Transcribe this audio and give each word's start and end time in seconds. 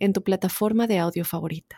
en 0.00 0.12
tu 0.12 0.20
plataforma 0.20 0.86
de 0.86 0.98
audio 0.98 1.24
favorita. 1.24 1.76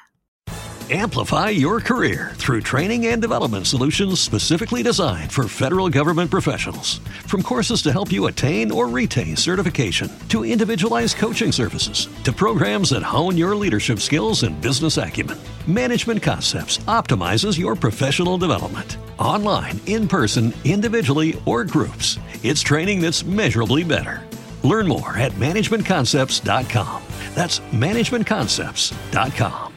Amplify 0.90 1.48
your 1.48 1.80
career 1.80 2.32
through 2.34 2.60
training 2.60 3.06
and 3.06 3.22
development 3.22 3.66
solutions 3.66 4.20
specifically 4.20 4.82
designed 4.82 5.32
for 5.32 5.48
federal 5.48 5.88
government 5.88 6.30
professionals. 6.30 6.98
From 7.26 7.42
courses 7.42 7.80
to 7.82 7.92
help 7.92 8.12
you 8.12 8.26
attain 8.26 8.70
or 8.70 8.88
retain 8.88 9.36
certification, 9.36 10.10
to 10.28 10.44
individualized 10.44 11.16
coaching 11.16 11.50
services, 11.50 12.08
to 12.24 12.32
programs 12.32 12.90
that 12.90 13.02
hone 13.02 13.38
your 13.38 13.56
leadership 13.56 14.00
skills 14.00 14.42
and 14.42 14.60
business 14.60 14.98
acumen, 14.98 15.38
Management 15.66 16.22
Concepts 16.22 16.78
optimizes 16.88 17.58
your 17.58 17.74
professional 17.74 18.36
development. 18.36 18.98
Online, 19.18 19.80
in 19.86 20.08
person, 20.08 20.52
individually, 20.64 21.40
or 21.46 21.64
groups, 21.64 22.18
it's 22.42 22.60
training 22.60 23.00
that's 23.00 23.24
measurably 23.24 23.84
better. 23.84 24.20
Learn 24.64 24.86
more 24.86 25.16
at 25.16 25.32
managementconcepts.com. 25.32 27.02
That's 27.34 27.60
managementconcepts.com. 27.72 29.72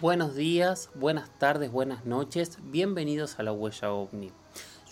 Buenos 0.00 0.36
días, 0.36 0.90
buenas 0.94 1.28
tardes, 1.40 1.72
buenas 1.72 2.06
noches, 2.06 2.58
bienvenidos 2.62 3.40
a 3.40 3.42
la 3.42 3.50
Huella 3.50 3.90
OVNI. 3.90 4.30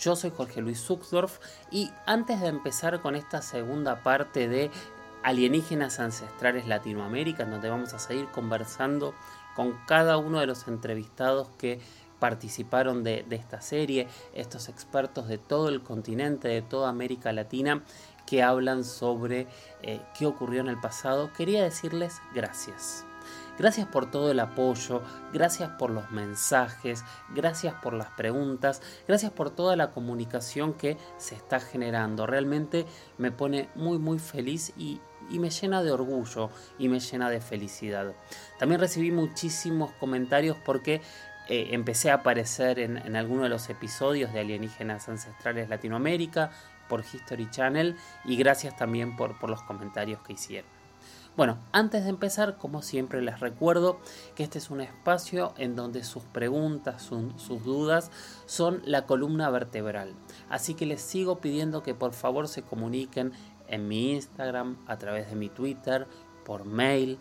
Yo 0.01 0.17
soy 0.17 0.33
Jorge 0.37 0.61
Luis 0.61 0.81
Zuxdorf 0.81 1.39
y 1.71 1.93
antes 2.07 2.41
de 2.41 2.49
empezar 2.49 3.01
con 3.01 3.15
esta 3.15 3.41
segunda 3.41 4.03
parte 4.03 4.49
de 4.49 4.69
Alienígenas 5.23 6.01
Ancestrales 6.01 6.67
Latinoamérica, 6.67 7.45
en 7.45 7.53
donde 7.53 7.71
vamos 7.71 7.95
a 7.95 8.01
seguir 8.01 8.27
conversando 8.27 9.15
con 9.55 9.79
cada 9.87 10.19
uno 10.19 10.41
de 10.41 10.47
los 10.47 10.67
entrevistados 10.67 11.51
que 11.57 11.81
participaron 12.19 13.05
de, 13.05 13.25
esta 13.31 13.61
serie, 13.61 14.09
estos 14.35 14.69
expertos 14.69 15.29
de 15.29 15.39
todo 15.39 15.69
el 15.69 15.83
continente, 15.83 16.49
de 16.49 16.63
toda 16.63 16.89
América 16.89 17.33
Latina, 17.33 17.83
que 18.27 18.43
hablan 18.43 18.85
sobre 18.85 19.47
eh, 19.83 20.01
qué 20.19 20.27
ocurrió 20.27 20.61
en 20.61 20.69
el 20.69 20.81
pasado, 20.81 21.33
quería 21.33 21.63
decirles 21.63 22.21
gracias. 22.35 23.07
Gracias 23.59 23.87
por 23.87 24.11
todo 24.11 24.31
el 24.31 24.41
apoyo, 24.41 25.01
gracias 25.33 25.71
por 25.71 25.89
los 25.91 26.11
mensajes, 26.11 27.03
gracias 27.35 27.75
por 27.83 27.95
las 27.95 28.11
preguntas, 28.11 28.83
gracias 29.09 29.33
por 29.33 29.49
toda 29.49 29.77
la 29.77 29.93
comunicación 29.93 30.75
que 30.75 30.99
se 31.17 31.37
está 31.37 31.59
generando. 31.59 32.27
Realmente 32.27 32.85
me 33.17 33.33
pone 33.33 33.71
muy 33.75 33.99
muy 33.99 34.19
feliz 34.19 34.75
y, 34.77 35.01
me 35.31 35.51
llena 35.51 35.83
de 35.83 35.91
orgullo 35.91 36.51
y 36.79 36.89
me 36.89 37.01
llena 37.01 37.31
de 37.31 37.41
felicidad. 37.41 38.15
También 38.59 38.81
recibí 38.81 39.11
muchísimos 39.11 39.91
comentarios 39.93 40.57
porque 40.65 41.01
eh, 41.49 41.69
empecé 41.73 42.11
a 42.11 42.15
aparecer 42.15 42.79
en, 42.79 42.97
en 42.97 43.17
algunos 43.17 43.45
de 43.45 43.49
los 43.49 43.69
episodios 43.71 44.33
de 44.33 44.41
Alienígenas 44.41 45.09
Ancestrales 45.09 45.69
Latinoamérica 45.69 46.51
por 46.89 47.01
History 47.01 47.51
Channel 47.51 47.97
y 48.25 48.37
gracias 48.37 48.77
también 48.77 49.17
por, 49.17 49.39
por 49.39 49.51
los 49.51 49.63
comentarios 49.63 50.21
que 50.23 50.35
hicieron. 50.35 50.77
Bueno, 51.37 51.59
antes 51.71 52.05
de 52.05 52.09
empezar, 52.09 52.57
como 52.57 52.81
siempre 52.81 53.21
les 53.21 53.41
recuerdo 53.41 54.01
que 54.35 54.43
este 54.43 54.57
es 54.57 54.71
un 54.71 54.81
espacio 54.81 55.53
en 55.59 55.77
donde 55.77 56.03
sus 56.03 56.23
preguntas, 56.23 57.03
sus 57.03 57.63
dudas 57.63 58.11
son 58.47 58.81
la 58.87 59.05
columna 59.05 59.51
vertebral. 59.51 60.15
Así 60.49 60.73
que 60.73 60.87
les 60.87 61.03
sigo 61.03 61.37
pidiendo 61.39 61.83
que 61.83 61.95
por 61.95 62.15
favor 62.15 62.49
se 62.49 62.63
comuniquen 62.63 63.33
en 63.69 63.87
mi 63.87 64.13
Instagram, 64.15 64.79
a 64.87 64.97
través 64.97 65.29
de 65.29 65.37
mi 65.37 65.51
Twitter, 65.51 66.07
por 66.47 66.65
mail, 66.65 67.19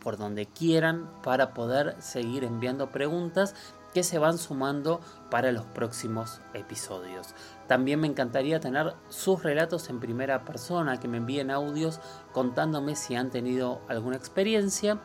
por 0.00 0.16
donde 0.16 0.46
quieran, 0.46 1.10
para 1.22 1.54
poder 1.54 1.96
seguir 2.00 2.44
enviando 2.44 2.90
preguntas 2.90 3.54
que 3.92 4.02
se 4.02 4.18
van 4.18 4.38
sumando 4.38 5.00
para 5.30 5.52
los 5.52 5.64
próximos 5.64 6.40
episodios. 6.54 7.34
También 7.66 8.00
me 8.00 8.06
encantaría 8.06 8.60
tener 8.60 8.94
sus 9.08 9.42
relatos 9.42 9.88
en 9.90 10.00
primera 10.00 10.44
persona, 10.44 11.00
que 11.00 11.08
me 11.08 11.18
envíen 11.18 11.50
audios 11.50 12.00
contándome 12.32 12.96
si 12.96 13.16
han 13.16 13.30
tenido 13.30 13.80
alguna 13.88 14.16
experiencia. 14.16 15.00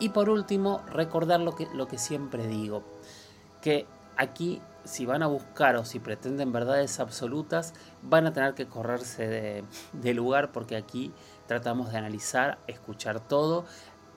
Y 0.00 0.08
por 0.08 0.28
último, 0.28 0.82
recordar 0.86 1.40
lo 1.40 1.54
que, 1.54 1.68
lo 1.72 1.86
que 1.86 1.98
siempre 1.98 2.46
digo, 2.46 2.82
que 3.60 3.86
aquí 4.16 4.60
si 4.84 5.06
van 5.06 5.22
a 5.22 5.26
buscar 5.26 5.76
o 5.76 5.84
si 5.84 5.98
pretenden 5.98 6.52
verdades 6.52 7.00
absolutas, 7.00 7.72
van 8.02 8.26
a 8.26 8.32
tener 8.32 8.54
que 8.54 8.66
correrse 8.66 9.26
de, 9.26 9.64
de 9.94 10.14
lugar 10.14 10.52
porque 10.52 10.76
aquí 10.76 11.12
tratamos 11.46 11.90
de 11.90 11.98
analizar, 11.98 12.58
escuchar 12.66 13.20
todo 13.20 13.64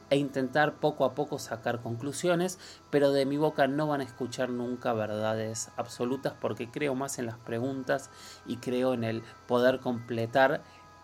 e 0.10 0.18
intentar 0.18 0.76
poco 0.76 1.06
a 1.06 1.14
poco 1.14 1.40
sacar 1.40 1.82
conclusiones, 1.82 2.60
pero 2.90 3.12
de 3.12 3.26
mi 3.26 3.38
boca 3.38 3.68
no 3.68 3.88
van 3.88 4.02
a 4.02 4.06
escuchar 4.06 4.50
nunca 4.50 4.94
verdades 4.94 5.70
absolutas 5.78 6.34
porque 6.40 6.70
creo 6.70 6.96
más 6.96 7.20
en 7.20 7.26
las 7.26 7.38
preguntas 7.38 8.10
y 8.46 8.58
creo 8.58 8.94
en 8.94 9.04
el 9.04 9.24
poder 9.48 9.80
completar 9.80 10.62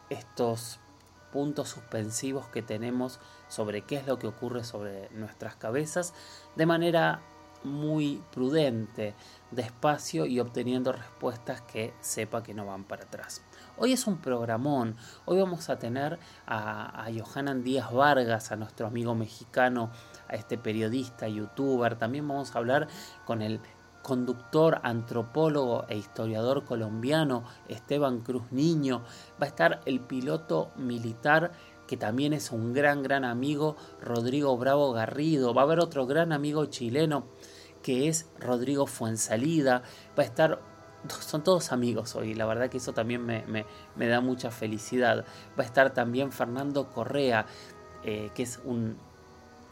estos 0.09 0.79
puntos 1.31 1.69
suspensivos 1.69 2.47
que 2.47 2.61
tenemos 2.61 3.19
sobre 3.47 3.81
qué 3.81 3.95
es 3.95 4.07
lo 4.07 4.19
que 4.19 4.27
ocurre 4.27 4.63
sobre 4.63 5.09
nuestras 5.09 5.55
cabezas 5.55 6.13
de 6.55 6.65
manera 6.65 7.21
muy 7.63 8.21
prudente, 8.31 9.15
despacio 9.51 10.25
y 10.25 10.39
obteniendo 10.39 10.91
respuestas 10.91 11.61
que 11.61 11.93
sepa 12.01 12.43
que 12.43 12.53
no 12.53 12.65
van 12.65 12.83
para 12.83 13.03
atrás. 13.03 13.41
Hoy 13.75 13.91
es 13.91 14.05
un 14.05 14.17
programón. 14.17 14.95
Hoy 15.25 15.39
vamos 15.39 15.67
a 15.69 15.79
tener 15.79 16.19
a, 16.45 17.05
a 17.05 17.11
Johanan 17.11 17.63
Díaz 17.63 17.91
Vargas, 17.91 18.51
a 18.51 18.55
nuestro 18.55 18.85
amigo 18.85 19.15
mexicano, 19.15 19.89
a 20.27 20.35
este 20.35 20.59
periodista, 20.59 21.27
youtuber. 21.27 21.95
También 21.97 22.27
vamos 22.27 22.55
a 22.55 22.59
hablar 22.59 22.87
con 23.25 23.41
el 23.41 23.59
conductor, 24.03 24.79
antropólogo 24.83 25.85
e 25.89 25.97
historiador 25.97 26.65
colombiano 26.65 27.45
Esteban 27.67 28.19
Cruz 28.19 28.43
Niño. 28.51 29.01
Va 29.41 29.45
a 29.45 29.49
estar 29.49 29.81
el 29.87 30.01
piloto 30.01 30.71
militar 30.75 31.51
que 31.87 31.97
también 31.97 32.33
es 32.33 32.51
un 32.51 32.73
gran, 32.73 33.01
gran 33.01 33.25
amigo, 33.25 33.75
Rodrigo 33.99 34.55
Bravo 34.55 34.93
Garrido. 34.93 35.55
Va 35.55 35.63
a 35.63 35.65
haber 35.65 35.79
otro 35.79 36.05
gran 36.05 36.31
amigo 36.31 36.67
chileno 36.67 37.25
que 37.81 38.07
es 38.07 38.29
Rodrigo 38.39 38.85
Fuensalida. 38.85 39.81
Va 40.17 40.21
a 40.21 40.27
estar 40.27 40.61
son 41.09 41.43
todos 41.43 41.71
amigos 41.71 42.15
hoy, 42.15 42.33
la 42.33 42.45
verdad 42.45 42.69
que 42.69 42.77
eso 42.77 42.93
también 42.93 43.25
me, 43.25 43.65
da 44.07 44.21
mucha 44.21 44.51
felicidad. 44.51 45.25
Va 45.57 45.63
a 45.63 45.65
estar 45.65 45.93
también 45.93 46.31
Fernando 46.31 46.89
Correa, 46.89 47.45
eh, 48.03 48.31
que 48.33 48.43
es 48.43 48.59
un 48.63 48.97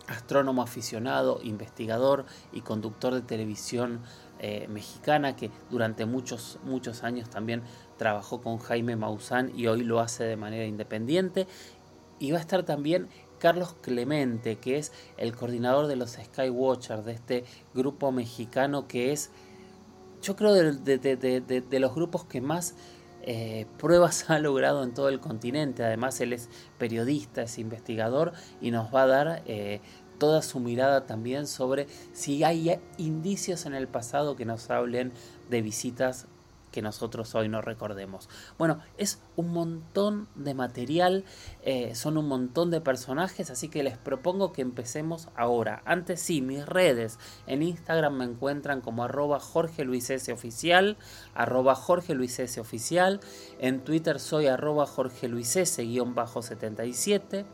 astrónomo 0.08 0.62
aficionado, 0.62 1.40
investigador 1.44 2.26
y 2.52 2.62
conductor 2.62 3.14
de 3.14 3.22
televisión 3.22 4.02
eh, 4.40 4.68
mexicana 4.70 5.36
que 5.36 5.52
durante 5.70 6.06
muchos, 6.06 6.60
muchos 6.64 7.04
años 7.04 7.30
también 7.30 7.62
trabajó 7.98 8.42
con 8.42 8.58
Jaime 8.58 8.96
Maussan 8.96 9.52
y 9.56 9.68
hoy 9.68 9.84
lo 9.84 10.00
hace 10.00 10.24
de 10.24 10.36
manera 10.36 10.66
independiente. 10.66 11.48
Y 12.20 12.32
va 12.32 12.38
a 12.38 12.42
estar 12.42 12.64
también 12.64 13.08
Carlos 13.40 13.76
Clemente, 13.82 14.58
que 14.58 14.78
es 14.78 14.92
el 15.18 15.36
coordinador 15.36 15.88
de 15.88 15.96
los 15.96 16.12
Skywatchers, 16.12 17.06
de 17.06 17.14
este 17.14 17.46
grupo 17.74 18.12
mexicano 18.12 18.88
que 18.88 19.12
es 19.12 19.32
yo 20.22 20.36
creo 20.36 20.54
de, 20.54 21.80
los 21.80 21.96
grupos 21.96 22.26
que 22.26 22.42
más 22.42 22.76
eh, 23.24 23.66
pruebas 23.78 24.26
ha 24.30 24.40
logrado 24.40 24.84
en 24.84 24.94
todo 24.94 25.10
el 25.10 25.20
continente. 25.20 25.84
Además, 25.84 26.20
él 26.22 26.34
es 26.34 26.50
periodista, 26.78 27.44
es 27.44 27.58
investigador 27.58 28.34
y 28.62 28.72
nos 28.72 28.94
va 28.94 29.04
a 29.04 29.08
dar 29.08 29.44
eh, 29.46 29.82
toda 30.18 30.42
su 30.42 30.60
mirada 30.60 31.06
también 31.06 31.48
sobre 31.48 31.88
si 32.14 32.44
hay 32.44 32.80
indicios 32.98 33.66
en 33.66 33.74
el 33.74 33.88
pasado 33.88 34.36
que 34.36 34.46
nos 34.46 34.70
hablen 34.70 35.12
de 35.50 35.62
visitas 35.62 36.28
que 36.72 36.82
nosotros 36.82 37.36
hoy 37.36 37.50
no 37.50 37.62
recordemos. 37.62 38.30
Bueno, 38.58 38.80
es 38.98 39.22
un 39.36 39.50
montón 39.50 40.28
de 40.36 40.54
material, 40.54 41.26
eh, 41.64 41.96
son 41.96 42.18
un 42.18 42.28
montón 42.28 42.72
de 42.72 42.82
personajes, 42.82 43.50
así 43.52 43.70
que 43.70 43.84
les 43.84 43.98
propongo 43.98 44.54
que 44.54 44.62
empecemos 44.62 45.30
ahora. 45.36 45.82
Antes 45.86 46.22
sí, 46.22 46.42
mis 46.42 46.66
redes. 46.66 47.20
En 47.48 47.62
Instagram 47.62 48.16
me 48.16 48.26
encuentran 48.26 48.82
como 48.82 49.04
arroba 49.04 49.40
Jorge 49.40 49.84
Luis 49.84 50.10
S. 50.10 50.32
Oficial, 50.32 50.98
arroba 51.34 51.76
Jorge 51.76 52.16
Luis 52.16 52.40
S. 52.40 52.60
Oficial. 52.60 53.20
En 53.60 53.84
Twitter 53.84 54.20
soy 54.20 54.48
arroba 54.48 54.86
Jorge 54.86 55.28
Luis 55.28 55.56
S. 55.56 55.84
77. 56.42 57.46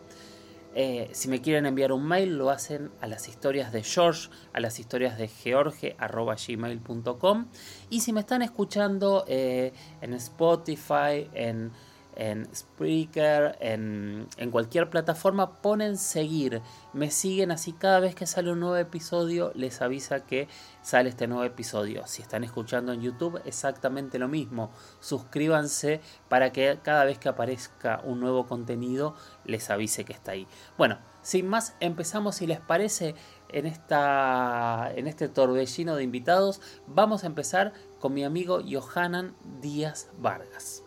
Eh, 0.80 1.10
si 1.12 1.28
me 1.28 1.42
quieren 1.42 1.66
enviar 1.66 1.92
un 1.92 2.08
mail, 2.08 2.38
lo 2.38 2.52
hacen 2.52 2.92
a 3.02 3.08
las 3.08 3.28
historias 3.28 3.74
de 3.74 3.82
George, 3.82 4.30
a 4.54 4.60
las 4.60 4.80
historias 4.80 5.18
de 5.18 5.28
George, 5.28 5.96
arroba 5.98 6.36
gmail.com. 6.36 7.48
Y 7.90 8.02
si 8.02 8.14
me 8.14 8.20
están 8.20 8.44
escuchando 8.44 9.26
eh, 9.28 9.74
en 10.02 10.14
Spotify, 10.14 11.32
en 11.34 11.72
en 12.18 12.54
Spreaker, 12.54 13.58
en, 13.62 14.28
en, 14.38 14.52
cualquier 14.52 14.90
plataforma, 14.90 15.62
ponen 15.62 15.98
seguir. 15.98 16.62
Me 16.92 17.12
siguen 17.12 17.52
así 17.52 17.74
cada 17.74 18.00
vez 18.00 18.16
que 18.16 18.26
sale 18.26 18.52
un 18.52 18.60
nuevo 18.60 18.76
episodio, 18.76 19.52
les 19.54 19.82
avisa 19.82 20.26
que 20.26 20.48
sale 20.82 21.10
este 21.10 21.28
nuevo 21.28 21.44
episodio. 21.44 22.08
Si 22.08 22.24
están 22.24 22.44
escuchando 22.44 22.92
en 22.92 23.02
YouTube, 23.02 23.40
exactamente 23.46 24.18
lo 24.18 24.28
mismo. 24.28 24.72
Suscríbanse 25.00 26.02
para 26.28 26.52
que 26.52 26.80
cada 26.82 27.06
vez 27.06 27.20
que 27.20 27.30
aparezca 27.30 28.02
un 28.04 28.20
nuevo 28.20 28.48
contenido, 28.48 29.16
les 29.46 29.70
avise 29.70 30.04
que 30.04 30.14
está 30.14 30.32
ahí. 30.32 30.48
Bueno, 30.76 30.98
sin 31.22 31.48
más, 31.48 31.76
empezamos 31.82 32.36
si 32.36 32.48
les 32.48 32.62
parece 32.62 33.14
en, 33.50 33.68
esta, 33.68 34.92
en 34.96 35.08
este 35.08 35.30
torbellino 35.30 35.96
de 35.96 36.04
invitados. 36.04 36.62
Vamos 36.88 37.24
a 37.24 37.28
empezar 37.28 37.74
con 38.00 38.14
mi 38.14 38.24
amigo 38.24 38.62
Johanan 38.68 39.36
Díaz 39.62 40.10
Vargas. 40.18 40.87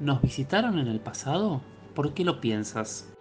¿Nos 0.00 0.20
visitaron 0.20 0.78
en 0.78 0.88
el 0.88 1.00
pasado? 1.00 1.62
¿Por 1.94 2.12
qué 2.12 2.24
lo 2.24 2.40
piensas? 2.40 3.12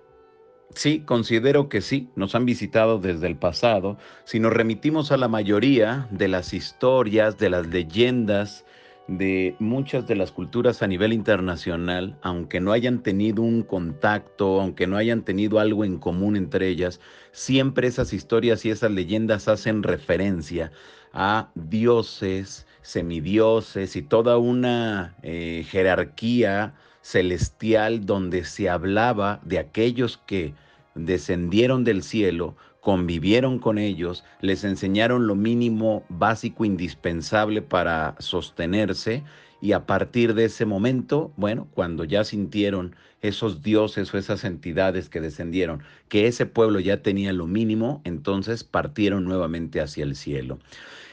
Sí, 0.74 1.02
considero 1.06 1.70
que 1.70 1.80
sí, 1.80 2.10
nos 2.16 2.36
han 2.36 2.46
visitado 2.46 3.00
desde 3.00 3.28
el 3.28 3.38
pasado. 3.38 3.98
Si 4.26 4.42
nos 4.42 4.52
remitimos 4.52 5.14
a 5.14 5.18
la 5.18 5.30
mayoría 5.30 6.10
de 6.12 6.28
las 6.28 6.54
historias, 6.54 7.38
de 7.38 7.50
las 7.50 7.68
leyendas, 7.68 8.66
de 9.08 9.56
muchas 9.60 10.06
de 10.06 10.16
las 10.16 10.32
culturas 10.32 10.82
a 10.82 10.88
nivel 10.88 11.14
internacional, 11.14 12.18
aunque 12.22 12.60
no 12.60 12.74
hayan 12.74 13.04
tenido 13.04 13.42
un 13.42 13.64
contacto, 13.64 14.60
aunque 14.60 14.86
no 14.86 14.98
hayan 14.98 15.24
tenido 15.24 15.60
algo 15.60 15.86
en 15.86 15.98
común 15.98 16.36
entre 16.36 16.68
ellas, 16.68 17.00
siempre 17.32 17.88
esas 17.88 18.12
historias 18.12 18.66
y 18.66 18.72
esas 18.72 18.92
leyendas 18.92 19.48
hacen 19.48 19.82
referencia 19.82 20.72
a 21.14 21.52
dioses, 21.56 22.66
semidioses 22.86 23.96
y 23.96 24.04
toda 24.04 24.38
una 24.38 25.16
eh, 25.24 25.66
jerarquía 25.68 26.76
celestial 27.02 28.06
donde 28.06 28.46
se 28.46 28.70
hablaba 28.70 29.40
de 29.44 29.58
aquellos 29.58 30.20
que 30.28 30.54
descendieron 30.94 31.84
del 31.84 32.04
cielo, 32.04 32.56
convivieron 32.82 33.58
con 33.58 33.80
ellos, 33.80 34.24
les 34.42 34.64
enseñaron 34.64 35.26
lo 35.26 35.34
mínimo 35.34 36.04
básico 36.10 36.64
indispensable 36.64 37.64
para 37.64 38.16
sostenerse 38.20 39.24
y 39.62 39.72
a 39.72 39.88
partir 39.88 40.36
de 40.36 40.46
ese 40.46 40.66
momento, 40.66 41.34
bueno, 41.38 41.68
cuando 41.74 42.04
ya 42.04 42.24
sintieron 42.24 42.96
esos 43.22 43.64
dioses 43.64 44.14
o 44.14 44.18
esas 44.20 44.44
entidades 44.44 45.10
que 45.10 45.22
descendieron, 45.22 45.82
que 46.08 46.28
ese 46.28 46.46
pueblo 46.46 46.80
ya 46.80 47.02
tenía 47.02 47.34
lo 47.34 47.48
mínimo, 47.48 48.02
entonces 48.04 48.64
partieron 48.64 49.26
nuevamente 49.26 49.82
hacia 49.82 50.04
el 50.04 50.16
cielo. 50.16 50.60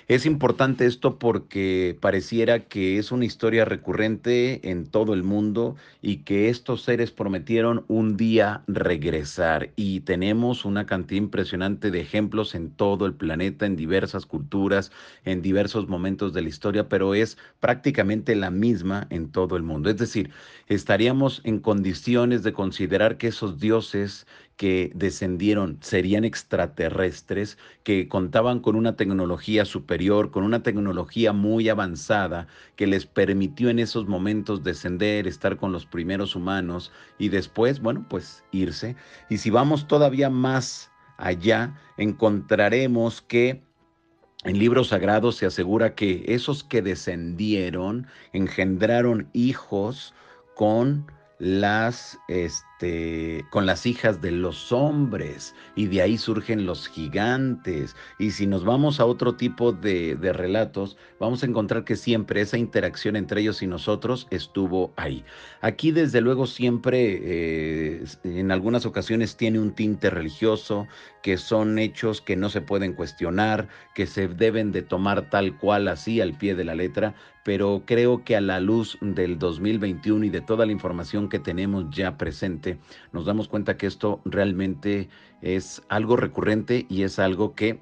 Es 0.09 0.27
importante 0.27 0.85
esto 0.87 1.19
porque 1.19 1.97
pareciera 2.01 2.67
que 2.67 2.99
es 2.99 3.13
una 3.13 3.25
historia 3.25 3.65
recurrente 3.65 4.69
en 4.69 4.87
todo 4.87 5.15
el 5.15 5.23
mundo 5.23 5.77
y 6.01 6.19
que 6.19 6.49
estos 6.49 6.83
seres 6.83 7.13
prometieron 7.13 7.85
un 7.87 8.17
día 8.17 8.65
regresar 8.67 9.71
y 9.77 10.01
tenemos 10.01 10.65
una 10.65 10.87
cantidad 10.87 11.23
impresionante 11.23 11.91
de 11.93 12.01
ejemplos 12.01 12.55
en 12.57 12.71
todo 12.71 13.07
el 13.07 13.15
planeta, 13.15 13.65
en 13.65 13.77
diversas 13.77 14.27
culturas, 14.27 14.91
en 15.25 15.41
diversos 15.41 15.89
momentos 15.89 16.33
de 16.33 16.43
la 16.43 16.49
historia, 16.49 16.89
pero 16.89 17.15
es 17.15 17.39
prácticamente 17.61 18.35
la 18.35 18.51
misma 18.51 19.07
en 19.11 19.31
todo 19.31 19.57
el 19.57 19.63
mundo. 19.63 19.89
Es 19.89 19.99
decir, 19.99 20.31
estaríamos 20.67 21.41
en 21.45 21.61
condiciones 21.61 22.43
de 22.43 22.53
considerar 22.53 23.19
que 23.19 23.29
esos 23.29 23.61
dioses 23.61 24.27
que 24.63 24.93
descendieron 24.95 25.79
serían 25.81 26.25
extraterrestres, 26.25 27.59
que 27.83 28.07
contaban 28.07 28.61
con 28.61 28.77
una 28.77 28.95
tecnología 28.95 29.65
superior, 29.65 30.31
con 30.31 30.45
una 30.45 30.63
tecnología 30.63 31.33
muy 31.33 31.69
avanzada, 31.69 32.47
que 32.77 32.87
les 32.87 33.05
permitió 33.05 33.71
en 33.71 33.81
esos 33.81 34.07
momentos 34.07 34.63
descender, 34.63 35.27
estar 35.27 35.57
con 35.57 35.73
los 35.73 35.85
primeros 35.85 36.37
humanos 36.37 36.93
y 37.19 37.29
después, 37.29 37.81
bueno, 37.81 38.07
pues 38.09 38.45
irse. 38.53 38.95
Y 39.29 39.39
si 39.39 39.51
vamos 39.51 39.89
todavía 39.89 40.31
más 40.31 40.93
allá, 41.17 41.77
encontraremos 41.97 43.21
que 43.21 43.65
en 44.45 44.61
libros 44.61 44.91
sagrados 44.91 45.39
se 45.39 45.47
asegura 45.47 45.97
que 45.97 46.23
esos 46.29 46.63
que 46.63 46.83
descendieron 46.83 48.07
engendraron 48.33 49.29
hijos 49.33 50.15
con 50.55 51.11
las 51.41 52.17
este, 52.29 52.72
con 53.51 53.67
las 53.67 53.87
hijas 53.87 54.21
de 54.21 54.33
los 54.33 54.73
hombres 54.73 55.55
y 55.77 55.87
de 55.87 56.03
ahí 56.03 56.19
surgen 56.19 56.67
los 56.67 56.89
gigantes. 56.89 57.95
Y 58.19 58.33
si 58.33 58.47
nos 58.47 58.65
vamos 58.65 59.01
a 59.01 59.05
otro 59.05 59.35
tipo 59.35 59.73
de, 59.73 60.17
de, 60.17 60.33
relatos, 60.33 60.97
vamos 61.21 61.43
a 61.43 61.47
encontrar 61.47 61.85
que 61.85 61.97
siempre 61.97 62.41
esa 62.41 62.59
interacción 62.59 63.17
entre 63.17 63.41
ellos 63.41 63.63
y 63.63 63.67
nosotros 63.67 64.27
estuvo 64.31 64.93
ahí. 64.97 65.25
Aquí 65.61 65.93
desde 65.93 66.21
luego 66.21 66.47
siempre 66.47 67.21
eh, 67.23 68.05
en 68.25 68.51
algunas 68.51 68.87
ocasiones 68.87 69.37
tiene 69.37 69.61
un 69.61 69.73
tinte 69.75 70.11
religioso, 70.11 70.89
que 71.23 71.37
son 71.37 71.79
hechos 71.79 72.21
que 72.21 72.37
no 72.37 72.51
se 72.51 72.61
pueden 72.61 72.95
cuestionar, 72.95 73.69
que 73.95 74.07
se 74.07 74.29
deben 74.29 74.73
de 74.73 74.83
tomar 74.83 75.31
tal 75.31 75.57
cual 75.57 75.89
así 75.89 76.21
al 76.21 76.35
pie 76.35 76.55
de 76.55 76.65
la 76.65 76.75
letra, 76.75 77.15
pero 77.45 77.83
creo 77.87 78.25
que 78.25 78.37
a 78.37 78.41
la 78.41 78.61
luz 78.61 78.99
del 79.01 79.39
2021 79.39 80.27
y 80.27 80.31
de 80.31 80.41
toda 80.41 80.67
la 80.67 80.73
información 80.73 81.29
que 81.29 81.39
tenemos 81.39 81.87
ya 81.91 82.17
presente, 82.17 82.72
nos 83.13 83.27
damos 83.27 83.49
cuenta 83.49 83.77
que 83.77 83.87
esto 83.87 84.21
realmente 84.25 85.09
es 85.41 85.83
algo 85.89 86.17
recurrente 86.17 86.87
y 86.89 87.03
es 87.03 87.19
algo 87.19 87.55
que, 87.55 87.81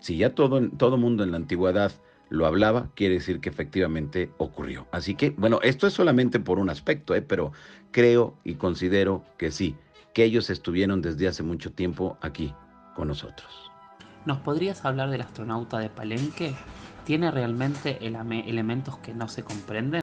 si 0.00 0.16
ya 0.16 0.34
todo, 0.34 0.68
todo 0.70 0.96
mundo 0.96 1.24
en 1.24 1.30
la 1.30 1.36
antigüedad 1.36 1.92
lo 2.32 2.46
hablaba, 2.46 2.88
quiere 2.94 3.14
decir 3.14 3.40
que 3.40 3.50
efectivamente 3.50 4.30
ocurrió. 4.38 4.86
Así 4.90 5.14
que, 5.14 5.30
bueno, 5.30 5.60
esto 5.62 5.86
es 5.86 5.92
solamente 5.92 6.40
por 6.40 6.58
un 6.58 6.70
aspecto, 6.70 7.14
¿eh? 7.14 7.20
pero 7.20 7.52
creo 7.90 8.38
y 8.42 8.54
considero 8.54 9.22
que 9.36 9.50
sí, 9.50 9.76
que 10.14 10.24
ellos 10.24 10.48
estuvieron 10.48 11.02
desde 11.02 11.28
hace 11.28 11.42
mucho 11.42 11.72
tiempo 11.72 12.16
aquí 12.22 12.54
con 12.94 13.08
nosotros. 13.08 13.70
¿Nos 14.24 14.38
podrías 14.38 14.84
hablar 14.84 15.10
del 15.10 15.20
astronauta 15.20 15.78
de 15.78 15.90
Palenque? 15.90 16.54
¿Tiene 17.04 17.30
realmente 17.30 17.98
elementos 18.06 18.98
que 18.98 19.12
no 19.12 19.28
se 19.28 19.42
comprenden? 19.42 20.01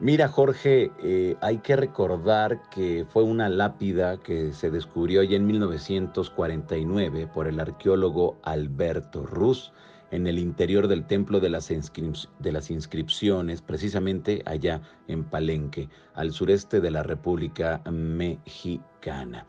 Mira, 0.00 0.28
Jorge, 0.28 0.92
eh, 1.02 1.36
hay 1.40 1.58
que 1.58 1.74
recordar 1.74 2.62
que 2.70 3.04
fue 3.08 3.24
una 3.24 3.48
lápida 3.48 4.18
que 4.18 4.52
se 4.52 4.70
descubrió 4.70 5.24
ya 5.24 5.36
en 5.36 5.46
1949 5.46 7.26
por 7.26 7.48
el 7.48 7.58
arqueólogo 7.58 8.38
Alberto 8.44 9.26
Ruz 9.26 9.72
en 10.12 10.28
el 10.28 10.38
interior 10.38 10.86
del 10.86 11.04
templo 11.04 11.40
de 11.40 11.50
las, 11.50 11.70
inscripciones, 12.70 13.60
precisamente 13.60 14.40
allá 14.46 14.82
en 15.08 15.24
Palenque, 15.24 15.88
al 16.14 16.30
sureste 16.32 16.80
de 16.80 16.92
la 16.92 17.02
República 17.02 17.82
Mexicana. 17.90 19.46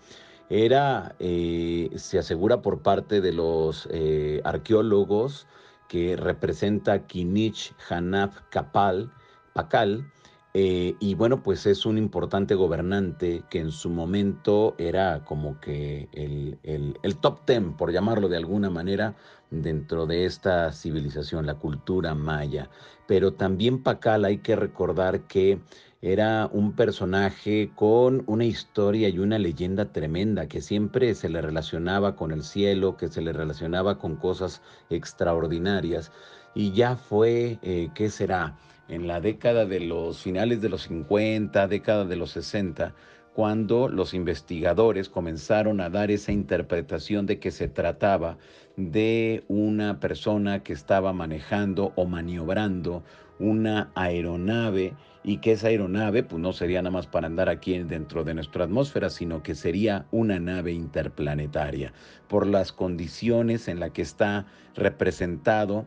Era, 0.49 1.15
eh, 1.19 1.91
se 1.95 2.17
asegura 2.17 2.63
por 2.63 2.81
parte 2.81 3.21
de 3.21 3.33
los 3.33 3.87
eh, 3.91 4.41
arqueólogos, 4.43 5.45
que 5.87 6.15
representa 6.15 7.05
Kinich 7.05 7.75
Hanaf 7.89 8.41
Kapal, 8.49 9.11
Pakal, 9.53 10.11
eh, 10.55 10.95
y 10.99 11.13
bueno, 11.13 11.43
pues 11.43 11.67
es 11.67 11.85
un 11.85 11.97
importante 11.97 12.55
gobernante 12.55 13.43
que 13.51 13.59
en 13.59 13.71
su 13.71 13.89
momento 13.89 14.73
era 14.79 15.23
como 15.23 15.59
que 15.59 16.09
el, 16.13 16.57
el, 16.63 17.15
top 17.17 17.45
ten, 17.45 17.73
por 17.73 17.91
llamarlo 17.91 18.27
de 18.29 18.37
alguna 18.37 18.71
manera, 18.71 19.15
dentro 19.51 20.07
de 20.07 20.25
esta 20.25 20.71
civilización, 20.71 21.45
la 21.45 21.55
cultura 21.55 22.15
maya. 22.15 22.69
Pero 23.07 23.33
también 23.33 23.83
Pakal 23.83 24.25
hay 24.25 24.39
que 24.39 24.55
recordar 24.55 25.21
que 25.27 25.59
era 26.01 26.49
un 26.51 26.73
personaje 26.73 27.71
con 27.75 28.23
una 28.25 28.45
historia 28.45 29.09
y 29.09 29.19
una 29.19 29.37
leyenda 29.37 29.91
tremenda 29.91 30.47
que 30.47 30.61
siempre 30.61 31.13
se 31.13 31.29
le 31.29 31.41
relacionaba 31.41 32.15
con 32.15 32.31
el 32.31 32.43
cielo, 32.43 32.97
que 32.97 33.09
se 33.09 33.21
le 33.21 33.33
relacionaba 33.33 33.99
con 33.99 34.15
cosas 34.15 34.61
extraordinarias. 34.89 36.11
Y 36.55 36.71
ya 36.71 36.95
fue, 36.95 37.59
eh, 37.61 37.89
¿qué 37.93 38.09
será? 38.09 38.57
En 38.89 39.07
la 39.07 39.21
década 39.21 39.67
de 39.67 39.81
los 39.81 40.23
finales 40.23 40.61
de 40.61 40.69
los 40.69 40.83
50, 40.83 41.67
década 41.67 42.05
de 42.05 42.15
los 42.15 42.31
60, 42.31 42.95
cuando 43.33 43.87
los 43.87 44.15
investigadores 44.15 45.09
comenzaron 45.09 45.79
a 45.79 45.91
dar 45.91 46.09
esa 46.09 46.31
interpretación 46.31 47.27
de 47.27 47.39
que 47.39 47.51
se 47.51 47.67
trataba 47.67 48.39
de 48.77 49.43
una 49.47 49.99
persona 49.99 50.63
que 50.63 50.73
estaba 50.73 51.13
manejando 51.13 51.93
o 51.95 52.05
maniobrando 52.05 53.03
una 53.37 53.91
aeronave 53.93 54.95
y 55.23 55.37
que 55.37 55.51
esa 55.51 55.67
aeronave 55.67 56.23
pues 56.23 56.41
no 56.41 56.51
sería 56.51 56.81
nada 56.81 56.91
más 56.91 57.05
para 57.05 57.27
andar 57.27 57.47
aquí 57.47 57.77
dentro 57.77 58.23
de 58.23 58.33
nuestra 58.33 58.63
atmósfera, 58.63 59.11
sino 59.11 59.43
que 59.43 59.53
sería 59.53 60.07
una 60.09 60.39
nave 60.39 60.71
interplanetaria 60.71 61.93
por 62.27 62.47
las 62.47 62.71
condiciones 62.71 63.67
en 63.67 63.79
las 63.79 63.91
que 63.91 64.01
está 64.01 64.47
representado 64.75 65.85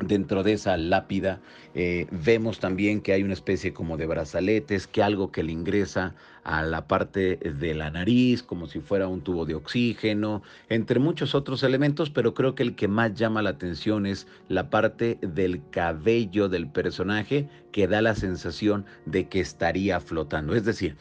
Dentro 0.00 0.44
de 0.44 0.52
esa 0.52 0.76
lápida 0.76 1.40
eh, 1.74 2.06
vemos 2.10 2.60
también 2.60 3.00
que 3.00 3.12
hay 3.12 3.22
una 3.24 3.32
especie 3.32 3.72
como 3.72 3.96
de 3.96 4.06
brazaletes, 4.06 4.86
que 4.86 5.02
algo 5.02 5.32
que 5.32 5.42
le 5.42 5.52
ingresa 5.52 6.14
a 6.44 6.62
la 6.62 6.86
parte 6.86 7.36
de 7.36 7.74
la 7.74 7.90
nariz, 7.90 8.42
como 8.42 8.66
si 8.68 8.80
fuera 8.80 9.08
un 9.08 9.22
tubo 9.22 9.44
de 9.44 9.54
oxígeno, 9.54 10.42
entre 10.68 11.00
muchos 11.00 11.34
otros 11.34 11.62
elementos, 11.62 12.10
pero 12.10 12.32
creo 12.32 12.54
que 12.54 12.62
el 12.62 12.76
que 12.76 12.88
más 12.88 13.14
llama 13.14 13.42
la 13.42 13.50
atención 13.50 14.06
es 14.06 14.26
la 14.48 14.70
parte 14.70 15.18
del 15.20 15.60
cabello 15.70 16.48
del 16.48 16.68
personaje 16.68 17.48
que 17.72 17.88
da 17.88 18.00
la 18.00 18.14
sensación 18.14 18.86
de 19.04 19.28
que 19.28 19.40
estaría 19.40 20.00
flotando. 20.00 20.54
Es 20.54 20.64
decir, 20.64 20.96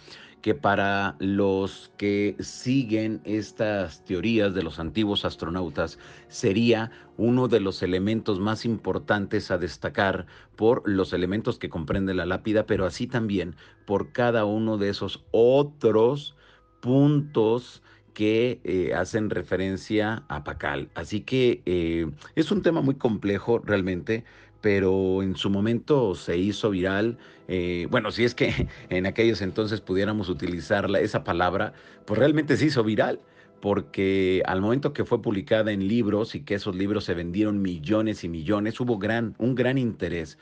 que 0.47 0.55
para 0.55 1.17
los 1.19 1.91
que 1.97 2.37
siguen 2.39 3.19
estas 3.25 4.05
teorías 4.05 4.53
de 4.53 4.63
los 4.63 4.79
antiguos 4.79 5.25
astronautas 5.25 5.99
sería 6.29 6.89
uno 7.17 7.49
de 7.49 7.59
los 7.59 7.83
elementos 7.83 8.39
más 8.39 8.63
importantes 8.63 9.51
a 9.51 9.57
destacar 9.57 10.25
por 10.55 10.87
los 10.87 11.11
elementos 11.11 11.59
que 11.59 11.67
comprende 11.67 12.13
la 12.13 12.25
lápida, 12.25 12.65
pero 12.65 12.85
así 12.85 13.07
también 13.07 13.57
por 13.85 14.13
cada 14.13 14.45
uno 14.45 14.77
de 14.77 14.87
esos 14.87 15.25
otros 15.31 16.37
puntos 16.79 17.83
que 18.13 18.61
eh, 18.63 18.93
hacen 18.93 19.29
referencia 19.29 20.23
a 20.29 20.45
Pacal. 20.45 20.89
Así 20.95 21.21
que 21.21 21.61
eh, 21.65 22.09
es 22.35 22.51
un 22.51 22.61
tema 22.61 22.79
muy 22.79 22.95
complejo 22.95 23.59
realmente, 23.59 24.23
pero 24.67 25.23
en 25.23 25.37
su 25.37 25.49
momento 25.49 26.13
se 26.13 26.37
hizo 26.37 26.71
viral. 26.71 27.17
Eh, 27.47 27.87
bueno, 27.89 28.11
si 28.11 28.25
es 28.25 28.35
que 28.35 28.67
en 28.89 29.05
aquellos 29.05 29.41
entonces 29.41 29.79
pudiéramos 29.79 30.27
utilizar 30.27 30.93
esa 30.97 31.23
palabra, 31.23 31.71
pues 32.03 32.19
realmente 32.19 32.57
se 32.57 32.65
hizo 32.65 32.83
viral, 32.83 33.21
porque 33.61 34.43
al 34.45 34.59
momento 34.59 34.91
que 34.91 35.05
fue 35.05 35.21
publicada 35.21 35.71
en 35.71 35.87
libros 35.87 36.35
y 36.35 36.41
que 36.41 36.55
esos 36.55 36.75
libros 36.75 37.05
se 37.05 37.13
vendieron 37.13 37.61
millones 37.61 38.25
y 38.25 38.27
millones, 38.27 38.77
hubo 38.81 38.99
un 39.37 39.55
gran 39.55 39.77
interés 39.77 40.37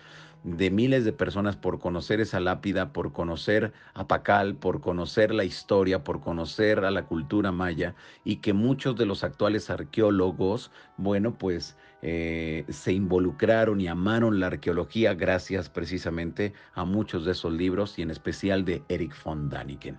de 0.45 0.69
miles 0.69 1.05
de 1.05 1.11
personas 1.11 1.55
por 1.55 1.79
conocer 1.79 2.19
esa 2.19 2.39
lápida, 2.39 2.93
por 2.93 3.13
conocer 3.13 3.73
a 3.95 4.07
Pacal, 4.07 4.55
por 4.55 4.79
conocer 4.79 5.33
la 5.33 5.43
historia, 5.43 6.03
por 6.03 6.21
conocer 6.21 6.85
a 6.85 6.91
la 6.91 7.05
cultura 7.05 7.51
maya 7.51 7.95
y 8.23 8.37
que 8.37 8.53
muchos 8.53 8.95
de 8.95 9.07
los 9.07 9.23
actuales 9.23 9.71
arqueólogos, 9.71 10.71
bueno, 10.97 11.35
pues 11.35 11.75
eh, 12.07 12.65
se 12.69 12.93
involucraron 12.93 13.81
y 13.81 13.87
amaron 13.87 14.39
la 14.39 14.45
arqueología 14.45 15.15
gracias 15.15 15.69
precisamente 15.69 16.53
a 16.75 16.85
muchos 16.85 17.25
de 17.25 17.31
esos 17.31 17.51
libros 17.51 17.97
y 17.97 18.03
en 18.03 18.11
especial 18.11 18.63
de 18.63 18.83
Eric 18.89 19.15
von 19.23 19.49
Daniken. 19.49 19.97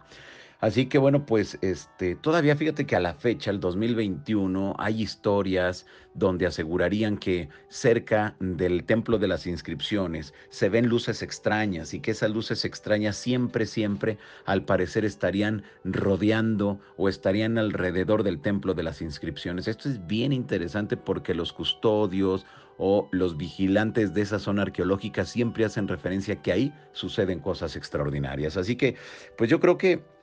Así 0.60 0.86
que 0.86 0.98
bueno, 0.98 1.26
pues 1.26 1.58
este, 1.60 2.16
todavía 2.16 2.56
fíjate 2.56 2.86
que 2.86 2.96
a 2.96 3.00
la 3.00 3.14
fecha, 3.14 3.50
el 3.50 3.60
2021, 3.60 4.74
hay 4.78 5.02
historias 5.02 5.86
donde 6.14 6.46
asegurarían 6.46 7.18
que 7.18 7.50
cerca 7.68 8.34
del 8.40 8.84
templo 8.84 9.18
de 9.18 9.28
las 9.28 9.46
inscripciones 9.46 10.32
se 10.48 10.70
ven 10.70 10.88
luces 10.88 11.22
extrañas 11.22 11.92
y 11.92 12.00
que 12.00 12.12
esas 12.12 12.30
luces 12.30 12.64
extrañas 12.64 13.16
siempre, 13.16 13.66
siempre 13.66 14.16
al 14.46 14.64
parecer 14.64 15.04
estarían 15.04 15.62
rodeando 15.84 16.80
o 16.96 17.10
estarían 17.10 17.58
alrededor 17.58 18.22
del 18.22 18.40
templo 18.40 18.72
de 18.72 18.82
las 18.82 19.02
inscripciones. 19.02 19.68
Esto 19.68 19.90
es 19.90 20.06
bien 20.06 20.32
interesante 20.32 20.96
porque 20.96 21.34
los 21.34 21.52
custodios 21.52 22.46
o 22.78 23.08
los 23.12 23.36
vigilantes 23.36 24.14
de 24.14 24.22
esa 24.22 24.38
zona 24.38 24.62
arqueológica 24.62 25.24
siempre 25.24 25.64
hacen 25.64 25.88
referencia 25.88 26.40
que 26.42 26.52
ahí 26.52 26.74
suceden 26.92 27.40
cosas 27.40 27.76
extraordinarias. 27.76 28.56
Así 28.56 28.76
que, 28.76 28.96
pues 29.36 29.50
yo 29.50 29.60
creo 29.60 29.78
que 29.78 30.15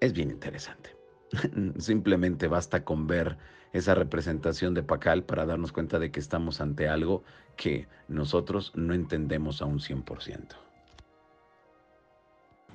es 0.00 0.12
bien 0.12 0.30
interesante. 0.30 0.96
Simplemente 1.78 2.48
basta 2.48 2.84
con 2.84 3.06
ver 3.06 3.36
esa 3.72 3.94
representación 3.94 4.74
de 4.74 4.82
Pacal 4.82 5.24
para 5.24 5.46
darnos 5.46 5.72
cuenta 5.72 5.98
de 5.98 6.10
que 6.10 6.20
estamos 6.20 6.60
ante 6.60 6.88
algo 6.88 7.22
que 7.56 7.88
nosotros 8.08 8.72
no 8.74 8.94
entendemos 8.94 9.60
a 9.60 9.66
un 9.66 9.78
100%. 9.80 10.56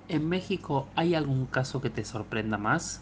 ¿En 0.08 0.28
México 0.28 0.88
hay 0.96 1.16
algún 1.16 1.46
caso 1.46 1.82
que 1.82 1.90
te 1.90 2.04
sorprenda 2.04 2.58
más? 2.58 3.02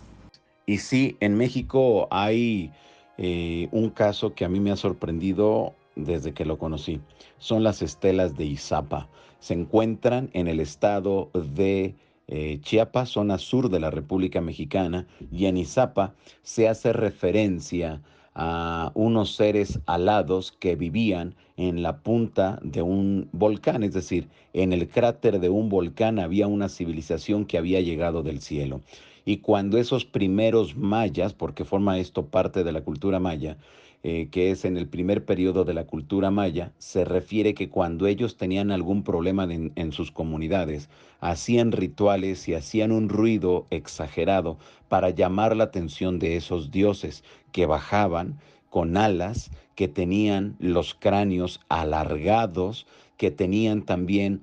Y 0.65 0.77
sí, 0.77 1.17
en 1.19 1.35
México 1.35 2.07
hay 2.11 2.71
eh, 3.17 3.67
un 3.71 3.89
caso 3.89 4.35
que 4.35 4.45
a 4.45 4.49
mí 4.49 4.59
me 4.59 4.71
ha 4.71 4.75
sorprendido 4.75 5.73
desde 5.95 6.33
que 6.33 6.45
lo 6.45 6.57
conocí. 6.57 7.01
Son 7.39 7.63
las 7.63 7.81
estelas 7.81 8.37
de 8.37 8.45
Izapa. 8.45 9.09
Se 9.39 9.55
encuentran 9.55 10.29
en 10.33 10.47
el 10.47 10.59
estado 10.59 11.31
de 11.33 11.95
eh, 12.31 12.59
Chiapas, 12.61 13.09
zona 13.09 13.39
sur 13.39 13.69
de 13.69 13.79
la 13.79 13.89
República 13.89 14.39
Mexicana, 14.39 15.07
y 15.31 15.47
en 15.47 15.57
Izapa 15.57 16.13
se 16.43 16.67
hace 16.67 16.93
referencia 16.93 18.01
a 18.35 18.91
unos 18.93 19.35
seres 19.35 19.79
alados 19.87 20.51
que 20.51 20.75
vivían 20.75 21.35
en 21.57 21.81
la 21.81 21.97
punta 21.97 22.59
de 22.61 22.83
un 22.83 23.27
volcán, 23.31 23.83
es 23.83 23.93
decir, 23.93 24.29
en 24.53 24.71
el 24.71 24.87
cráter 24.87 25.39
de 25.39 25.49
un 25.49 25.69
volcán 25.69 26.19
había 26.19 26.47
una 26.47 26.69
civilización 26.69 27.45
que 27.45 27.57
había 27.57 27.81
llegado 27.81 28.21
del 28.21 28.41
cielo. 28.41 28.81
Y 29.25 29.37
cuando 29.37 29.77
esos 29.77 30.05
primeros 30.05 30.77
mayas, 30.77 31.33
porque 31.33 31.65
forma 31.65 31.97
esto 31.97 32.27
parte 32.27 32.63
de 32.63 32.71
la 32.71 32.81
cultura 32.81 33.19
maya, 33.19 33.57
eh, 34.03 34.29
que 34.31 34.51
es 34.51 34.65
en 34.65 34.77
el 34.77 34.87
primer 34.87 35.25
periodo 35.25 35.65
de 35.65 35.73
la 35.73 35.85
cultura 35.85 36.31
maya, 36.31 36.71
se 36.77 37.03
refiere 37.05 37.53
que 37.53 37.69
cuando 37.69 38.07
ellos 38.07 38.37
tenían 38.37 38.71
algún 38.71 39.03
problema 39.03 39.47
en 39.51 39.91
sus 39.91 40.11
comunidades, 40.11 40.89
hacían 41.19 41.71
rituales 41.71 42.47
y 42.47 42.53
hacían 42.53 42.91
un 42.91 43.09
ruido 43.09 43.67
exagerado 43.69 44.57
para 44.87 45.09
llamar 45.09 45.55
la 45.55 45.65
atención 45.65 46.17
de 46.19 46.37
esos 46.37 46.71
dioses 46.71 47.23
que 47.51 47.65
bajaban 47.65 48.39
con 48.69 48.97
alas, 48.97 49.51
que 49.75 49.87
tenían 49.87 50.55
los 50.59 50.93
cráneos 50.93 51.59
alargados, 51.69 52.85
que 53.17 53.31
tenían 53.31 53.81
también 53.83 54.41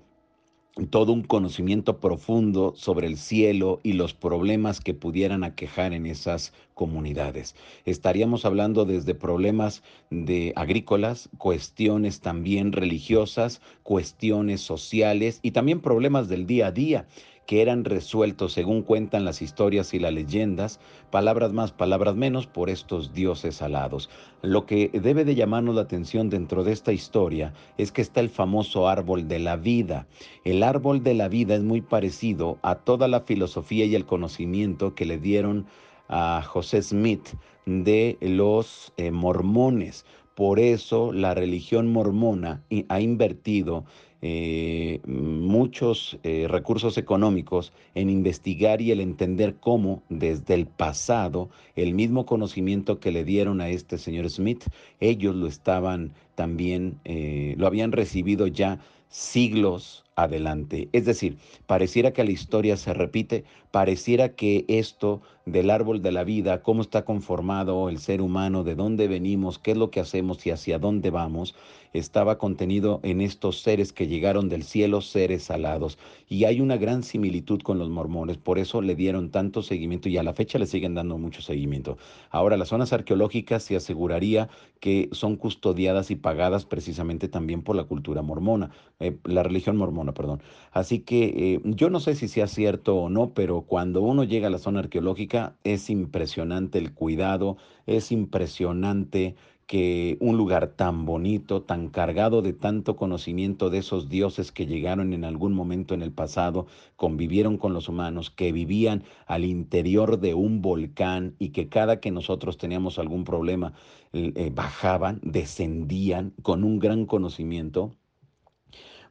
todo 0.91 1.13
un 1.13 1.23
conocimiento 1.23 2.01
profundo 2.01 2.75
sobre 2.77 3.07
el 3.07 3.17
cielo 3.17 3.81
y 3.83 3.95
los 3.95 4.13
problemas 4.13 4.81
que 4.81 4.93
pudieran 4.93 5.43
aquejar 5.43 5.95
en 5.95 6.05
esas 6.05 6.53
comunidades. 6.75 7.55
Estaríamos 7.87 8.45
hablando 8.45 8.85
desde 8.85 9.15
problemas 9.15 9.83
de 10.11 10.53
agrícolas, 10.55 11.31
cuestiones 11.39 12.21
también 12.21 12.73
religiosas, 12.73 13.63
cuestiones 13.83 14.61
sociales 14.61 15.41
y 15.41 15.53
también 15.53 15.81
problemas 15.81 16.29
del 16.29 16.47
día 16.47 16.67
a 16.67 16.73
día 16.73 17.07
que 17.47 17.63
eran 17.63 17.85
resueltos 17.85 18.53
según 18.53 18.83
cuentan 18.83 19.25
las 19.25 19.41
historias 19.41 19.95
y 19.95 19.99
las 19.99 20.13
leyendas, 20.13 20.81
palabras 21.11 21.53
más, 21.53 21.73
palabras 21.73 22.17
menos, 22.17 22.47
por 22.47 22.71
estos 22.71 23.13
dioses 23.15 23.63
alados. 23.63 24.11
Lo 24.43 24.67
que 24.67 24.91
debe 24.93 25.25
de 25.25 25.35
llamarnos 25.35 25.77
la 25.77 25.83
atención 25.83 26.29
dentro 26.29 26.65
de 26.65 26.73
esta 26.73 26.93
historia 26.93 27.55
es 27.79 27.93
que 27.93 28.03
está 28.03 28.21
el 28.21 28.31
famoso 28.31 28.89
árbol 28.89 29.29
de 29.29 29.39
la 29.39 29.57
vida. 29.57 30.07
El 30.45 30.63
árbol 30.63 31.03
de 31.03 31.15
la 31.15 31.29
vida 31.29 31.55
es 31.55 31.63
muy 31.63 31.81
parecido 31.81 32.59
a 32.63 32.75
toda 32.77 33.09
la 33.09 33.21
filosofía 33.21 33.85
y 33.85 33.95
el 33.95 34.07
conocimiento 34.07 34.95
que 34.95 35.07
le 35.07 35.19
dieron 35.19 35.67
a 36.09 36.43
José 36.43 36.83
Smith 36.83 37.29
de 37.65 38.17
los 38.21 38.93
eh, 38.97 39.11
mormones. 39.11 40.05
Por 40.37 40.61
eso 40.61 41.15
la 41.15 41.33
religión 41.33 41.91
mormona 41.91 42.63
ha 42.91 43.01
invertido 43.01 43.87
eh, 44.21 45.01
muchos 45.07 46.19
eh, 46.25 46.47
recursos 46.47 46.99
económicos 46.99 47.73
en 47.95 48.11
investigar 48.11 48.83
y 48.83 48.91
el 48.91 49.01
entender 49.01 49.57
cómo 49.57 50.03
desde 50.11 50.53
el 50.53 50.67
pasado 50.67 51.49
el 51.75 51.95
mismo 51.95 52.27
conocimiento 52.27 53.01
que 53.01 53.13
le 53.13 53.25
dieron 53.25 53.63
a 53.63 53.71
este 53.71 53.97
señor 53.97 54.29
Smith, 54.29 54.65
ellos 55.01 55.35
lo 55.35 55.47
estaban 55.47 56.13
también, 56.35 57.01
eh, 57.07 57.55
lo 57.57 57.67
habían 57.67 57.93
recibido 57.93 58.47
ya 58.47 58.79
siglos 59.09 60.06
adelante. 60.17 60.89
Es 60.93 61.05
decir, 61.05 61.37
pareciera 61.67 62.13
que 62.13 62.25
la 62.25 62.31
historia 62.31 62.77
se 62.77 62.95
repite, 62.95 63.45
pareciera 63.71 64.35
que 64.35 64.65
esto 64.67 65.21
del 65.45 65.71
árbol 65.71 66.03
de 66.03 66.11
la 66.11 66.25
vida, 66.25 66.63
cómo 66.63 66.81
está 66.83 67.05
conformado 67.05 67.89
el 67.89 67.99
ser 67.99 68.23
humano, 68.23 68.65
de 68.65 68.75
dónde 68.75 69.09
venimos, 69.09 69.59
qué 69.59 69.73
es 69.73 69.77
lo 69.77 69.91
que 69.91 70.01
hacemos 70.01 70.45
y 70.47 70.51
hacia 70.51 70.79
dónde 70.79 71.11
vamos, 71.11 71.55
estaba 71.93 72.39
contenido 72.39 73.01
en 73.03 73.21
estos 73.21 73.61
seres 73.61 73.93
que 73.93 74.07
llegaron 74.07 74.49
del 74.49 74.63
cielo, 74.63 75.01
seres 75.01 75.51
alados. 75.51 75.99
Y 76.29 76.45
hay 76.45 76.61
una 76.61 76.77
gran 76.77 77.03
similitud 77.03 77.61
con 77.63 77.79
los 77.79 77.89
mormones, 77.89 78.37
por 78.37 78.59
eso 78.59 78.81
le 78.81 78.95
dieron 78.95 79.31
tanto 79.31 79.63
seguimiento 79.63 80.09
y 80.09 80.17
a 80.17 80.23
la 80.23 80.33
fecha 80.33 80.59
le 80.59 80.67
siguen 80.67 80.95
dando 80.95 81.19
mucho 81.19 81.43
seguimiento. 81.43 81.99
Ahora, 82.31 82.57
las 82.57 82.69
zonas 82.69 82.93
arqueológicas 82.93 83.63
se 83.63 83.77
aseguraría 83.77 84.49
que 84.81 85.09
son 85.13 85.37
custodiadas 85.37 86.11
y 86.11 86.17
pagadas 86.17 86.65
precisamente 86.67 87.29
también 87.29 87.63
por 87.63 87.77
la 87.77 87.85
cultura 87.85 88.23
mormona, 88.23 88.71
eh, 89.01 89.17
la 89.25 89.43
religión 89.43 89.77
mormona, 89.77 90.13
perdón. 90.13 90.43
Así 90.73 91.01
que 91.01 91.25
eh, 91.25 91.61
yo 91.65 91.91
no 91.91 92.01
sé 92.01 92.15
si 92.15 92.29
sea 92.29 92.47
cierto 92.47 92.97
o 92.97 93.09
no, 93.09 93.33
pero 93.33 93.63
cuando 93.63 94.03
uno 94.03 94.25
llega 94.25 94.49
a 94.49 94.51
la 94.51 94.59
zona 94.59 94.81
arqueológica 94.81 95.57
es 95.65 95.91
impresionante 95.91 96.79
el 96.79 96.93
cuidado, 96.93 97.57
es 97.87 98.13
impresionante 98.13 99.37
que 99.67 100.17
un 100.21 100.37
lugar 100.37 100.69
tan 100.69 101.05
bonito, 101.07 101.63
tan 101.63 101.89
cargado 101.89 102.41
de 102.41 102.53
tanto 102.53 102.95
conocimiento 102.97 103.69
de 103.69 103.79
esos 103.79 104.09
dioses 104.09 104.53
que 104.53 104.67
llegaron 104.67 105.13
en 105.13 105.25
algún 105.25 105.55
momento 105.55 105.93
en 105.95 106.03
el 106.03 106.13
pasado, 106.13 106.67
convivieron 106.95 107.59
con 107.59 107.73
los 107.75 107.89
humanos, 107.89 108.31
que 108.31 108.53
vivían 108.53 109.03
al 109.27 109.45
interior 109.45 110.21
de 110.21 110.35
un 110.35 110.63
volcán 110.63 111.35
y 111.39 111.49
que 111.51 111.69
cada 111.69 112.01
que 112.01 112.13
nosotros 112.13 112.59
teníamos 112.59 112.99
algún 112.99 113.25
problema 113.25 113.73
eh, 114.13 114.51
bajaban, 114.55 115.21
descendían 115.23 116.33
con 116.43 116.63
un 116.63 116.79
gran 116.79 117.05
conocimiento, 117.07 117.93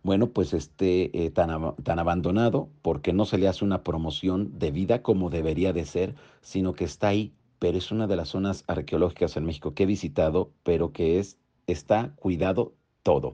bueno, 0.04 0.30
pues 0.30 0.54
esté 0.54 1.26
eh, 1.26 1.32
tan, 1.32 1.76
tan 1.78 2.00
abandonado 2.00 2.70
porque 2.82 3.12
no 3.12 3.26
se 3.26 3.40
le 3.40 3.48
hace 3.48 3.66
una 3.66 3.84
promoción 3.84 4.58
de 4.60 4.72
vida 4.72 5.02
como 5.02 5.32
debería 5.32 5.74
de 5.74 5.86
ser, 5.86 6.16
sino 6.42 6.74
que 6.74 6.86
está 6.86 7.08
ahí 7.10 7.34
pero 7.66 7.80
es 7.80 7.92
una 7.92 8.06
de 8.06 8.16
las 8.16 8.30
zonas 8.30 8.64
arqueológicas 8.68 9.38
en 9.38 9.46
México 9.46 9.74
que 9.74 9.84
he 9.84 9.86
visitado, 9.88 10.52
pero 10.62 10.94
que 10.94 11.18
es, 11.18 11.40
está 11.66 12.14
cuidado 12.16 12.76
todo. 13.02 13.34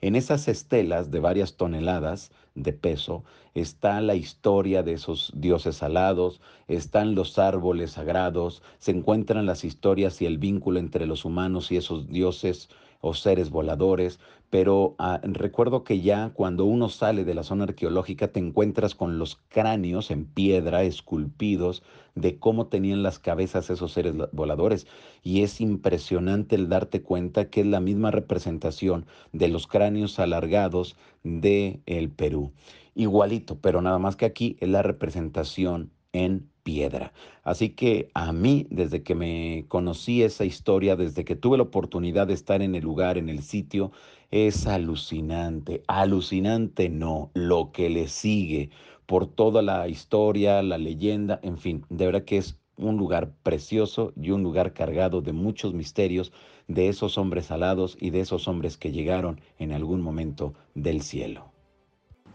En 0.00 0.16
esas 0.16 0.48
estelas 0.48 1.12
de 1.12 1.20
varias 1.20 1.56
toneladas 1.56 2.32
de 2.56 2.72
peso 2.72 3.22
está 3.54 4.00
la 4.00 4.16
historia 4.16 4.82
de 4.82 4.94
esos 4.94 5.30
dioses 5.36 5.80
alados, 5.84 6.40
están 6.66 7.14
los 7.14 7.38
árboles 7.38 7.92
sagrados, 7.92 8.64
se 8.80 8.90
encuentran 8.90 9.46
las 9.46 9.62
historias 9.62 10.20
y 10.22 10.26
el 10.26 10.38
vínculo 10.38 10.80
entre 10.80 11.06
los 11.06 11.24
humanos 11.24 11.70
y 11.70 11.76
esos 11.76 12.08
dioses 12.08 12.70
o 13.00 13.14
seres 13.14 13.48
voladores, 13.48 14.18
pero 14.50 14.94
ah, 14.98 15.20
recuerdo 15.22 15.84
que 15.84 16.00
ya 16.00 16.30
cuando 16.30 16.64
uno 16.64 16.88
sale 16.88 17.24
de 17.24 17.34
la 17.34 17.42
zona 17.42 17.64
arqueológica 17.64 18.28
te 18.28 18.40
encuentras 18.40 18.94
con 18.94 19.18
los 19.18 19.36
cráneos 19.48 20.10
en 20.10 20.24
piedra 20.24 20.82
esculpidos 20.82 21.82
de 22.14 22.38
cómo 22.38 22.66
tenían 22.66 23.02
las 23.02 23.18
cabezas 23.18 23.70
esos 23.70 23.92
seres 23.92 24.14
voladores 24.32 24.86
y 25.22 25.42
es 25.42 25.60
impresionante 25.60 26.56
el 26.56 26.68
darte 26.68 27.02
cuenta 27.02 27.50
que 27.50 27.60
es 27.60 27.66
la 27.66 27.80
misma 27.80 28.10
representación 28.10 29.06
de 29.32 29.48
los 29.48 29.66
cráneos 29.66 30.18
alargados 30.18 30.96
de 31.22 31.80
el 31.86 32.10
Perú. 32.10 32.52
Igualito, 32.94 33.60
pero 33.60 33.82
nada 33.82 33.98
más 33.98 34.16
que 34.16 34.24
aquí 34.24 34.56
es 34.60 34.68
la 34.68 34.82
representación 34.82 35.92
en 36.12 36.48
piedra. 36.62 37.12
Así 37.44 37.70
que 37.70 38.10
a 38.14 38.32
mí, 38.32 38.66
desde 38.70 39.02
que 39.02 39.14
me 39.14 39.64
conocí 39.68 40.22
esa 40.22 40.44
historia, 40.44 40.96
desde 40.96 41.24
que 41.24 41.36
tuve 41.36 41.56
la 41.56 41.62
oportunidad 41.62 42.26
de 42.26 42.34
estar 42.34 42.60
en 42.60 42.74
el 42.74 42.82
lugar, 42.82 43.18
en 43.18 43.28
el 43.28 43.42
sitio, 43.42 43.92
es 44.30 44.66
alucinante. 44.66 45.82
Alucinante 45.86 46.88
no, 46.88 47.30
lo 47.34 47.72
que 47.72 47.88
le 47.88 48.08
sigue 48.08 48.70
por 49.06 49.26
toda 49.26 49.62
la 49.62 49.88
historia, 49.88 50.62
la 50.62 50.78
leyenda, 50.78 51.40
en 51.42 51.58
fin, 51.58 51.84
de 51.88 52.06
verdad 52.06 52.24
que 52.24 52.36
es 52.36 52.58
un 52.76 52.96
lugar 52.96 53.32
precioso 53.42 54.12
y 54.16 54.30
un 54.30 54.42
lugar 54.42 54.72
cargado 54.72 55.20
de 55.20 55.32
muchos 55.32 55.74
misterios 55.74 56.32
de 56.68 56.88
esos 56.88 57.18
hombres 57.18 57.50
alados 57.50 57.96
y 58.00 58.10
de 58.10 58.20
esos 58.20 58.46
hombres 58.46 58.76
que 58.76 58.92
llegaron 58.92 59.40
en 59.58 59.72
algún 59.72 60.00
momento 60.00 60.54
del 60.74 61.02
cielo. 61.02 61.50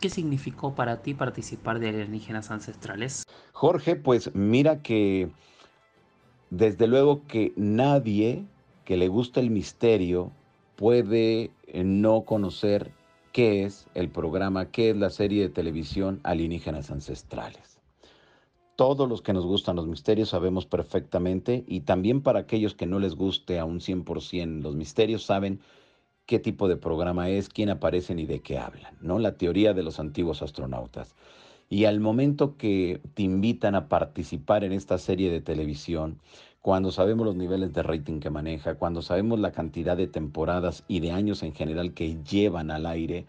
¿Qué 0.01 0.09
significó 0.09 0.75
para 0.75 1.01
ti 1.01 1.13
participar 1.13 1.79
de 1.79 1.89
alienígenas 1.89 2.51
ancestrales? 2.51 3.23
Jorge, 3.53 3.95
pues 3.95 4.33
mira 4.35 4.81
que 4.81 5.29
desde 6.50 6.88
luego 6.88 7.25
que 7.27 7.53
nadie 7.55 8.43
que 8.83 8.97
le 8.97 9.07
gusta 9.07 9.39
el 9.39 9.50
misterio 9.50 10.31
puede 10.75 11.51
eh, 11.68 11.84
no 11.84 12.24
conocer 12.24 12.92
qué 13.32 13.63
es 13.63 13.88
el 13.96 14.10
programa, 14.10 14.72
qué 14.72 14.92
es 14.92 14.98
la 14.98 15.10
serie 15.10 15.42
de 15.42 15.50
televisión 15.50 16.20
Alienígenas 16.24 16.92
Ancestrales. 16.92 17.80
Todos 18.75 19.08
los 19.08 19.22
que 19.22 19.34
nos 19.34 19.46
gustan 19.46 19.75
los 19.75 19.88
misterios 19.88 20.30
sabemos 20.30 20.65
perfectamente 20.65 21.63
y 21.68 21.82
también 21.82 22.22
para 22.22 22.39
aquellos 22.39 22.74
que 22.74 22.88
no 22.88 23.00
les 23.00 23.15
guste 23.15 23.60
a 23.60 23.65
un 23.65 23.80
100% 23.80 24.62
los 24.62 24.75
misterios 24.75 25.24
saben 25.24 25.60
qué 26.25 26.39
tipo 26.39 26.68
de 26.68 26.77
programa 26.77 27.30
es, 27.30 27.50
quién 27.50 27.70
aparecen 27.70 28.20
y 28.20 28.25
de 28.25 28.42
qué 28.42 28.58
hablan, 28.58 28.98
¿no? 29.01 29.20
La 29.20 29.38
teoría 29.38 29.74
de 29.74 29.84
los 29.84 30.00
antiguos 30.00 30.42
astronautas. 30.42 31.15
Y 31.70 31.86
al 31.86 32.00
momento 32.00 32.58
que 32.58 33.01
te 33.13 33.24
invitan 33.24 33.75
a 33.75 33.89
participar 33.89 34.63
en 34.63 34.74
esta 34.74 34.98
serie 34.98 35.32
de 35.32 35.42
televisión, 35.42 36.20
cuando 36.63 36.93
sabemos 36.93 37.25
los 37.25 37.36
niveles 37.36 37.74
de 37.74 37.84
rating 37.84 38.22
que 38.22 38.29
maneja, 38.29 38.75
cuando 38.75 39.01
sabemos 39.01 39.38
la 39.38 39.51
cantidad 39.51 39.98
de 39.98 40.08
temporadas 40.08 40.86
y 40.88 41.01
de 41.01 41.12
años 41.12 41.43
en 41.43 41.53
general 41.53 41.93
que 41.93 42.24
llevan 42.24 42.72
al 42.72 42.86
aire, 42.86 43.25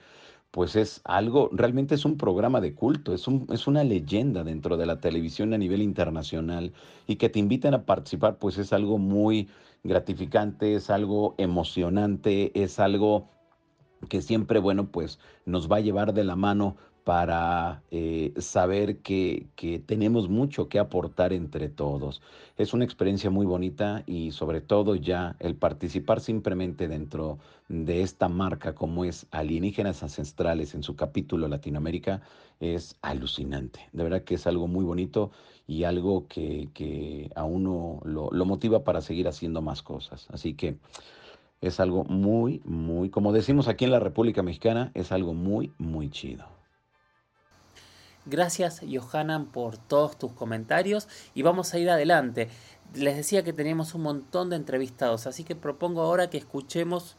pues 0.52 0.76
es 0.76 1.00
algo, 1.02 1.50
realmente 1.52 1.96
es 1.96 2.04
un 2.04 2.16
programa 2.16 2.60
de 2.60 2.76
culto, 2.76 3.12
es, 3.12 3.26
un, 3.26 3.48
es 3.52 3.66
una 3.66 3.82
leyenda 3.82 4.44
dentro 4.44 4.76
de 4.76 4.86
la 4.86 5.00
televisión 5.00 5.52
a 5.52 5.58
nivel 5.58 5.82
internacional 5.82 6.72
y 7.08 7.16
que 7.16 7.28
te 7.28 7.40
inviten 7.40 7.74
a 7.74 7.84
participar, 7.84 8.38
pues 8.38 8.56
es 8.56 8.72
algo 8.72 8.98
muy 8.98 9.48
gratificante, 9.82 10.76
es 10.76 10.88
algo 10.88 11.34
emocionante, 11.36 12.52
es 12.54 12.78
algo 12.78 13.30
que 14.08 14.22
siempre, 14.22 14.60
bueno, 14.60 14.86
pues 14.92 15.18
nos 15.44 15.68
va 15.68 15.78
a 15.78 15.80
llevar 15.80 16.14
de 16.14 16.22
la 16.22 16.36
mano 16.36 16.76
para 17.04 17.82
eh, 17.90 18.32
saber 18.38 18.98
que, 18.98 19.46
que, 19.56 19.78
tenemos 19.78 20.30
mucho 20.30 20.68
que 20.70 20.78
aportar 20.78 21.34
entre 21.34 21.68
todos. 21.68 22.22
Es 22.56 22.72
una 22.72 22.84
experiencia 22.84 23.28
muy 23.28 23.44
bonita 23.44 24.02
y 24.06 24.32
sobre 24.32 24.62
todo 24.62 24.94
ya 24.96 25.36
el 25.38 25.54
participar 25.54 26.20
simplemente 26.20 26.88
dentro 26.88 27.38
de 27.68 28.00
esta 28.00 28.28
marca 28.28 28.74
como 28.74 29.04
es 29.04 29.26
Alienígenas 29.30 30.02
Ancestrales 30.02 30.74
en 30.74 30.82
su 30.82 30.96
capítulo 30.96 31.46
Latinoamérica 31.46 32.22
es 32.60 32.96
alucinante. 33.02 33.80
De 33.92 34.02
verdad 34.02 34.22
que 34.22 34.36
es 34.36 34.46
algo 34.46 34.66
muy 34.66 34.84
bonito 34.84 35.30
y 35.66 35.84
algo 35.84 36.26
que, 36.26 36.70
que 36.72 37.30
a 37.34 37.44
uno 37.44 38.00
lo, 38.04 38.30
lo 38.30 38.44
motiva 38.46 38.82
para 38.82 39.02
seguir 39.02 39.28
haciendo 39.28 39.60
más 39.60 39.82
cosas. 39.82 40.26
Así 40.30 40.54
que 40.54 40.76
es 41.60 41.80
algo 41.80 42.04
muy, 42.04 42.62
muy, 42.64 43.10
como 43.10 43.32
decimos 43.32 43.68
aquí 43.68 43.84
en 43.84 43.90
la 43.90 44.00
República 44.00 44.42
Mexicana, 44.42 44.90
es 44.94 45.12
algo 45.12 45.34
muy, 45.34 45.72
muy 45.78 46.10
chido. 46.10 46.53
Gracias 48.26 48.80
Johanan 48.80 49.46
por 49.46 49.76
todos 49.76 50.18
tus 50.18 50.32
comentarios 50.32 51.08
y 51.34 51.42
vamos 51.42 51.74
a 51.74 51.78
ir 51.78 51.90
adelante. 51.90 52.48
Les 52.94 53.16
decía 53.16 53.44
que 53.44 53.52
teníamos 53.52 53.94
un 53.94 54.02
montón 54.02 54.50
de 54.50 54.56
entrevistados, 54.56 55.26
así 55.26 55.44
que 55.44 55.54
propongo 55.54 56.02
ahora 56.02 56.30
que 56.30 56.38
escuchemos 56.38 57.16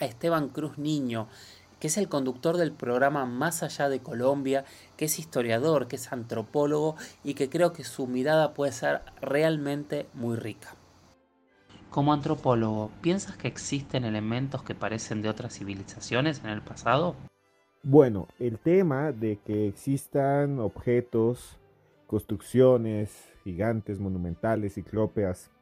a 0.00 0.06
Esteban 0.06 0.48
Cruz 0.48 0.78
Niño, 0.78 1.28
que 1.80 1.88
es 1.88 1.98
el 1.98 2.08
conductor 2.08 2.56
del 2.56 2.72
programa 2.72 3.26
Más 3.26 3.62
allá 3.62 3.88
de 3.90 4.00
Colombia, 4.00 4.64
que 4.96 5.06
es 5.06 5.18
historiador, 5.18 5.86
que 5.86 5.96
es 5.96 6.12
antropólogo 6.12 6.96
y 7.22 7.34
que 7.34 7.50
creo 7.50 7.72
que 7.72 7.84
su 7.84 8.06
mirada 8.06 8.54
puede 8.54 8.72
ser 8.72 9.02
realmente 9.20 10.08
muy 10.14 10.36
rica. 10.36 10.74
Como 11.90 12.12
antropólogo, 12.12 12.90
¿piensas 13.00 13.36
que 13.36 13.48
existen 13.48 14.04
elementos 14.04 14.62
que 14.62 14.74
parecen 14.74 15.22
de 15.22 15.28
otras 15.28 15.54
civilizaciones 15.54 16.40
en 16.42 16.50
el 16.50 16.62
pasado? 16.62 17.16
Bueno, 17.88 18.26
el 18.40 18.58
tema 18.58 19.12
de 19.12 19.38
que 19.46 19.68
existan 19.68 20.58
objetos, 20.58 21.56
construcciones 22.08 23.32
gigantes, 23.44 24.00
monumentales, 24.00 24.74
ciclópeas, 24.74 25.52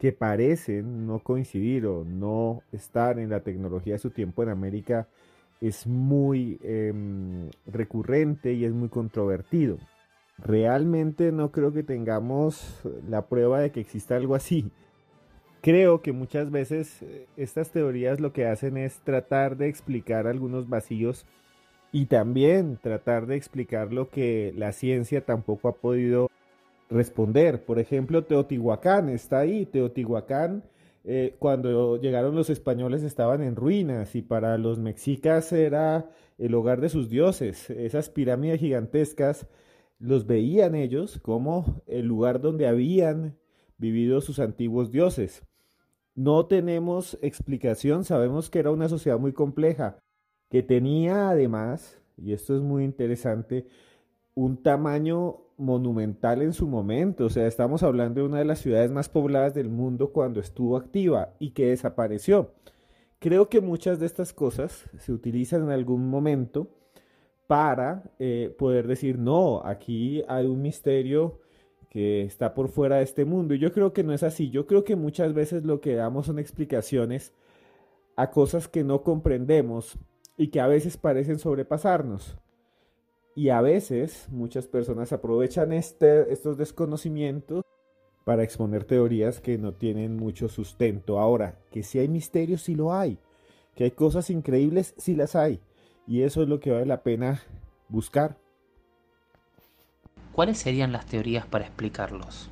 que 0.00 0.12
parecen 0.12 1.06
no 1.06 1.18
coincidir 1.18 1.84
o 1.84 2.06
no 2.06 2.62
estar 2.72 3.18
en 3.18 3.28
la 3.28 3.40
tecnología 3.40 3.92
de 3.92 3.98
su 3.98 4.08
tiempo 4.08 4.42
en 4.42 4.48
América, 4.48 5.08
es 5.60 5.86
muy 5.86 6.58
em, 6.62 7.50
recurrente 7.66 8.54
y 8.54 8.64
es 8.64 8.72
muy 8.72 8.88
controvertido. 8.88 9.76
Realmente 10.38 11.32
no 11.32 11.52
creo 11.52 11.70
que 11.70 11.82
tengamos 11.82 12.80
la 13.06 13.26
prueba 13.26 13.60
de 13.60 13.72
que 13.72 13.80
exista 13.80 14.16
algo 14.16 14.34
así. 14.34 14.72
Creo 15.60 16.00
que 16.00 16.12
muchas 16.12 16.50
veces 16.50 17.02
eh, 17.02 17.26
estas 17.36 17.70
teorías 17.72 18.20
lo 18.20 18.32
que 18.32 18.46
hacen 18.46 18.78
es 18.78 19.00
tratar 19.00 19.58
de 19.58 19.68
explicar 19.68 20.26
algunos 20.26 20.70
vacíos 20.70 21.26
y 21.92 22.06
también 22.06 22.78
tratar 22.82 23.26
de 23.26 23.36
explicar 23.36 23.92
lo 23.92 24.08
que 24.08 24.54
la 24.56 24.72
ciencia 24.72 25.24
tampoco 25.24 25.68
ha 25.68 25.74
podido 25.76 26.28
responder. 26.88 27.64
Por 27.64 27.78
ejemplo, 27.78 28.24
Teotihuacán 28.24 29.10
está 29.10 29.40
ahí. 29.40 29.66
Teotihuacán, 29.66 30.64
eh, 31.04 31.36
cuando 31.38 32.00
llegaron 32.00 32.34
los 32.34 32.48
españoles 32.48 33.02
estaban 33.02 33.42
en 33.42 33.56
ruinas 33.56 34.14
y 34.14 34.22
para 34.22 34.56
los 34.56 34.78
mexicas 34.78 35.52
era 35.52 36.10
el 36.38 36.54
hogar 36.54 36.80
de 36.80 36.88
sus 36.88 37.10
dioses. 37.10 37.68
Esas 37.70 38.08
pirámides 38.08 38.60
gigantescas 38.60 39.46
los 39.98 40.26
veían 40.26 40.74
ellos 40.74 41.20
como 41.20 41.82
el 41.86 42.06
lugar 42.06 42.40
donde 42.40 42.66
habían 42.66 43.36
vivido 43.76 44.22
sus 44.22 44.38
antiguos 44.38 44.90
dioses. 44.90 45.44
No 46.14 46.46
tenemos 46.46 47.18
explicación, 47.22 48.04
sabemos 48.04 48.50
que 48.50 48.58
era 48.58 48.70
una 48.70 48.88
sociedad 48.88 49.18
muy 49.18 49.32
compleja, 49.32 49.98
que 50.52 50.62
tenía 50.62 51.30
además, 51.30 51.98
y 52.18 52.34
esto 52.34 52.54
es 52.54 52.60
muy 52.60 52.84
interesante, 52.84 53.66
un 54.34 54.62
tamaño 54.62 55.38
monumental 55.56 56.42
en 56.42 56.52
su 56.52 56.66
momento. 56.66 57.24
O 57.24 57.30
sea, 57.30 57.46
estamos 57.46 57.82
hablando 57.82 58.20
de 58.20 58.26
una 58.26 58.40
de 58.40 58.44
las 58.44 58.58
ciudades 58.58 58.90
más 58.90 59.08
pobladas 59.08 59.54
del 59.54 59.70
mundo 59.70 60.12
cuando 60.12 60.40
estuvo 60.40 60.76
activa 60.76 61.32
y 61.38 61.52
que 61.52 61.68
desapareció. 61.68 62.52
Creo 63.18 63.48
que 63.48 63.62
muchas 63.62 63.98
de 63.98 64.04
estas 64.04 64.34
cosas 64.34 64.90
se 64.98 65.14
utilizan 65.14 65.62
en 65.62 65.70
algún 65.70 66.10
momento 66.10 66.68
para 67.46 68.12
eh, 68.18 68.54
poder 68.58 68.86
decir, 68.86 69.18
no, 69.18 69.62
aquí 69.64 70.22
hay 70.28 70.44
un 70.44 70.60
misterio 70.60 71.40
que 71.88 72.24
está 72.24 72.52
por 72.52 72.68
fuera 72.68 72.96
de 72.96 73.04
este 73.04 73.24
mundo. 73.24 73.54
Y 73.54 73.58
yo 73.58 73.72
creo 73.72 73.94
que 73.94 74.04
no 74.04 74.12
es 74.12 74.22
así. 74.22 74.50
Yo 74.50 74.66
creo 74.66 74.84
que 74.84 74.96
muchas 74.96 75.32
veces 75.32 75.64
lo 75.64 75.80
que 75.80 75.94
damos 75.94 76.26
son 76.26 76.38
explicaciones 76.38 77.32
a 78.16 78.30
cosas 78.30 78.68
que 78.68 78.84
no 78.84 79.02
comprendemos 79.02 79.98
y 80.36 80.48
que 80.48 80.60
a 80.60 80.66
veces 80.66 80.96
parecen 80.96 81.38
sobrepasarnos. 81.38 82.36
Y 83.34 83.48
a 83.48 83.60
veces 83.60 84.26
muchas 84.30 84.66
personas 84.66 85.12
aprovechan 85.12 85.72
este, 85.72 86.32
estos 86.32 86.58
desconocimientos 86.58 87.64
para 88.24 88.42
exponer 88.42 88.84
teorías 88.84 89.40
que 89.40 89.58
no 89.58 89.72
tienen 89.72 90.16
mucho 90.16 90.48
sustento. 90.48 91.18
Ahora, 91.18 91.58
que 91.70 91.82
si 91.82 91.98
hay 91.98 92.08
misterios, 92.08 92.62
sí 92.62 92.74
lo 92.74 92.92
hay. 92.92 93.18
Que 93.74 93.84
hay 93.84 93.90
cosas 93.92 94.30
increíbles, 94.30 94.94
sí 94.98 95.14
las 95.14 95.34
hay. 95.34 95.60
Y 96.06 96.22
eso 96.22 96.42
es 96.42 96.48
lo 96.48 96.60
que 96.60 96.70
vale 96.70 96.86
la 96.86 97.02
pena 97.02 97.42
buscar. 97.88 98.36
¿Cuáles 100.32 100.58
serían 100.58 100.92
las 100.92 101.06
teorías 101.06 101.46
para 101.46 101.64
explicarlos? 101.64 102.51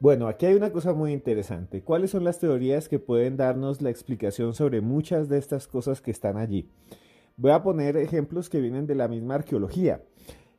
Bueno, 0.00 0.28
aquí 0.28 0.46
hay 0.46 0.54
una 0.54 0.70
cosa 0.70 0.92
muy 0.92 1.12
interesante. 1.12 1.82
¿Cuáles 1.82 2.12
son 2.12 2.22
las 2.22 2.38
teorías 2.38 2.88
que 2.88 3.00
pueden 3.00 3.36
darnos 3.36 3.82
la 3.82 3.90
explicación 3.90 4.54
sobre 4.54 4.80
muchas 4.80 5.28
de 5.28 5.38
estas 5.38 5.66
cosas 5.66 6.00
que 6.00 6.12
están 6.12 6.36
allí? 6.36 6.70
Voy 7.36 7.50
a 7.50 7.64
poner 7.64 7.96
ejemplos 7.96 8.48
que 8.48 8.60
vienen 8.60 8.86
de 8.86 8.94
la 8.94 9.08
misma 9.08 9.34
arqueología. 9.34 10.04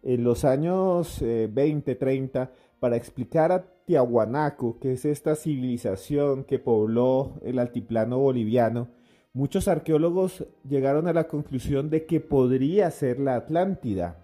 En 0.03 0.25
los 0.25 0.43
años 0.43 1.19
20, 1.21 1.91
eh, 1.91 1.95
30, 1.95 2.51
para 2.81 2.97
explicar 2.97 3.53
a 3.53 3.63
Tiahuanaco, 3.85 4.77
que 4.77 4.91
es 4.91 5.05
esta 5.05 5.35
civilización 5.35 6.43
que 6.43 6.59
pobló 6.59 7.35
el 7.41 7.59
altiplano 7.59 8.19
boliviano, 8.19 8.89
muchos 9.31 9.69
arqueólogos 9.69 10.47
llegaron 10.67 11.07
a 11.07 11.13
la 11.13 11.27
conclusión 11.27 11.89
de 11.89 12.05
que 12.05 12.19
podría 12.19 12.91
ser 12.91 13.21
la 13.21 13.35
Atlántida. 13.35 14.19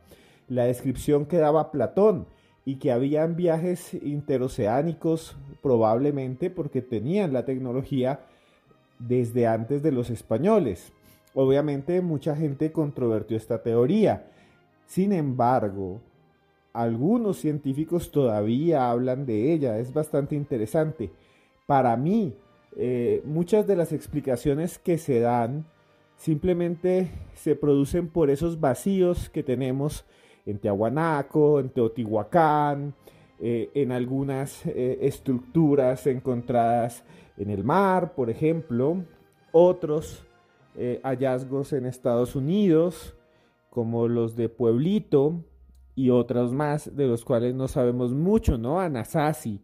La 0.49 0.65
descripción 0.65 1.25
que 1.25 1.37
daba 1.37 1.71
Platón 1.71 2.27
y 2.65 2.77
que 2.77 2.91
habían 2.91 3.35
viajes 3.35 3.93
interoceánicos 3.93 5.37
probablemente 5.61 6.49
porque 6.49 6.81
tenían 6.81 7.31
la 7.31 7.45
tecnología 7.45 8.21
desde 8.99 9.45
antes 9.45 9.83
de 9.83 9.91
los 9.91 10.09
españoles. 10.09 10.91
Obviamente 11.35 12.01
mucha 12.01 12.35
gente 12.35 12.71
controvertió 12.71 13.37
esta 13.37 13.61
teoría. 13.61 14.31
Sin 14.87 15.13
embargo, 15.13 16.01
algunos 16.73 17.37
científicos 17.37 18.11
todavía 18.11 18.89
hablan 18.89 19.25
de 19.25 19.53
ella. 19.53 19.77
Es 19.77 19.93
bastante 19.93 20.35
interesante. 20.35 21.11
Para 21.67 21.95
mí, 21.97 22.33
eh, 22.77 23.21
muchas 23.25 23.67
de 23.67 23.75
las 23.75 23.91
explicaciones 23.91 24.79
que 24.79 24.97
se 24.97 25.19
dan 25.19 25.65
simplemente 26.17 27.11
se 27.35 27.55
producen 27.55 28.07
por 28.07 28.29
esos 28.29 28.59
vacíos 28.59 29.29
que 29.29 29.43
tenemos 29.43 30.05
en 30.45 30.59
Tiahuanaco, 30.59 31.59
en 31.59 31.69
Teotihuacán, 31.69 32.93
eh, 33.39 33.69
en 33.73 33.91
algunas 33.91 34.65
eh, 34.65 34.99
estructuras 35.01 36.07
encontradas 36.07 37.03
en 37.37 37.49
el 37.49 37.63
mar, 37.63 38.13
por 38.15 38.29
ejemplo, 38.29 39.03
otros 39.51 40.23
eh, 40.77 41.01
hallazgos 41.03 41.73
en 41.73 41.85
Estados 41.85 42.35
Unidos, 42.35 43.15
como 43.69 44.07
los 44.07 44.35
de 44.35 44.47
Pueblito 44.47 45.43
y 45.95 46.11
otros 46.11 46.53
más, 46.53 46.95
de 46.95 47.07
los 47.07 47.25
cuales 47.25 47.55
no 47.55 47.67
sabemos 47.67 48.13
mucho, 48.13 48.57
¿no? 48.57 48.79
Anasazi, 48.79 49.61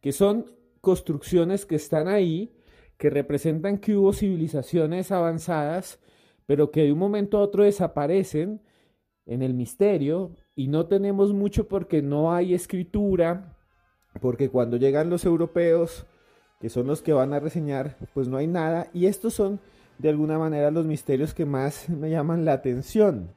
que 0.00 0.12
son 0.12 0.46
construcciones 0.80 1.66
que 1.66 1.76
están 1.76 2.08
ahí, 2.08 2.54
que 2.96 3.10
representan 3.10 3.78
que 3.78 3.96
hubo 3.96 4.12
civilizaciones 4.12 5.12
avanzadas, 5.12 6.00
pero 6.46 6.70
que 6.70 6.84
de 6.84 6.92
un 6.92 6.98
momento 6.98 7.38
a 7.38 7.42
otro 7.42 7.64
desaparecen 7.64 8.62
en 9.30 9.42
el 9.42 9.54
misterio 9.54 10.32
y 10.56 10.66
no 10.66 10.86
tenemos 10.86 11.32
mucho 11.32 11.68
porque 11.68 12.02
no 12.02 12.34
hay 12.34 12.52
escritura, 12.52 13.56
porque 14.20 14.50
cuando 14.50 14.76
llegan 14.76 15.08
los 15.08 15.24
europeos, 15.24 16.04
que 16.60 16.68
son 16.68 16.88
los 16.88 17.00
que 17.00 17.12
van 17.12 17.32
a 17.32 17.38
reseñar, 17.38 17.96
pues 18.12 18.26
no 18.26 18.36
hay 18.36 18.48
nada 18.48 18.88
y 18.92 19.06
estos 19.06 19.32
son 19.32 19.60
de 19.98 20.08
alguna 20.08 20.36
manera 20.36 20.72
los 20.72 20.84
misterios 20.84 21.32
que 21.32 21.44
más 21.44 21.88
me 21.88 22.10
llaman 22.10 22.44
la 22.44 22.54
atención 22.54 23.30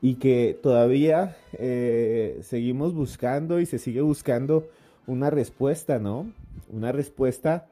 y 0.00 0.14
que 0.14 0.58
todavía 0.62 1.36
eh, 1.54 2.38
seguimos 2.42 2.94
buscando 2.94 3.58
y 3.58 3.66
se 3.66 3.80
sigue 3.80 4.00
buscando 4.00 4.68
una 5.08 5.28
respuesta, 5.28 5.98
¿no? 5.98 6.32
Una 6.68 6.92
respuesta 6.92 7.66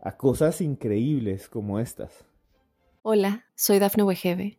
a 0.00 0.16
cosas 0.16 0.60
increíbles 0.60 1.48
como 1.48 1.80
estas. 1.80 2.24
Hola, 3.02 3.44
soy 3.56 3.80
Dafne 3.80 4.04
Wegebe 4.04 4.58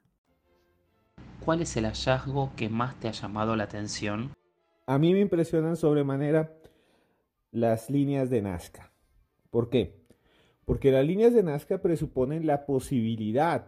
¿Cuál 1.43 1.61
es 1.61 1.75
el 1.75 1.85
hallazgo 1.85 2.51
que 2.55 2.69
más 2.69 2.99
te 2.99 3.07
ha 3.07 3.11
llamado 3.11 3.55
la 3.55 3.63
atención? 3.63 4.31
A 4.85 4.97
mí 4.97 5.13
me 5.13 5.19
impresionan 5.19 5.75
sobremanera 5.75 6.53
las 7.51 7.89
líneas 7.89 8.29
de 8.29 8.41
Nazca. 8.41 8.91
¿Por 9.49 9.69
qué? 9.69 10.05
Porque 10.65 10.91
las 10.91 11.05
líneas 11.05 11.33
de 11.33 11.43
Nazca 11.43 11.81
presuponen 11.81 12.45
la 12.45 12.65
posibilidad 12.65 13.67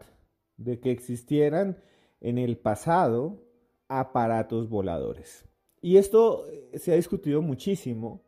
de 0.58 0.80
que 0.80 0.92
existieran 0.92 1.78
en 2.22 2.38
el 2.38 2.58
pasado 2.58 3.44
aparatos 3.88 4.70
voladores. 4.70 5.46
Y 5.82 5.98
esto 5.98 6.48
eh, 6.50 6.78
se 6.78 6.94
ha 6.94 6.96
discutido 6.96 7.42
muchísimo 7.42 8.22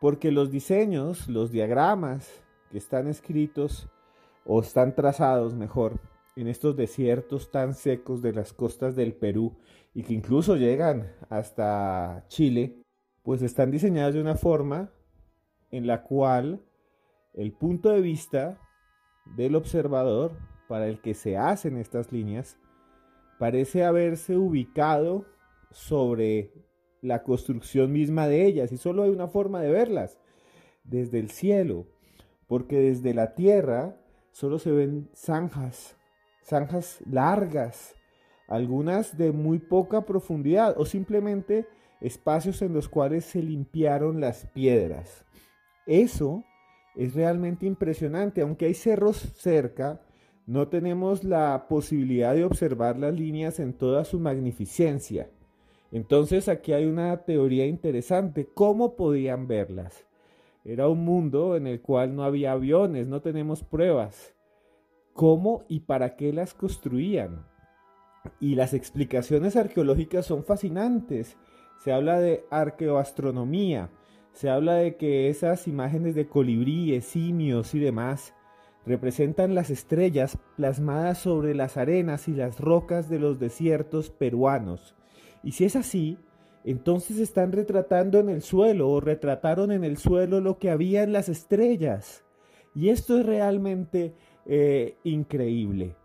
porque 0.00 0.30
los 0.30 0.50
diseños, 0.50 1.28
los 1.28 1.50
diagramas 1.50 2.42
que 2.70 2.78
están 2.78 3.06
escritos 3.06 3.88
o 4.44 4.60
están 4.60 4.94
trazados 4.94 5.54
mejor 5.54 6.00
en 6.36 6.48
estos 6.48 6.76
desiertos 6.76 7.50
tan 7.50 7.74
secos 7.74 8.22
de 8.22 8.32
las 8.32 8.52
costas 8.52 8.96
del 8.96 9.14
Perú 9.14 9.56
y 9.94 10.02
que 10.02 10.14
incluso 10.14 10.56
llegan 10.56 11.12
hasta 11.28 12.24
Chile, 12.28 12.82
pues 13.22 13.42
están 13.42 13.70
diseñados 13.70 14.14
de 14.14 14.20
una 14.20 14.34
forma 14.34 14.90
en 15.70 15.86
la 15.86 16.02
cual 16.02 16.60
el 17.34 17.52
punto 17.52 17.90
de 17.90 18.00
vista 18.00 18.60
del 19.36 19.54
observador 19.54 20.32
para 20.68 20.88
el 20.88 21.00
que 21.00 21.14
se 21.14 21.36
hacen 21.36 21.76
estas 21.76 22.12
líneas 22.12 22.58
parece 23.38 23.84
haberse 23.84 24.36
ubicado 24.36 25.26
sobre 25.70 26.52
la 27.00 27.22
construcción 27.22 27.92
misma 27.92 28.28
de 28.28 28.46
ellas 28.46 28.72
y 28.72 28.76
solo 28.76 29.02
hay 29.02 29.10
una 29.10 29.28
forma 29.28 29.60
de 29.60 29.70
verlas, 29.70 30.18
desde 30.84 31.18
el 31.18 31.30
cielo, 31.30 31.86
porque 32.46 32.78
desde 32.78 33.14
la 33.14 33.34
tierra 33.34 33.96
solo 34.32 34.58
se 34.58 34.70
ven 34.70 35.08
zanjas 35.14 35.96
zanjas 36.44 37.00
largas, 37.10 37.94
algunas 38.46 39.16
de 39.16 39.32
muy 39.32 39.58
poca 39.58 40.02
profundidad 40.02 40.74
o 40.78 40.84
simplemente 40.84 41.66
espacios 42.00 42.60
en 42.62 42.74
los 42.74 42.88
cuales 42.88 43.24
se 43.24 43.42
limpiaron 43.42 44.20
las 44.20 44.46
piedras. 44.46 45.24
Eso 45.86 46.44
es 46.94 47.14
realmente 47.14 47.66
impresionante, 47.66 48.42
aunque 48.42 48.66
hay 48.66 48.74
cerros 48.74 49.16
cerca, 49.36 50.02
no 50.46 50.68
tenemos 50.68 51.24
la 51.24 51.66
posibilidad 51.68 52.34
de 52.34 52.44
observar 52.44 52.98
las 52.98 53.14
líneas 53.14 53.58
en 53.58 53.72
toda 53.72 54.04
su 54.04 54.20
magnificencia. 54.20 55.30
Entonces 55.90 56.48
aquí 56.48 56.72
hay 56.72 56.84
una 56.84 57.16
teoría 57.24 57.66
interesante, 57.66 58.48
¿cómo 58.52 58.96
podían 58.96 59.48
verlas? 59.48 60.06
Era 60.64 60.88
un 60.88 61.04
mundo 61.04 61.56
en 61.56 61.66
el 61.66 61.80
cual 61.80 62.14
no 62.14 62.24
había 62.24 62.52
aviones, 62.52 63.08
no 63.08 63.22
tenemos 63.22 63.62
pruebas 63.62 64.34
cómo 65.14 65.64
y 65.68 65.80
para 65.80 66.16
qué 66.16 66.34
las 66.34 66.52
construían. 66.52 67.46
Y 68.40 68.56
las 68.56 68.74
explicaciones 68.74 69.56
arqueológicas 69.56 70.26
son 70.26 70.44
fascinantes. 70.44 71.38
Se 71.82 71.92
habla 71.92 72.20
de 72.20 72.44
arqueoastronomía, 72.50 73.90
se 74.32 74.50
habla 74.50 74.74
de 74.74 74.96
que 74.96 75.28
esas 75.28 75.66
imágenes 75.68 76.14
de 76.14 76.28
colibríes, 76.28 77.06
simios 77.06 77.74
y 77.74 77.78
demás 77.78 78.34
representan 78.86 79.54
las 79.54 79.70
estrellas 79.70 80.38
plasmadas 80.56 81.18
sobre 81.18 81.54
las 81.54 81.76
arenas 81.76 82.28
y 82.28 82.32
las 82.32 82.60
rocas 82.60 83.08
de 83.08 83.18
los 83.18 83.38
desiertos 83.38 84.10
peruanos. 84.10 84.94
Y 85.42 85.52
si 85.52 85.64
es 85.64 85.76
así, 85.76 86.18
entonces 86.64 87.18
están 87.18 87.52
retratando 87.52 88.18
en 88.18 88.28
el 88.28 88.42
suelo 88.42 88.90
o 88.90 89.00
retrataron 89.00 89.70
en 89.72 89.84
el 89.84 89.96
suelo 89.96 90.40
lo 90.40 90.58
que 90.58 90.70
había 90.70 91.02
en 91.02 91.12
las 91.12 91.28
estrellas. 91.28 92.24
Y 92.74 92.88
esto 92.88 93.18
es 93.18 93.26
realmente 93.26 94.14
eh, 94.46 94.98
increíble, 95.04 95.96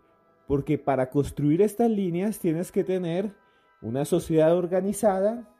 porque 0.46 0.78
para 0.78 1.10
construir 1.10 1.62
estas 1.62 1.90
líneas 1.90 2.38
tienes 2.38 2.72
que 2.72 2.84
tener 2.84 3.34
una 3.82 4.04
sociedad 4.04 4.56
organizada, 4.56 5.54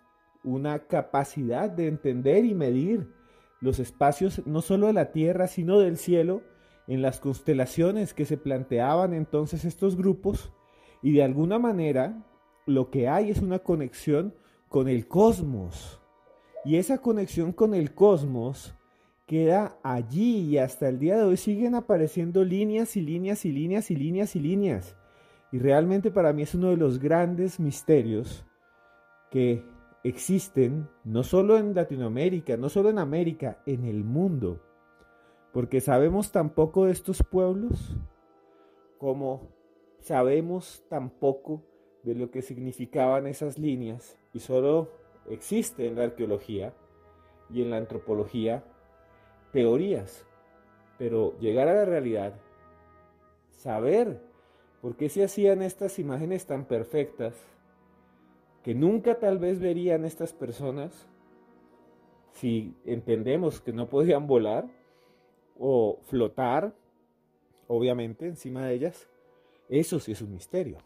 una 0.45 0.87
capacidad 0.87 1.71
de 1.71 1.89
entender 1.89 2.45
y 2.45 2.55
medir 2.55 3.09
los 3.61 3.79
espacios 3.79 4.47
no 4.47 4.63
solo 4.63 4.87
de 4.87 4.95
la 4.95 5.13
Tierra, 5.13 5.47
sino 5.47 5.79
del 5.79 5.97
cielo, 5.97 6.43
en 6.87 7.03
las 7.03 7.21
constelaciones 7.21 8.15
que 8.15 8.25
se 8.25 8.37
planteaban 8.37 9.15
entonces 9.15 9.65
estos 9.65 9.97
grupos, 9.97 10.53
y 11.03 11.13
de 11.13 11.23
alguna 11.23 11.59
manera 11.59 12.27
lo 12.67 12.91
que 12.91 13.09
hay 13.09 13.31
es 13.31 13.41
una 13.41 13.61
conexión 13.61 14.35
con 14.69 14.89
el 14.89 15.07
cosmos. 15.07 16.01
Y 16.65 16.77
esa 16.77 16.99
conexión 16.99 17.53
con 17.53 17.75
el 17.75 17.95
cosmos 17.95 18.75
queda 19.31 19.79
allí 19.85 20.41
y 20.41 20.59
hasta 20.59 20.89
el 20.89 20.99
día 20.99 21.17
de 21.17 21.23
hoy 21.23 21.37
siguen 21.37 21.77
apareciendo 21.77 22.43
líneas 22.43 22.97
y 22.97 23.01
líneas 23.01 23.45
y 23.45 23.53
líneas 23.53 23.89
y 23.93 23.95
líneas 23.95 24.35
y 24.35 24.41
líneas. 24.41 24.97
Y 25.53 25.61
realmente 25.61 26.11
para 26.11 26.33
mí 26.33 26.43
es 26.43 26.57
uno 26.57 26.71
de 26.71 26.77
los 26.77 26.99
grandes 26.99 27.61
misterios 27.61 28.45
que 29.31 29.65
existen 30.03 30.89
no 31.05 31.23
solo 31.23 31.59
en 31.59 31.77
Latinoamérica, 31.77 32.57
no 32.57 32.69
solo 32.69 32.91
en 32.91 32.99
América, 32.99 33.63
en 33.67 33.85
el 33.85 34.03
mundo. 34.03 34.61
Porque 35.53 35.81
sabemos 35.81 36.33
tan 36.33 36.51
poco 36.51 36.87
de 36.87 36.91
estos 36.91 37.23
pueblos 37.23 37.97
como 38.99 39.43
sabemos 40.01 40.83
tan 40.89 41.09
poco 41.09 41.63
de 42.03 42.17
lo 42.17 42.33
que 42.33 42.43
significaban 42.43 43.29
esas 43.29 43.61
líneas 43.61 44.19
y 44.33 44.41
solo 44.41 44.91
existe 45.29 45.87
en 45.87 45.95
la 45.95 46.03
arqueología 46.03 46.75
y 47.49 47.63
en 47.63 47.71
la 47.71 47.77
antropología 47.77 48.65
teorías, 49.53 50.27
pero 50.99 51.39
llegar 51.39 51.69
a 51.69 51.75
la 51.75 51.85
realidad, 51.85 52.35
saber 53.51 54.21
por 54.81 54.97
qué 54.97 55.09
se 55.09 55.25
hacían 55.25 55.63
estas 55.63 55.99
imágenes 55.99 56.47
tan 56.47 56.65
perfectas 56.65 57.35
que 58.63 58.75
nunca 58.75 59.19
tal 59.19 59.39
vez 59.39 59.61
verían 59.61 60.05
estas 60.05 60.33
personas 60.33 61.09
si 62.33 62.75
entendemos 62.85 63.61
que 63.61 63.73
no 63.73 63.89
podían 63.89 64.27
volar 64.27 64.67
o 65.59 65.99
flotar, 66.05 66.75
obviamente, 67.67 68.27
encima 68.27 68.67
de 68.67 68.75
ellas, 68.75 69.09
eso 69.69 70.01
sí 70.01 70.13
es 70.13 70.23
un 70.23 70.33
misterio. 70.33 70.79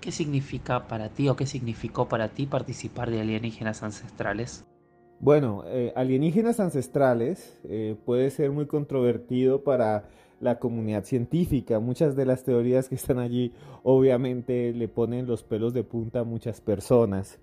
¿Qué 0.00 0.10
significa 0.10 0.86
para 0.86 1.08
ti 1.08 1.28
o 1.28 1.36
qué 1.36 1.46
significó 1.46 2.08
para 2.08 2.28
ti 2.28 2.46
participar 2.46 3.10
de 3.10 3.20
alienígenas 3.20 3.82
ancestrales? 3.82 4.66
Bueno, 5.24 5.64
eh, 5.68 5.90
alienígenas 5.96 6.60
ancestrales 6.60 7.58
eh, 7.64 7.96
puede 8.04 8.28
ser 8.28 8.50
muy 8.50 8.66
controvertido 8.66 9.64
para 9.64 10.10
la 10.38 10.58
comunidad 10.58 11.04
científica. 11.04 11.80
Muchas 11.80 12.14
de 12.14 12.26
las 12.26 12.44
teorías 12.44 12.90
que 12.90 12.94
están 12.94 13.18
allí 13.18 13.54
obviamente 13.84 14.74
le 14.74 14.86
ponen 14.86 15.26
los 15.26 15.42
pelos 15.42 15.72
de 15.72 15.82
punta 15.82 16.20
a 16.20 16.24
muchas 16.24 16.60
personas. 16.60 17.38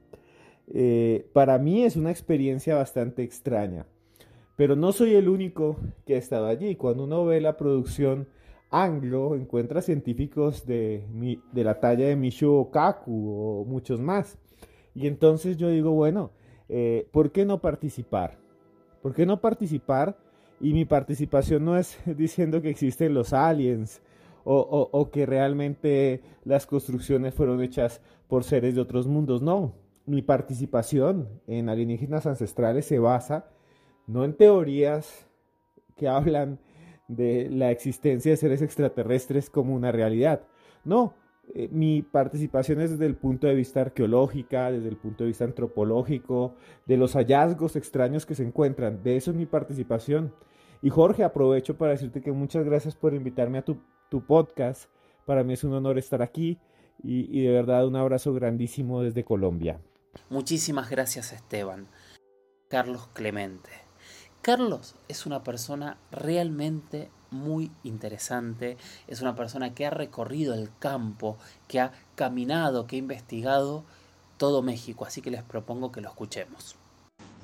Eh, 0.67 1.28
para 1.34 1.58
mí 1.58 1.82
es 1.84 1.96
una 1.96 2.12
experiencia 2.12 2.76
bastante 2.76 3.24
extraña, 3.24 3.88
pero 4.56 4.76
no 4.76 4.91
soy 4.91 5.15
el 5.15 5.28
único 5.28 5.78
que 6.06 6.13
ha 6.13 6.20
estado 6.20 6.46
allí. 6.46 6.76
Cuando 6.76 7.06
uno 7.06 7.26
ve 7.26 7.41
la 7.41 7.58
producción 7.58 8.28
anglo 8.70 9.36
encuentra 9.36 9.82
científicos 9.82 10.67
de, 10.67 11.04
de 11.52 11.63
la 11.63 11.80
talla 11.80 12.06
de 12.06 12.15
Michio 12.15 12.70
Kaku 12.70 13.32
o 13.32 13.65
muchos 13.65 14.00
más. 14.00 14.38
Y 14.94 15.08
entonces 15.08 15.58
yo 15.58 15.67
digo, 15.70 15.89
bueno, 15.94 16.30
eh, 16.71 17.07
¿por 17.12 17.31
qué 17.31 17.45
no 17.45 17.60
participar? 17.60 18.38
¿Por 19.01 19.13
qué 19.13 19.25
no 19.25 19.41
participar? 19.41 20.17
Y 20.60 20.73
mi 20.73 20.86
participación 20.86 21.65
no 21.65 21.77
es 21.77 21.99
diciendo 22.17 22.62
que 22.62 22.69
existen 22.69 23.13
los 23.13 23.34
aliens 23.34 24.01
o, 24.43 24.89
o 24.91 25.12
que 25.12 25.27
realmente 25.27 26.21
las 26.45 26.65
construcciones 26.65 27.36
fueron 27.36 27.62
hechas 27.62 28.01
por 28.27 28.43
seres 28.43 28.73
de 28.73 28.81
otros 28.81 29.05
mundos. 29.05 29.41
No, 29.41 29.75
mi 30.05 30.23
participación 30.23 31.29
en 31.45 31.69
alienígenas 31.69 32.25
ancestrales 32.25 32.86
se 32.86 32.97
basa 32.97 33.51
no 34.07 34.25
en 34.25 34.34
teorías 34.34 35.27
que 35.95 36.07
hablan 36.07 36.60
de 37.07 37.49
la 37.49 37.71
existencia 37.71 38.31
de 38.31 38.38
seres 38.38 38.62
extraterrestres 38.62 39.49
como 39.49 39.75
una 39.75 39.91
realidad. 39.91 40.43
No, 40.84 41.13
eh, 41.54 41.70
mi 41.72 42.02
participación 42.02 42.82
es 42.82 42.92
desde 42.92 43.06
el 43.06 43.16
punto 43.16 43.48
de 43.48 43.56
vista 43.56 43.82
arqueológica, 43.82 44.72
desde 44.72 44.90
el 44.90 44.98
punto 44.98 45.24
de 45.24 45.30
vista 45.30 45.44
antropológico, 45.44 46.56
de 46.86 46.98
los 46.98 47.14
hallazgos 47.14 47.76
extraños 47.76 48.26
que 48.26 48.36
se 48.36 48.44
encuentran. 48.44 49.04
De 49.04 49.18
eso 49.18 49.32
es 49.32 49.38
mi 49.38 49.46
participación. 49.46 50.34
Y 50.82 50.90
Jorge, 50.90 51.24
aprovecho 51.24 51.78
para 51.78 51.92
decirte 51.92 52.22
que 52.22 52.32
muchas 52.32 52.66
gracias 52.66 52.96
por 52.96 53.14
invitarme 53.14 53.60
a 53.60 53.66
tu, 53.66 53.78
podcast. 54.28 54.90
Para 55.26 55.44
mí 55.44 55.54
es 55.54 55.64
un 55.64 55.74
honor 55.74 55.98
estar 55.98 56.22
aquí 56.22 56.60
y, 57.02 57.38
y 57.38 57.46
de 57.46 57.52
verdad 57.54 57.88
un 57.88 57.96
abrazo 57.96 58.34
grandísimo 58.34 59.02
desde 59.02 59.24
Colombia. 59.24 59.80
Muchísimas 60.30 60.90
gracias 60.90 61.32
Esteban. 61.32 61.88
Carlos 62.68 63.08
Clemente. 63.14 63.70
Carlos 64.41 64.95
es 65.08 65.27
una 65.27 65.43
persona 65.43 65.97
realmente 66.12 67.12
muy 67.30 67.69
interesante, 67.84 68.75
es 69.08 69.21
una 69.21 69.36
persona 69.36 69.75
que 69.75 69.86
ha 69.86 69.91
recorrido 69.91 70.56
el 70.56 70.71
campo, 70.80 71.38
que 71.67 71.80
ha 71.80 71.91
caminado, 72.15 72.88
que 72.88 72.95
ha 72.95 72.99
investigado 72.99 73.84
todo 74.38 74.63
México, 74.63 75.06
así 75.06 75.21
que 75.21 75.30
les 75.30 75.43
propongo 75.43 75.91
que 75.91 76.01
lo 76.01 76.10
escuchemos. 76.10 76.75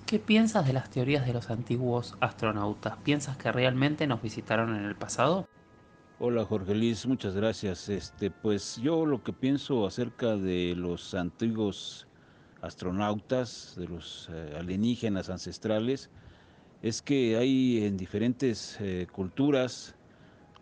¿Qué 0.07 0.17
piensas 0.17 0.65
de 0.65 0.73
las 0.73 0.89
teorías 0.89 1.27
de 1.27 1.33
los 1.33 1.51
antiguos 1.51 2.15
astronautas? 2.19 2.97
¿Piensas 3.03 3.38
que 3.38 3.51
realmente 3.51 4.07
nos 4.07 4.23
visitaron 4.23 4.75
en 4.75 4.86
el 4.86 4.95
pasado? 4.95 5.47
Hola 6.17 6.45
Jorge 6.45 6.73
Luis, 6.73 7.05
muchas 7.05 7.36
gracias. 7.36 7.89
Este, 7.89 8.31
pues 8.31 8.77
yo 8.77 9.05
lo 9.05 9.23
que 9.23 9.33
pienso 9.33 9.86
acerca 9.86 10.36
de 10.36 10.73
los 10.75 11.13
antiguos 11.13 12.07
astronautas, 12.62 13.75
de 13.77 13.88
los 13.88 14.29
eh, 14.31 14.55
alienígenas 14.57 15.29
ancestrales, 15.29 16.10
es 16.81 17.01
que 17.01 17.37
hay 17.37 17.85
en 17.85 17.97
diferentes 17.97 18.77
eh, 18.79 19.07
culturas 19.11 19.95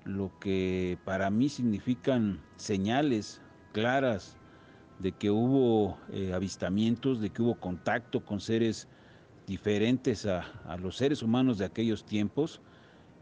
lo 0.05 0.31
que 0.39 0.97
para 1.03 1.29
mí 1.29 1.49
significan 1.49 2.39
señales 2.57 3.41
claras 3.73 4.37
de 4.99 5.11
que 5.11 5.31
hubo 5.31 5.97
eh, 6.11 6.31
avistamientos, 6.33 7.19
de 7.19 7.31
que 7.31 7.41
hubo 7.41 7.55
contacto 7.55 8.23
con 8.23 8.39
seres 8.39 8.87
diferentes 9.47 10.25
a, 10.25 10.45
los 10.79 10.97
seres 10.97 11.21
humanos 11.21 11.57
de 11.57 11.65
aquellos 11.65 12.05
tiempos 12.05 12.61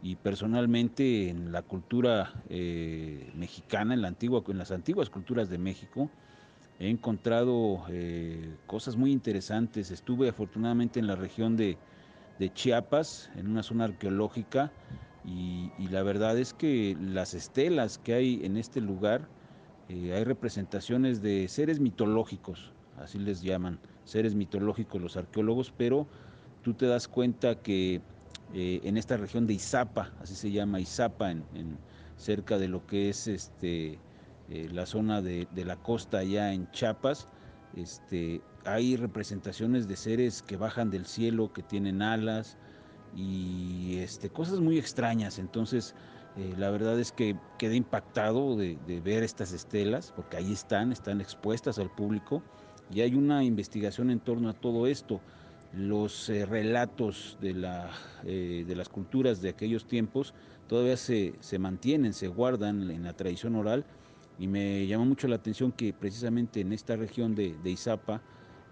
y 0.02 0.16
personalmente 0.16 1.30
en 1.30 1.52
la 1.52 1.62
cultura 1.62 2.32
eh, 2.48 3.30
mexicana, 3.34 3.94
en, 3.94 4.02
la 4.02 4.08
antigua, 4.08 4.44
en 4.46 4.58
las 4.58 4.70
antiguas 4.70 5.10
culturas 5.10 5.48
de 5.48 5.58
México, 5.58 6.10
he 6.78 6.88
encontrado 6.90 7.84
cosas 8.66 8.96
muy 8.96 9.10
interesantes. 9.12 9.90
Estuve 9.90 10.28
afortunadamente 10.28 11.00
en 11.00 11.06
la 11.06 11.16
región 11.16 11.56
de, 11.56 11.78
de 12.38 12.52
Chiapas, 12.52 13.30
en 13.36 13.48
una 13.48 13.62
zona 13.62 13.84
arqueológica, 13.84 14.72
y, 15.26 15.70
la 15.88 16.02
verdad 16.02 16.38
es 16.38 16.52
que 16.52 16.96
las 17.00 17.32
estelas 17.32 17.98
que 17.98 18.12
hay 18.14 18.44
en 18.44 18.56
este 18.58 18.80
lugar, 18.80 19.26
eh, 19.88 20.12
hay 20.14 20.24
representaciones 20.24 21.22
de 21.22 21.48
seres 21.48 21.80
mitológicos, 21.80 22.72
así 22.98 23.18
les 23.18 23.40
llaman, 23.40 23.78
seres 24.04 24.34
mitológicos 24.34 25.00
los 25.00 25.16
arqueólogos, 25.16 25.72
pero 25.76 26.06
tú 26.62 26.74
te 26.74 26.86
das 26.86 27.08
cuenta 27.08 27.62
que 27.62 28.02
eh, 28.52 28.80
en 28.84 28.98
esta 28.98 29.16
región 29.16 29.46
de 29.46 29.54
Izapa, 29.54 30.12
así 30.20 30.34
se 30.34 30.50
llama 30.50 30.80
Izapa, 30.80 31.30
en, 31.30 31.44
cerca 32.16 32.58
de 32.58 32.68
lo 32.68 32.86
que 32.86 33.08
es 33.08 33.26
este, 33.26 33.98
eh, 34.50 34.68
la 34.70 34.86
zona 34.86 35.22
de, 35.22 35.48
de, 35.52 35.64
la 35.64 35.76
costa 35.76 36.18
allá 36.18 36.52
en 36.52 36.70
Chiapas, 36.70 37.28
este, 37.76 38.40
hay 38.64 38.96
representaciones 38.96 39.88
de 39.88 39.96
seres 39.96 40.42
que 40.42 40.56
bajan 40.56 40.90
del 40.90 41.06
cielo, 41.06 41.52
que 41.52 41.62
tienen 41.62 42.02
alas 42.02 42.56
y 43.16 43.96
este, 43.98 44.30
cosas 44.30 44.60
muy 44.60 44.78
extrañas. 44.78 45.38
Entonces, 45.38 45.94
eh, 46.36 46.54
la 46.58 46.70
verdad 46.70 46.98
es 46.98 47.12
que 47.12 47.36
quedé 47.58 47.76
impactado 47.76 48.56
de, 48.56 48.76
ver 49.04 49.22
estas 49.22 49.52
estelas, 49.52 50.12
porque 50.16 50.36
ahí 50.36 50.52
están, 50.52 50.92
están 50.92 51.20
expuestas 51.20 51.78
al 51.78 51.90
público 51.90 52.42
y 52.90 53.02
hay 53.02 53.14
una 53.14 53.44
investigación 53.44 54.10
en 54.10 54.20
torno 54.20 54.48
a 54.48 54.54
todo 54.54 54.86
esto. 54.86 55.20
Los 55.72 56.28
eh, 56.28 56.46
relatos 56.46 57.36
de, 57.40 57.54
la, 57.54 57.90
eh, 58.24 58.64
las 58.68 58.88
culturas 58.88 59.42
de 59.42 59.50
aquellos 59.50 59.86
tiempos 59.86 60.34
todavía 60.68 60.96
se, 60.96 61.34
se 61.40 61.58
mantienen, 61.58 62.12
se 62.12 62.28
guardan 62.28 62.90
en 62.90 63.04
la 63.04 63.12
tradición 63.12 63.56
oral 63.56 63.84
y 64.38 64.48
me 64.48 64.86
llama 64.86 65.04
mucho 65.04 65.28
la 65.28 65.36
atención 65.36 65.70
que 65.70 65.92
precisamente 65.92 66.60
en 66.60 66.72
esta 66.72 66.96
región 66.96 67.34
de 67.34 67.56
Izapa, 67.64 68.20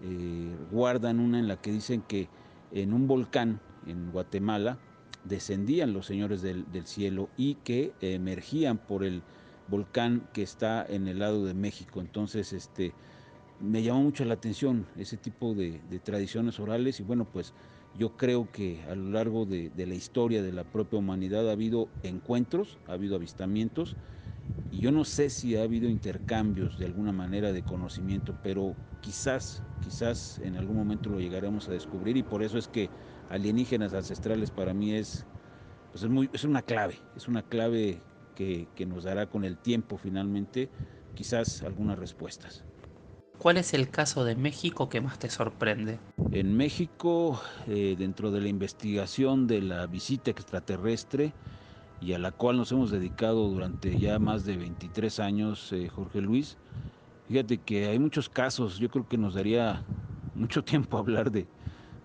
eh, 0.03 0.57
guardan 0.71 1.21
una 1.21 1.39
en 1.39 1.47
la 1.47 1.57
que 1.57 1.71
dicen 1.71 2.03
que 2.03 2.29
en 2.73 2.93
un 2.93 3.07
volcán 3.07 3.61
en 3.87 4.11
Guatemala 4.11 4.79
descendían 5.25 5.93
los 5.93 6.07
señores 6.07 6.43
del, 6.43 6.67
cielo 6.87 7.29
y 7.37 7.55
que 7.57 7.93
emergían 8.01 8.79
por 8.79 9.05
el 9.05 9.23
volcán 9.69 10.29
que 10.33 10.43
está 10.43 10.85
en 10.89 11.07
el 11.07 11.21
lado 11.21 11.45
de 11.45 11.55
México. 11.55 12.01
Entonces, 12.01 12.53
este, 12.53 12.93
me 13.61 13.83
llamó 13.83 14.03
mucho 14.03 14.25
la 14.25 14.35
atención 14.35 14.87
ese 14.97 15.17
tipo 15.17 15.55
de, 15.55 15.81
tradiciones 16.03 16.59
orales 16.59 16.99
y 16.99 17.05
bueno, 17.05 17.25
pues 17.25 17.55
yo 17.97 18.17
creo 18.17 18.51
que 18.51 18.83
a 18.91 18.97
lo 18.97 19.11
largo 19.11 19.45
de, 19.45 19.71
de, 19.71 19.87
la 19.87 19.95
historia 19.95 20.43
de 20.43 20.53
la 20.53 20.65
propia 20.65 20.99
humanidad 20.99 21.49
ha 21.49 21.53
habido 21.53 21.89
encuentros, 22.03 22.79
ha 22.89 22.95
habido 22.95 23.17
avistamientos 23.17 23.97
y 24.71 24.81
yo 24.81 24.91
no 24.91 25.05
sé 25.05 25.31
si 25.31 25.57
ha 25.57 25.63
habido 25.63 25.89
intercambios 25.89 26.79
de 26.79 26.87
alguna 26.87 27.13
manera 27.13 27.53
de 27.53 27.63
conocimiento, 27.63 28.35
pero 28.43 28.75
quizás, 29.03 29.63
quizás 29.85 30.39
en 30.43 30.57
algún 30.57 30.77
momento 30.77 31.11
lo 31.11 31.21
llegaremos 31.21 31.69
a 31.69 31.73
descubrir 31.73 32.17
y 32.17 32.23
por 32.23 32.43
eso 32.43 32.57
es 32.57 32.69
que 32.69 32.89
alienígenas 33.29 33.93
ancestrales 33.93 34.51
para 34.51 34.73
mí 34.73 34.95
es, 34.95 35.27
pues 35.91 36.05
es, 36.05 36.11
muy, 36.11 36.31
es 36.33 36.45
una 36.45 36.63
clave, 36.63 36.97
es 37.17 37.29
una 37.29 37.43
clave 37.43 38.01
que, 38.35 38.67
que 38.75 38.87
nos 38.87 39.05
dará 39.05 39.27
con 39.27 39.45
el 39.45 39.59
tiempo 39.59 39.99
finalmente 39.99 40.71
quizás 41.15 41.63
algunas 41.63 41.99
respuestas. 41.99 42.65
¿Cuál 43.39 43.57
es 43.57 43.75
el 43.75 43.91
caso 43.91 44.25
de 44.25 44.37
México 44.37 44.89
que 44.89 45.01
más 45.01 45.19
te 45.19 45.29
sorprende? 45.29 45.99
En 46.31 46.57
México, 46.57 47.41
eh, 47.67 47.97
dentro 47.99 48.31
de 48.31 48.41
la 48.41 48.49
investigación 48.49 49.47
de 49.47 49.63
la 49.63 49.87
visita 49.87 50.31
extraterrestre, 50.31 51.33
y 52.01 52.15
a 52.15 52.19
la 52.19 52.33
cual 52.33 52.57
nos 52.57 52.73
hemos 52.73 52.91
dedicado 52.91 53.49
durante 53.49 53.99
ya 53.99 54.19
más 54.19 54.45
de 54.45 54.57
23 54.57 55.21
años, 55.21 55.73
eh, 55.73 55.89
Jorge 55.89 56.21
Luis, 56.21 56.57
fíjate 57.33 57.63
que 57.63 57.87
hay 57.87 57.99
muchos 57.99 58.29
casos, 58.29 58.79
yo 58.79 58.91
creo 58.91 59.09
que 59.09 59.17
nos 59.19 59.35
daría 59.35 59.89
mucho 60.35 60.63
tiempo 60.65 60.99
hablar 60.99 61.31
de, 61.31 61.51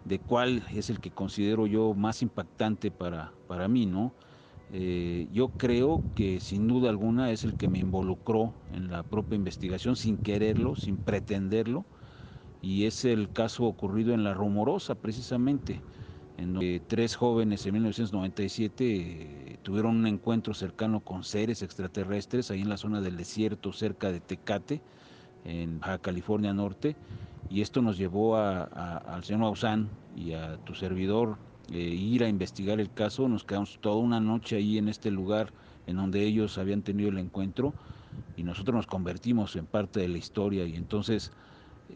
de 0.04 0.22
cuál 0.22 0.64
es 0.72 0.90
el 0.90 1.00
que 1.02 1.12
considero 1.14 1.68
yo 1.68 1.94
más 1.96 2.22
impactante 2.22 2.92
para, 2.92 3.38
para 3.48 3.68
mí, 3.68 3.86
¿no? 3.86 4.18
Eh, 4.70 5.28
yo 5.32 5.50
creo 5.58 6.06
que 6.16 6.40
sin 6.42 6.68
duda 6.68 6.90
alguna 6.90 7.32
es 7.32 7.44
el 7.46 7.56
que 7.58 7.68
me 7.70 7.80
involucró 7.80 8.58
en 8.70 8.90
la 8.92 9.04
propia 9.04 9.36
investigación 9.38 9.96
sin 9.98 10.18
quererlo, 10.20 10.76
sin 10.76 11.00
pretenderlo, 11.00 11.88
y 12.62 12.86
es 12.86 13.06
el 13.06 13.32
caso 13.32 13.66
ocurrido 13.66 14.14
en 14.14 14.24
La 14.24 14.34
Rumorosa 14.34 14.96
precisamente, 14.96 15.86
en 16.38 16.54
donde 16.54 16.80
tres 16.82 17.16
jóvenes 17.16 17.66
en 17.66 17.74
1997 17.74 19.54
eh, 19.54 19.58
tuvieron 19.62 19.98
un 19.98 20.08
encuentro 20.08 20.54
cercano 20.54 21.02
con 21.04 21.24
seres 21.24 21.62
extraterrestres 21.62 22.52
ahí 22.52 22.62
en 22.62 22.70
la 22.70 22.78
zona 22.78 23.02
del 23.02 23.18
desierto 23.18 23.74
cerca 23.74 24.12
de 24.12 24.22
Tecate, 24.22 24.84
en 25.46 25.80
Baja 25.80 26.00
California 26.00 26.54
Norte, 26.54 26.96
y 27.50 27.62
esto 27.62 27.82
nos 27.82 27.98
llevó 27.98 28.38
al 28.38 29.24
señor 29.24 29.42
Maussan 29.42 29.90
y 30.16 30.34
a 30.34 30.58
tu 30.58 30.74
servidor 30.76 31.38
eh, 31.72 31.80
ir 31.80 32.24
a 32.24 32.30
investigar 32.30 32.80
el 32.80 32.92
caso. 32.92 33.28
Nos 33.30 33.44
quedamos 33.44 33.80
toda 33.80 33.96
una 33.98 34.20
noche 34.20 34.58
ahí 34.58 34.78
en 34.78 34.90
este 34.90 35.12
lugar 35.12 35.54
en 35.86 35.96
donde 35.96 36.24
ellos 36.24 36.58
habían 36.58 36.82
tenido 36.82 37.10
el 37.10 37.18
encuentro 37.18 37.74
y 38.36 38.44
nosotros 38.44 38.76
nos 38.76 38.88
convertimos 38.88 39.56
en 39.56 39.66
parte 39.66 40.00
de 40.00 40.10
la 40.10 40.18
historia 40.18 40.66
y 40.66 40.76
entonces 40.76 41.32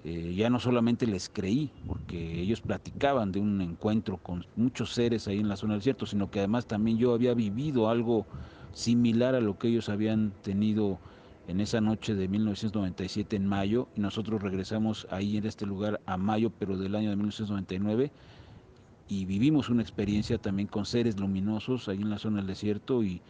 eh, 0.04 0.34
ya 0.36 0.49
no 0.49 0.60
solamente 0.60 1.06
les 1.06 1.30
creí, 1.30 1.71
porque 1.86 2.39
ellos 2.41 2.62
platicaban 2.62 3.32
de 3.32 3.39
un 3.39 3.62
encuentro 3.62 4.17
con 4.17 4.45
muchos 4.56 4.93
seres 4.93 5.27
ahí 5.27 5.39
en 5.39 5.49
la 5.49 5.58
zona 5.58 5.73
del 5.73 5.82
desierto, 5.82 6.06
sino 6.06 6.32
que 6.32 6.39
además 6.39 6.65
también 6.65 6.97
yo 6.97 7.13
había 7.13 7.34
vivido 7.34 7.89
algo 7.89 8.25
similar 8.73 9.36
a 9.36 9.41
lo 9.41 9.58
que 9.58 9.67
ellos 9.67 9.89
habían 9.89 10.32
tenido 10.41 10.99
en 11.47 11.60
esa 11.60 11.82
noche 11.82 12.15
de 12.15 12.27
1997 12.27 13.36
en 13.36 13.45
mayo 13.45 13.88
y 13.95 14.01
nosotros 14.01 14.41
regresamos 14.41 15.08
ahí 15.10 15.38
en 15.38 15.45
este 15.45 15.65
lugar 15.65 16.01
a 16.06 16.17
mayo 16.17 16.51
pero 16.51 16.77
del 16.77 16.95
año 16.95 17.10
de 17.10 17.15
1999 17.15 18.12
y 19.12 19.25
vivimos 19.25 19.67
una 19.67 19.82
experiencia 19.82 20.38
también 20.38 20.69
con 20.69 20.86
seres 20.86 21.19
luminosos 21.19 21.89
ahí 21.89 21.97
en 21.97 22.10
la 22.10 22.17
zona 22.17 22.38
del 22.38 22.47
desierto 22.47 23.04
y, 23.04 23.21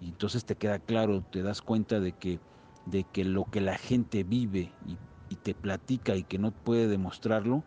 entonces 0.00 0.46
te 0.46 0.56
queda 0.56 0.78
claro, 0.78 1.22
te 1.30 1.42
das 1.42 1.60
cuenta 1.60 2.00
de 2.00 2.12
que, 2.12 2.38
de 2.86 3.04
que 3.04 3.22
lo 3.22 3.44
que 3.44 3.60
la 3.60 3.76
gente 3.76 4.24
vive 4.24 4.72
y, 4.86 4.96
te 5.42 5.54
platica 5.54 6.16
y 6.16 6.22
que 6.22 6.38
no 6.38 6.52
puede 6.52 6.88
demostrarlo, 6.88 7.62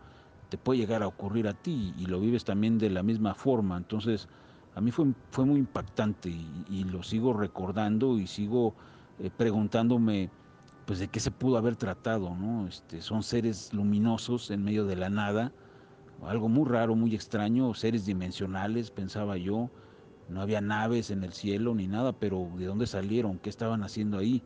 te 0.49 0.57
puede 0.57 0.79
llegar 0.79 1.03
a 1.03 1.07
ocurrir 1.07 1.47
a 1.47 1.53
ti 1.53 1.93
y, 1.95 2.07
lo 2.07 2.19
vives 2.19 2.43
también 2.43 2.79
de 2.79 2.89
la 2.89 3.03
misma 3.03 3.35
forma. 3.35 3.77
Entonces, 3.77 4.27
a 4.73 4.81
mí 4.81 4.89
fue, 4.89 5.05
fue 5.29 5.45
muy 5.45 5.59
impactante 5.59 6.29
y, 6.29 6.83
lo 6.85 7.03
sigo 7.03 7.33
recordando 7.33 8.17
y 8.17 8.25
sigo 8.25 8.73
eh, 9.19 9.29
preguntándome 9.35 10.29
pues 10.85 10.99
de 10.99 11.07
qué 11.07 11.19
se 11.19 11.29
pudo 11.29 11.57
haber 11.57 11.75
tratado, 11.75 12.35
¿no? 12.35 12.67
Este, 12.67 13.01
son 13.01 13.21
seres 13.21 13.73
luminosos 13.73 14.49
en 14.49 14.63
medio 14.63 14.85
de 14.85 14.95
la 14.95 15.09
nada, 15.09 15.51
algo 16.25 16.49
muy 16.49 16.67
raro, 16.67 16.95
muy 16.95 17.13
extraño, 17.15 17.73
seres 17.73 18.05
dimensionales, 18.05 18.91
pensaba 18.91 19.37
yo. 19.37 19.69
No 20.29 20.41
había 20.41 20.61
naves 20.61 21.11
en 21.11 21.23
el 21.23 21.33
cielo 21.33 21.73
ni 21.75 21.87
nada, 21.87 22.13
pero 22.13 22.49
¿de 22.57 22.65
dónde 22.65 22.87
salieron? 22.87 23.39
¿Qué 23.39 23.49
estaban 23.49 23.83
haciendo 23.83 24.17
ahí? 24.17 24.43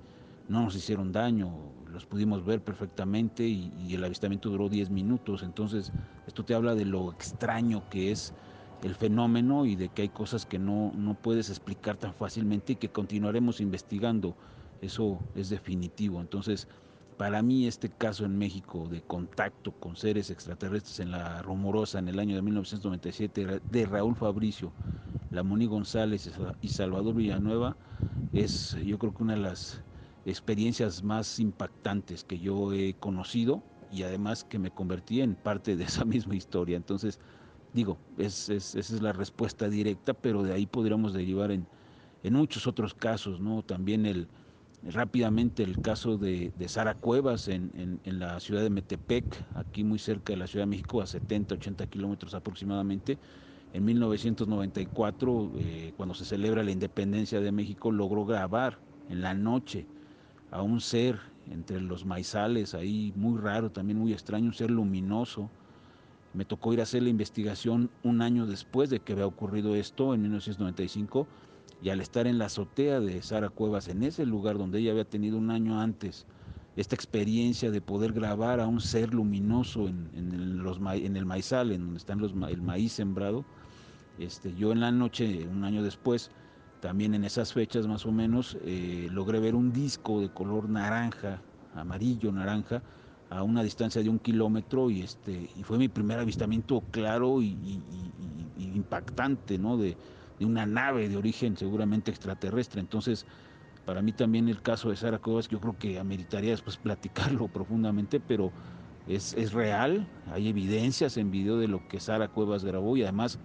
No 0.48 0.64
nos 0.64 0.76
hicieron 0.76 1.12
daño, 1.12 1.50
los 1.94 2.06
pudimos 2.06 2.44
ver 2.46 2.62
perfectamente 2.62 3.44
y, 3.44 3.94
el 3.94 4.04
avistamiento 4.04 4.50
duró 4.50 4.70
10 4.70 4.90
minutos. 4.90 5.44
Entonces, 5.44 5.92
esto 6.28 6.44
te 6.44 6.54
habla 6.54 6.76
de 6.76 6.86
lo 6.86 7.12
extraño 7.12 7.84
que 7.90 8.12
es 8.12 8.34
el 8.82 8.96
fenómeno 8.96 9.66
y 9.66 9.76
de 9.76 9.90
que 9.90 10.02
hay 10.02 10.10
cosas 10.10 10.46
que 10.46 10.60
no, 10.60 10.92
no 10.96 11.14
puedes 11.14 11.50
explicar 11.50 11.98
tan 11.98 12.14
fácilmente 12.14 12.74
y 12.74 12.76
que 12.76 12.90
continuaremos 12.90 13.62
investigando. 13.62 14.36
Eso 14.84 15.22
es 15.34 15.50
definitivo. 15.50 16.20
Entonces, 16.20 16.68
para 17.18 17.42
mí 17.42 17.68
este 17.68 17.90
caso 17.90 18.26
en 18.26 18.38
México 18.38 18.90
de 18.90 19.02
contacto 19.02 19.72
con 19.72 19.96
seres 19.96 20.30
extraterrestres 20.30 21.00
en 21.00 21.12
la 21.12 21.42
Rumorosa 21.42 22.00
en 22.00 22.10
el 22.10 22.20
año 22.20 22.36
de 22.36 22.42
1997 22.42 23.62
de 23.70 23.86
Raúl 23.86 24.16
Fabricio, 24.18 24.74
Lamoni 25.32 25.68
González 25.68 26.30
y 26.62 26.68
Salvador 26.70 27.16
Villanueva 27.16 27.78
es 28.34 28.76
yo 28.86 29.00
creo 29.00 29.14
que 29.14 29.24
una 29.24 29.36
de 29.36 29.40
las 29.42 29.82
experiencias 30.26 31.02
más 31.02 31.40
impactantes 31.40 32.26
que 32.26 32.40
yo 32.40 32.74
he 32.74 32.94
conocido 32.96 33.64
y 33.90 34.04
además 34.04 34.44
que 34.44 34.60
me 34.60 34.72
convertí 34.72 35.22
en 35.22 35.36
parte 35.36 35.78
de 35.78 35.86
esa 35.86 36.04
misma 36.06 36.36
historia. 36.36 36.76
Entonces, 36.76 37.20
digo, 37.74 38.00
esa 38.18 38.54
es 38.56 39.02
la 39.02 39.14
respuesta 39.14 39.70
directa, 39.70 40.14
pero 40.14 40.44
de 40.44 40.54
ahí 40.54 40.66
podríamos 40.66 41.14
derivar 41.14 41.52
en, 41.52 41.68
en 42.24 42.34
muchos 42.34 42.68
otros 42.68 42.94
casos, 42.94 43.40
¿no? 43.40 43.64
También 43.64 44.06
el, 44.06 44.28
rápidamente 44.92 45.64
el 45.64 45.80
caso 45.80 46.18
de, 46.18 46.52
Sara 46.68 46.96
Cuevas 46.96 47.48
en, 47.48 48.00
la 48.04 48.40
ciudad 48.40 48.62
de 48.62 48.70
Metepec, 48.70 49.26
aquí 49.54 49.84
muy 49.84 50.00
cerca 50.00 50.34
de 50.34 50.38
la 50.38 50.48
Ciudad 50.48 50.64
de 50.64 50.72
México, 50.72 51.02
a 51.02 51.08
70, 51.08 51.56
80 51.56 51.88
kilómetros 51.88 52.34
aproximadamente. 52.34 53.18
En 53.72 53.86
1994, 53.86 55.52
eh, 55.58 55.94
cuando 55.96 56.14
se 56.14 56.26
celebra 56.26 56.64
la 56.64 56.72
independencia 56.72 57.40
de 57.40 57.52
México, 57.52 57.92
logró 57.92 58.26
grabar 58.26 58.80
en 59.10 59.22
la 59.22 59.34
noche 59.34 59.88
a 60.52 60.62
un 60.62 60.80
ser 60.82 61.20
entre 61.50 61.82
los 61.82 62.06
maizales, 62.06 62.74
ahí 62.74 63.12
muy 63.16 63.40
raro, 63.40 63.72
también 63.72 63.98
muy 63.98 64.14
extraño, 64.14 64.48
un 64.48 64.54
ser 64.54 64.70
luminoso. 64.70 65.50
Me 66.34 66.46
tocó 66.46 66.74
ir 66.74 66.80
a 66.80 66.84
hacer 66.84 67.04
la 67.04 67.10
investigación 67.10 67.90
un 68.04 68.22
año 68.22 68.46
después 68.46 68.90
de 68.90 69.00
que 69.00 69.14
había 69.14 69.28
ocurrido 69.28 69.76
esto, 69.76 70.14
en 70.14 70.22
1995 70.22 71.28
y 71.82 71.90
al 71.90 72.02
estar 72.02 72.28
en 72.28 72.38
la 72.38 72.46
azotea 72.46 73.00
de 73.00 73.22
Sara 73.22 73.50
Cuevas, 73.50 73.88
en 73.88 74.04
ese 74.04 74.26
lugar 74.26 74.58
donde 74.58 74.80
ella 74.80 74.92
había 74.92 75.06
tenido 75.06 75.38
un 75.38 75.52
año 75.52 75.80
antes 75.80 76.26
esta 76.76 76.96
experiencia 76.96 77.70
de 77.70 77.82
poder 77.82 78.14
grabar 78.14 78.60
a 78.60 78.68
un 78.68 78.82
ser 78.82 79.14
luminoso 79.14 79.88
en, 79.88 80.10
el, 80.16 80.58
los, 80.58 80.80
en 80.80 81.16
el 81.16 81.26
maizal, 81.26 81.72
en 81.72 81.82
donde 81.82 81.98
está 82.00 82.14
el 82.14 82.62
maíz 82.62 82.94
sembrado, 82.94 83.46
este, 84.18 84.54
yo 84.56 84.72
en 84.72 84.80
la 84.80 84.92
noche, 84.92 85.48
un 85.48 85.64
año 85.64 85.84
después, 85.84 86.32
también 86.82 87.14
en 87.14 87.24
esas 87.24 87.54
fechas 87.54 87.88
más 87.88 88.06
o 88.06 88.12
menos, 88.12 88.58
eh, 88.64 89.08
logré 89.12 89.40
ver 89.40 89.56
un 89.56 89.72
disco 89.72 90.22
de 90.22 90.30
color 90.30 90.70
naranja, 90.70 91.42
amarillo, 91.76 92.32
naranja, 92.32 92.82
a 93.34 93.44
una 93.44 93.64
distancia 93.64 94.02
de 94.04 94.10
un 94.10 94.20
kilómetro 94.20 94.90
y, 94.90 95.02
este, 95.02 95.50
y 95.56 95.64
fue 95.64 95.78
mi 95.78 95.88
primer 95.88 96.20
avistamiento 96.20 96.84
claro 96.92 97.42
y, 97.42 97.58
impactante, 98.58 99.58
¿no? 99.58 99.78
De, 99.78 99.98
de 100.40 100.46
una 100.46 100.66
nave 100.66 101.10
de 101.10 101.18
origen 101.18 101.58
seguramente 101.58 102.12
extraterrestre. 102.12 102.80
Entonces, 102.80 103.26
para 103.86 104.02
mí 104.02 104.14
también 104.14 104.48
el 104.48 104.62
caso 104.62 104.90
de 104.90 104.96
Sara 104.96 105.20
Cuevas, 105.20 105.48
yo 105.48 105.60
creo 105.60 105.78
que 105.78 106.00
ameritaría 106.00 106.52
después 106.52 106.78
platicarlo 106.78 107.48
profundamente, 107.54 108.20
pero 108.20 108.52
es, 109.08 109.34
es, 109.34 109.52
real, 109.52 110.08
hay 110.32 110.48
evidencias 110.48 111.18
en 111.18 111.32
video 111.32 111.58
de 111.58 111.68
lo 111.68 111.86
que 111.88 112.00
Sara 112.00 112.30
Cuevas 112.30 112.64
grabó 112.64 112.96
y 112.96 113.04
además 113.04 113.40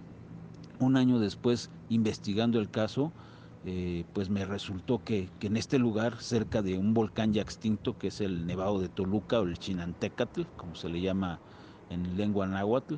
un 0.79 0.95
año 0.95 1.19
después 1.19 1.69
investigando 1.89 2.59
el 2.59 2.69
caso, 2.69 3.11
eh, 3.65 4.05
pues 4.13 4.29
me 4.29 4.45
resultó 4.45 5.03
que, 5.03 5.29
que, 5.39 5.47
en 5.47 5.57
este 5.57 5.79
lugar, 5.79 6.17
cerca 6.21 6.61
de 6.61 6.77
un 6.77 6.93
volcán 6.93 7.33
ya 7.33 7.41
extinto, 7.41 7.97
que 7.97 8.07
es 8.07 8.21
el 8.21 8.45
Nevado 8.45 8.79
de 8.79 8.89
Toluca 8.89 9.39
o 9.39 9.43
el 9.43 9.59
Chinantecatl, 9.59 10.43
como 10.55 10.75
se 10.75 10.89
le 10.89 11.01
llama 11.01 11.39
en 11.89 12.15
lengua 12.15 12.47
náhuatl, 12.47 12.95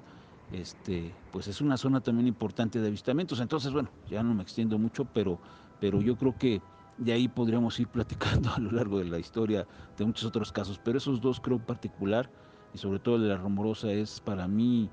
este, 0.51 1.13
pues 1.31 1.47
es 1.47 1.61
una 1.61 1.77
zona 1.77 2.01
también 2.01 2.27
importante 2.27 2.79
de 2.79 2.87
avistamientos. 2.87 3.39
Entonces, 3.39 3.71
bueno, 3.71 3.89
ya 4.09 4.21
no 4.21 4.33
me 4.33 4.43
extiendo 4.43 4.77
mucho, 4.77 5.05
pero, 5.05 5.39
pero 5.79 6.01
yo 6.01 6.15
creo 6.15 6.37
que 6.37 6.61
de 6.97 7.13
ahí 7.13 7.27
podríamos 7.27 7.79
ir 7.79 7.87
platicando 7.87 8.51
a 8.55 8.59
lo 8.59 8.71
largo 8.71 8.99
de 8.99 9.05
la 9.05 9.19
historia 9.19 9.65
de 9.97 10.05
muchos 10.05 10.25
otros 10.25 10.51
casos. 10.51 10.79
Pero 10.83 10.97
esos 10.97 11.21
dos 11.21 11.39
creo 11.39 11.59
particular, 11.59 12.29
y 12.73 12.77
sobre 12.77 12.99
todo 12.99 13.19
de 13.19 13.29
la 13.29 13.37
rumorosa, 13.37 13.91
es 13.91 14.19
para 14.19 14.47
mí 14.47 14.89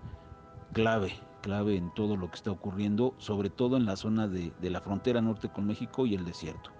clave, 0.72 1.12
clave 1.40 1.77
en 1.77 1.92
todo 1.94 2.16
lo 2.16 2.31
que 2.31 2.37
está 2.37 2.51
ocurriendo, 2.51 3.14
sobre 3.18 3.51
todo 3.51 3.77
en 3.77 3.87
la 3.87 3.96
zona 3.96 4.29
de, 4.29 4.53
de 4.61 4.70
la 4.70 4.81
frontera 4.81 5.20
norte 5.20 5.48
con 5.48 5.66
México 5.66 6.07
y 6.07 6.14
el 6.14 6.24
desierto. 6.24 6.70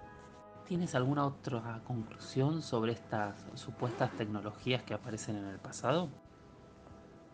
¿Tienes 0.65 0.93
alguna 0.93 1.25
otra 1.25 1.81
conclusión 1.83 2.61
sobre 2.61 2.91
estas 2.91 3.47
supuestas 3.55 4.15
tecnologías 4.15 4.83
que 4.83 4.93
aparecen 4.93 5.37
en 5.37 5.45
el 5.45 5.59
pasado? 5.59 6.09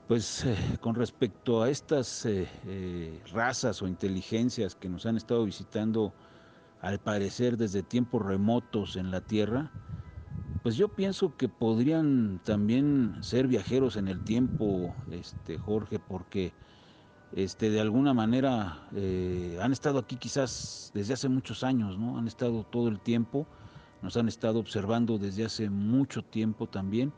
Pues 0.07 0.45
eh, 0.45 0.55
con 0.79 0.95
respecto 0.95 1.63
a 1.63 1.69
estas 1.69 2.25
eh, 2.25 2.47
eh, 2.65 3.21
razas 3.33 3.81
o 3.81 3.87
inteligencias 3.87 4.75
que 4.75 4.87
nos 4.87 5.05
han 5.05 5.17
estado 5.17 5.43
visitando, 5.43 6.13
al 6.79 6.99
parecer 6.99 7.57
desde 7.57 7.81
tiempos 7.81 8.21
remotos 8.23 8.95
en 8.95 9.09
la 9.09 9.21
Tierra, 9.21 9.73
pues 10.61 10.75
yo 10.77 10.89
pienso 10.89 11.35
que 11.35 11.49
podrían 11.49 12.39
también 12.43 13.17
ser 13.21 13.47
viajeros 13.47 13.97
en 13.97 14.07
el 14.07 14.21
tiempo, 14.21 14.95
este, 15.09 15.57
Jorge, 15.57 15.99
porque 15.99 16.53
este, 17.35 17.69
de 17.69 17.81
alguna 17.81 18.13
manera 18.13 18.87
eh, 18.95 19.59
han 19.61 19.73
estado 19.73 19.99
aquí 19.99 20.15
quizás 20.15 20.91
desde 20.93 21.13
hace 21.13 21.27
muchos 21.27 21.65
años, 21.65 21.99
¿no? 21.99 22.17
Han 22.17 22.27
estado 22.27 22.63
todo 22.63 22.87
el 22.87 23.01
tiempo, 23.01 23.45
nos 24.01 24.15
han 24.15 24.29
estado 24.29 24.57
observando 24.57 25.17
desde 25.17 25.43
hace 25.43 25.69
mucho 25.69 26.23
tiempo 26.23 26.67
también 26.67 27.11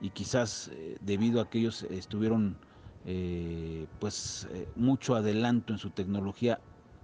y 0.00 0.10
quizás 0.10 0.70
eh, 0.72 0.96
debido 1.00 1.40
a 1.40 1.50
que 1.50 1.58
ellos 1.58 1.82
estuvieron 1.90 2.56
eh, 3.04 3.86
pues 3.98 4.48
mucho 4.76 5.16
adelanto 5.16 5.72
en 5.72 5.80
su 5.80 5.90
tecnología 5.90 6.60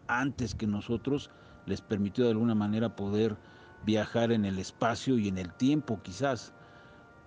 antes 0.06 0.54
que 0.54 0.66
nosotros, 0.66 1.30
les 1.66 1.80
permitió 1.80 2.24
de 2.24 2.30
alguna 2.30 2.54
manera 2.54 2.94
poder 2.94 3.36
viajar 3.84 4.30
en 4.30 4.44
el 4.44 4.58
espacio 4.60 5.18
y 5.18 5.28
en 5.28 5.38
el 5.38 5.52
tiempo 5.52 6.00
quizás 6.02 6.52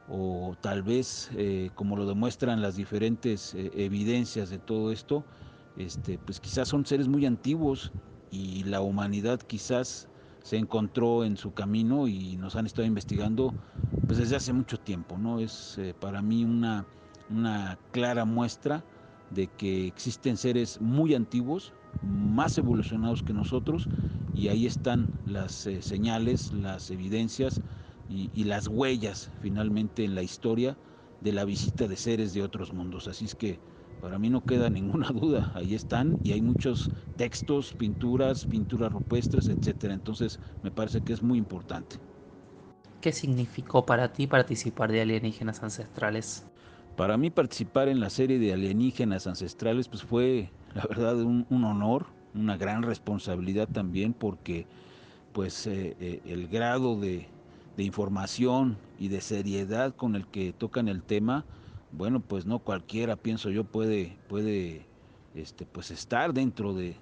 o 0.08 0.56
tal 0.62 0.84
vez, 0.84 1.30
eh, 1.36 1.72
como 1.74 1.96
lo 1.96 2.06
demuestran 2.06 2.62
las 2.62 2.76
diferentes 2.76 3.54
eh, 3.54 3.72
evidencias 3.76 4.50
de 4.50 4.60
todo 4.60 4.92
esto, 4.92 5.26
este, 5.78 6.20
pues 6.20 6.40
quizás 6.40 6.68
son 6.70 6.86
seres 6.86 7.08
muy 7.08 7.26
antiguos 7.26 7.92
y 8.32 8.64
la 8.64 8.82
humanidad 8.82 9.40
quizás 9.40 10.08
se 10.44 10.58
encontró 10.58 11.24
en 11.26 11.38
su 11.38 11.54
camino 11.54 12.08
y 12.08 12.38
nos 12.38 12.56
han 12.56 12.66
estado 12.68 12.88
investigando 12.88 13.56
pues 14.08 14.20
desde 14.20 14.36
hace 14.36 14.54
mucho 14.54 14.78
tiempo, 14.78 15.18
¿no? 15.18 15.40
Es 15.40 15.78
eh, 15.80 15.96
para 16.00 16.22
mí 16.22 16.46
una, 16.46 16.86
una 17.30 17.80
clara 17.92 18.26
muestra 18.26 18.84
de 19.32 19.48
que 19.48 19.88
existen 19.88 20.38
seres 20.38 20.80
muy 20.80 21.16
antiguos, 21.16 21.74
más 22.04 22.60
evolucionados 22.60 23.24
que 23.24 23.34
nosotros, 23.34 23.90
y 24.36 24.50
ahí 24.50 24.68
están 24.68 25.10
las 25.26 25.68
señales, 25.80 26.54
las 26.54 26.92
evidencias 26.92 27.62
y, 28.08 28.44
las 28.44 28.68
huellas 28.68 29.32
finalmente 29.42 30.04
en 30.04 30.16
la 30.16 30.22
historia 30.22 30.78
de 31.22 31.32
la 31.32 31.46
visita 31.46 31.88
de 31.88 31.96
seres 31.96 32.34
de 32.34 32.44
otros 32.44 32.74
mundos. 32.74 33.08
Así 33.08 33.26
es 33.26 33.36
que 33.36 33.60
para 34.02 34.20
mí 34.20 34.30
no 34.30 34.46
queda 34.46 34.70
ninguna 34.70 35.10
duda, 35.10 35.52
ahí 35.54 35.74
están 35.74 36.18
y 36.24 36.32
hay 36.32 36.42
muchos 36.42 36.90
textos, 37.16 37.74
pinturas, 37.74 38.46
pinturas 38.46 38.92
rupestres, 38.92 39.50
etcétera. 39.50 39.94
Entonces 39.94 40.40
me 40.62 40.72
parece 40.72 41.02
que 41.02 41.14
es 41.14 41.24
muy 41.24 41.38
importante. 41.38 41.98
¿Qué 43.02 43.12
significó 43.12 43.86
para 43.86 44.12
ti 44.14 44.28
participar 44.28 44.92
de 44.92 45.02
alienígenas 45.02 45.62
ancestrales? 45.64 46.46
Para 46.96 47.18
mí 47.18 47.30
participar 47.30 47.88
en 47.90 48.00
la 48.00 48.10
serie 48.10 48.40
de 48.40 48.54
alienígenas 48.54 49.28
ancestrales 49.28 49.88
pues 49.88 50.04
fue 50.04 50.50
la 50.74 50.86
verdad 50.88 51.22
un, 51.22 51.46
honor, 51.50 52.08
una 52.34 52.58
gran 52.58 52.84
responsabilidad 52.84 53.68
también 53.68 54.14
porque 54.14 54.66
pues 55.34 55.68
eh, 55.68 55.96
eh, 56.00 56.22
el 56.26 56.48
grado 56.48 57.00
de, 57.00 57.28
de 57.76 57.84
información 57.84 58.78
y 58.98 59.10
de 59.10 59.22
seriedad 59.22 59.96
con 59.96 60.16
el 60.16 60.28
que 60.28 60.54
tocan 60.54 60.88
el 60.88 61.04
tema, 61.04 61.46
bueno, 61.92 62.20
pues 62.20 62.46
no 62.46 62.60
cualquiera, 62.60 63.16
pienso 63.16 63.50
yo, 63.50 63.64
puede, 63.64 64.18
puede 64.28 64.86
este, 65.34 65.66
pues 65.66 65.92
estar 65.92 66.34
dentro 66.34 66.74
de, 66.74 66.96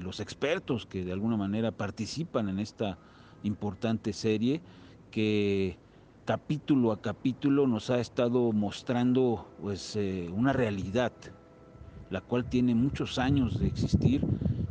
los 0.00 0.20
expertos 0.20 0.86
que 0.86 1.04
de 1.04 1.12
alguna 1.12 1.36
manera 1.36 1.72
participan 1.72 2.48
en 2.48 2.60
esta 2.60 2.98
importante 3.42 4.12
serie 4.12 4.62
que 5.10 5.76
capítulo 6.24 6.92
a 6.92 7.02
capítulo 7.02 7.66
nos 7.66 7.90
ha 7.90 8.00
estado 8.00 8.52
mostrando 8.52 9.46
pues 9.60 9.96
eh, 9.96 10.30
una 10.32 10.52
realidad 10.52 11.12
la 12.08 12.20
cual 12.20 12.46
tiene 12.46 12.74
muchos 12.74 13.18
años 13.18 13.58
de 13.58 13.66
existir 13.66 14.24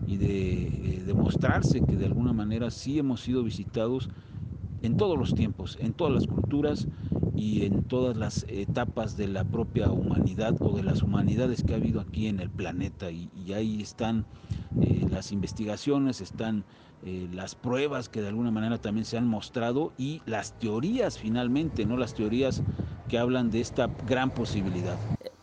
y 0.06 0.18
de 0.18 0.64
eh, 0.64 1.04
demostrarse 1.06 1.82
que 1.82 1.98
de 1.98 2.06
alguna 2.06 2.34
manera 2.34 2.72
sí 2.72 2.98
hemos 2.98 3.22
sido 3.22 3.44
visitados 3.44 4.10
en 4.84 4.98
todos 4.98 5.18
los 5.18 5.34
tiempos, 5.34 5.78
en 5.82 5.94
todas 5.94 6.14
las 6.14 6.28
culturas 6.28 6.88
y 7.36 7.66
en 7.66 7.84
todas 7.84 8.16
las 8.16 8.46
etapas 8.48 9.18
de 9.18 9.28
la 9.28 9.44
propia 9.44 9.90
humanidad 9.90 10.56
o 10.62 10.76
de 10.76 10.84
las 10.84 11.02
humanidades 11.02 11.64
que 11.64 11.74
ha 11.74 11.78
habido 11.78 12.02
aquí 12.02 12.28
en 12.28 12.40
el 12.40 12.50
planeta. 12.50 13.10
Y, 13.10 13.30
ahí 13.54 13.82
están 13.82 14.26
eh, 14.82 15.06
las 15.10 15.32
investigaciones, 15.32 16.22
están 16.22 16.66
eh, 17.06 17.28
las 17.34 17.56
pruebas 17.56 18.10
que 18.10 18.22
de 18.22 18.28
alguna 18.28 18.52
manera 18.52 18.78
también 18.78 19.06
se 19.06 19.18
han 19.18 19.28
mostrado 19.28 19.94
y 19.98 20.22
las 20.26 20.58
teorías 20.60 21.18
finalmente, 21.18 21.86
¿no? 21.86 21.98
Las 21.98 22.14
teorías 22.14 22.62
que 23.08 23.18
hablan 23.18 23.52
de 23.52 23.62
esta 23.62 23.90
gran 24.08 24.32
posibilidad. 24.32 24.98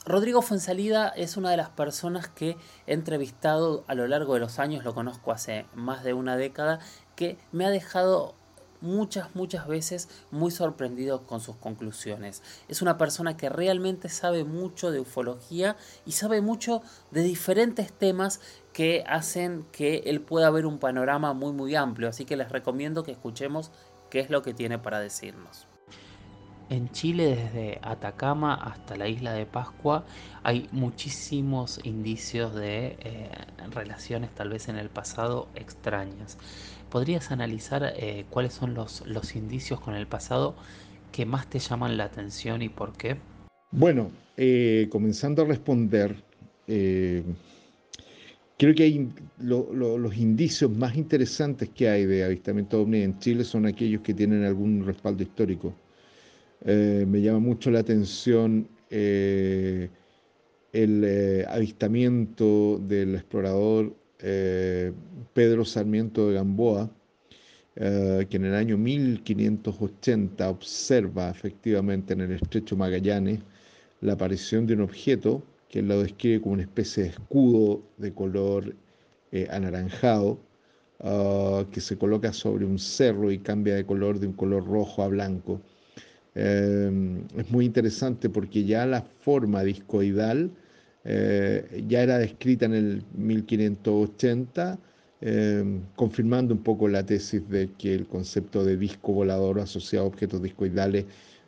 Rodrigo 0.07 0.43
Fonsalida 0.43 1.09
es 1.09 1.37
una 1.37 1.51
de 1.51 1.57
las 1.57 1.71
personas 1.71 2.29
que 2.29 2.57
he 2.87 2.95
entrevistado 2.95 3.85
a 3.87 3.95
lo 3.95 4.09
largo 4.09 4.35
de 4.35 4.41
los 4.41 4.59
años, 4.59 4.85
lo 4.85 4.95
conozco 4.95 5.31
hace 5.33 5.67
más 5.75 6.03
de 6.03 6.15
una 6.15 6.37
década, 6.37 6.81
que 7.15 7.39
me 7.53 7.65
ha 7.65 7.71
dejado 7.71 8.35
muchas, 8.81 9.35
muchas 9.35 9.67
veces 9.67 10.09
muy 10.31 10.51
sorprendido 10.51 11.27
con 11.27 11.41
sus 11.41 11.57
conclusiones. 11.57 12.43
Es 12.69 12.83
una 12.83 12.99
persona 12.99 13.37
que 13.37 13.49
realmente 13.49 14.09
sabe 14.09 14.45
mucho 14.45 14.91
de 14.91 15.01
ufología 15.01 15.77
y 16.07 16.13
sabe 16.13 16.41
mucho 16.41 16.83
de 17.11 17.23
diferentes 17.23 17.93
temas 17.93 18.41
que 18.73 19.05
hacen 19.07 19.67
que 19.73 20.03
él 20.07 20.21
pueda 20.21 20.51
ver 20.51 20.67
un 20.67 20.79
panorama 20.79 21.33
muy, 21.33 21.53
muy 21.53 21.75
amplio. 21.75 22.09
Así 22.09 22.25
que 22.25 22.37
les 22.37 22.51
recomiendo 22.51 23.03
que 23.03 23.13
escuchemos 23.13 23.71
qué 24.11 24.21
es 24.21 24.31
lo 24.31 24.43
que 24.43 24.55
tiene 24.55 24.79
para 24.79 25.01
decirnos. 25.01 25.67
En 26.71 26.89
Chile, 26.93 27.35
desde 27.35 27.81
Atacama 27.83 28.55
hasta 28.55 28.95
la 28.95 29.09
isla 29.09 29.33
de 29.33 29.45
Pascua, 29.45 30.05
hay 30.45 30.69
muchísimos 30.71 31.81
indicios 31.83 32.55
de 32.55 32.97
eh, 33.01 33.29
relaciones 33.73 34.33
tal 34.37 34.51
vez 34.51 34.69
en 34.69 34.77
el 34.77 34.89
pasado 34.89 35.49
extrañas. 35.57 36.39
¿Podrías 36.91 37.31
analizar 37.31 37.95
eh, 37.97 38.25
cuáles 38.31 38.53
son 38.53 38.75
los, 38.75 39.07
los 39.07 39.37
indicios 39.37 39.81
con 39.81 39.95
el 39.95 40.09
pasado 40.09 40.57
que 41.13 41.25
más 41.25 41.49
te 41.49 41.61
llaman 41.61 41.97
la 41.97 42.05
atención 42.05 42.63
y 42.63 42.69
por 42.69 42.93
qué? 42.97 43.17
Bueno, 43.71 44.11
eh, 44.37 44.89
comenzando 44.91 45.43
a 45.43 45.45
responder, 45.45 46.17
eh, 46.67 47.23
creo 48.59 48.75
que 48.75 49.07
los 49.39 50.17
indicios 50.17 50.73
más 50.73 50.97
interesantes 50.97 51.69
que 51.69 51.89
hay 51.89 52.07
de 52.07 52.25
avistamiento 52.25 52.83
ovni 52.83 53.03
en 53.03 53.21
Chile 53.21 53.45
son 53.45 53.67
aquellos 53.67 54.03
que 54.03 54.13
tienen 54.13 54.43
algún 54.45 54.85
respaldo 54.85 55.23
histórico. 55.23 55.73
me 56.65 57.21
llama 57.23 57.39
mucho 57.39 57.71
la 57.71 57.79
atención 57.81 58.69
el 58.91 59.91
avistamiento 61.49 62.79
del 62.79 63.15
explorador 63.15 64.00
eh, 64.23 64.93
Pedro 65.33 65.65
Sarmiento 65.65 66.29
de 66.29 66.35
Gamboa, 66.35 66.91
eh, 67.77 68.27
que 68.29 68.37
en 68.37 68.45
el 68.47 68.55
año 68.55 68.77
1580 68.77 70.49
observa 70.49 71.31
efectivamente 71.31 72.13
en 72.13 72.23
el 72.23 72.33
estrecho 72.33 72.77
Magallanes 72.77 73.41
la 74.01 74.15
aparición 74.15 74.67
de 74.67 74.75
un 74.75 74.83
objeto 74.83 75.43
que 75.69 75.81
él 75.81 75.89
lo 75.89 76.03
describe 76.03 76.41
como 76.41 76.55
una 76.55 76.63
especie 76.63 77.05
de 77.05 77.09
escudo 77.11 77.83
de 77.97 78.13
color 78.13 78.75
eh, 79.33 79.47
anaranjado, 79.51 80.39
que 81.73 81.81
se 81.81 81.97
coloca 81.97 82.31
sobre 82.31 82.67
un 82.67 82.79
cerro 82.79 83.31
y 83.31 83.39
cambia 83.39 83.75
de 83.75 83.87
color 83.87 84.19
de 84.19 84.27
un 84.27 84.35
color 84.35 84.67
rojo 84.67 85.03
a 85.03 85.09
blanco. 85.09 85.63
es 86.35 87.51
muy 87.51 87.65
interesante 87.65 88.29
porque 88.29 88.65
ya 88.65 88.85
la 88.85 89.01
forma 89.01 89.63
discoidal 89.65 90.51
eh, 91.05 91.85
ya 91.89 92.03
era 92.03 92.19
descrita 92.19 92.67
en 92.67 92.75
el 92.75 93.05
1580, 93.15 94.79
eh, 95.23 95.81
confirmando 95.97 96.55
un 96.55 96.63
poco 96.63 96.89
la 96.89 97.05
tesis 97.05 97.49
de 97.49 97.71
que 97.79 97.95
el 97.95 98.07
concepto 98.07 98.65
de 98.65 98.77
disco 98.77 99.13
volador 99.13 99.61
asociado 99.61 100.07
a 100.07 100.09
objetos 100.09 100.43
discoidales 100.43 101.07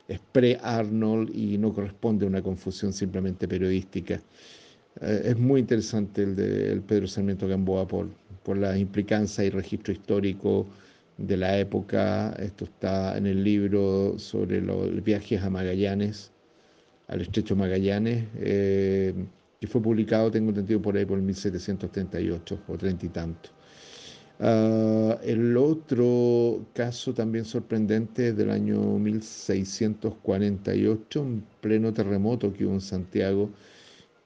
es 0.09 0.21
pre-Arnold 0.33 1.35
y 1.35 1.59
no 1.59 1.73
corresponde 1.73 2.25
a 2.25 2.29
una 2.29 2.43
confusión 2.43 2.93
simplemente 2.93 3.47
periodística. 3.49 4.21
Eh, 5.01 5.23
es 5.27 5.39
muy 5.39 5.61
interesante 5.61 6.23
el 6.23 6.37
de 6.37 6.83
Pedro 6.87 7.07
Sarmiento 7.07 7.47
Gamboa 7.49 7.87
por, 7.87 8.09
la 8.57 8.77
implicancia 8.77 9.45
y 9.45 9.51
registro 9.51 9.93
histórico 9.93 10.67
de 11.19 11.37
la 11.37 11.59
época. 11.59 12.33
Esto 12.39 12.65
está 12.65 13.17
en 13.17 13.27
el 13.27 13.45
libro 13.45 14.19
sobre 14.19 14.61
los 14.61 15.03
viajes 15.05 15.43
a 15.43 15.51
Magallanes, 15.51 16.33
al 17.09 17.21
estrecho 17.21 17.55
Magallanes 17.55 18.25
que 19.63 19.69
fue 19.69 19.81
publicado, 19.81 20.29
tengo 20.29 20.49
entendido, 20.49 20.83
por 20.83 20.97
ahí 20.97 21.05
por 21.05 21.23
1738 21.23 22.63
o 22.67 22.77
treinta 22.77 23.07
y 23.07 23.11
tanto. 23.11 23.51
Ah, 24.41 25.17
el 25.23 25.57
otro 25.57 26.67
caso 26.75 27.15
también 27.15 27.45
sorprendente 27.45 28.31
es 28.31 28.37
del 28.37 28.51
año 28.51 28.99
1648, 28.99 31.23
un 31.23 31.45
pleno 31.61 31.93
terremoto 31.93 32.53
que 32.53 32.67
hubo 32.67 32.75
en 32.75 32.81
Santiago, 32.81 33.51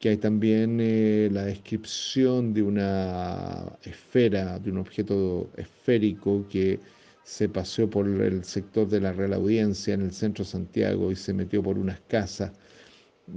que 0.00 0.08
hay 0.08 0.16
también 0.16 0.78
eh, 0.80 1.28
la 1.30 1.44
descripción 1.44 2.54
de 2.54 2.62
una 2.62 3.76
esfera, 3.82 4.58
de 4.58 4.70
un 4.70 4.78
objeto 4.78 5.50
esférico 5.58 6.46
que 6.48 6.80
se 7.24 7.50
paseó 7.50 7.90
por 7.90 8.08
el 8.08 8.42
sector 8.42 8.88
de 8.88 9.00
la 9.00 9.12
Real 9.12 9.34
Audiencia 9.34 9.92
en 9.92 10.00
el 10.00 10.12
centro 10.12 10.46
de 10.46 10.50
Santiago 10.50 11.12
y 11.12 11.16
se 11.16 11.34
metió 11.34 11.62
por 11.62 11.76
unas 11.76 12.00
casas 12.08 12.52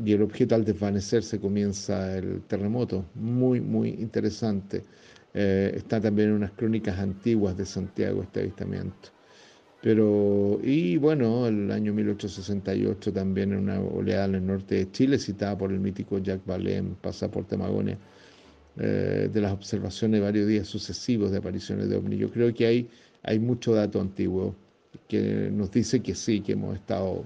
y 0.06 0.14
el 0.14 0.22
objeto 0.22 0.56
al 0.56 0.66
desvanecerse 0.66 1.40
comienza 1.40 2.18
el 2.18 2.42
terremoto. 2.44 3.06
Muy, 3.16 3.60
muy 3.62 3.90
interesante. 3.90 4.84
Eh, 5.34 5.72
está 5.76 6.00
también 6.00 6.30
en 6.30 6.36
unas 6.36 6.52
crónicas 6.52 6.98
antiguas 7.00 7.58
de 7.58 7.66
Santiago 7.66 8.24
este 8.24 8.42
avistamiento. 8.42 9.10
Pero, 9.82 10.60
y 10.62 10.98
bueno, 10.98 11.48
el 11.48 11.72
año 11.72 11.94
1868 11.94 13.14
también 13.14 13.54
en 13.54 13.60
una 13.60 13.80
oleada 13.80 14.26
en 14.26 14.36
el 14.36 14.46
norte 14.46 14.76
de 14.76 14.92
Chile, 14.92 15.18
citada 15.18 15.58
por 15.58 15.72
el 15.72 15.80
mítico 15.80 16.20
Jacques 16.20 16.46
Vallée 16.46 16.78
en 16.78 16.96
Pasaporte 16.96 17.56
Magonia, 17.56 17.98
eh, 18.78 19.30
de 19.32 19.42
las 19.42 19.54
observaciones 19.54 20.20
de 20.20 20.26
varios 20.26 20.48
días 20.48 20.68
sucesivos 20.68 21.32
de 21.32 21.38
apariciones 21.38 21.90
de 21.90 21.96
ovni. 21.96 22.18
Yo 22.18 22.30
creo 22.30 22.54
que 22.54 22.66
hay, 22.66 22.90
hay 23.24 23.40
mucho 23.40 23.74
dato 23.74 24.02
antiguo 24.02 24.56
que 25.08 25.50
nos 25.52 25.72
dice 25.72 26.02
que 26.02 26.14
sí, 26.14 26.42
que 26.42 26.54
hemos 26.54 26.76
estado 26.76 27.26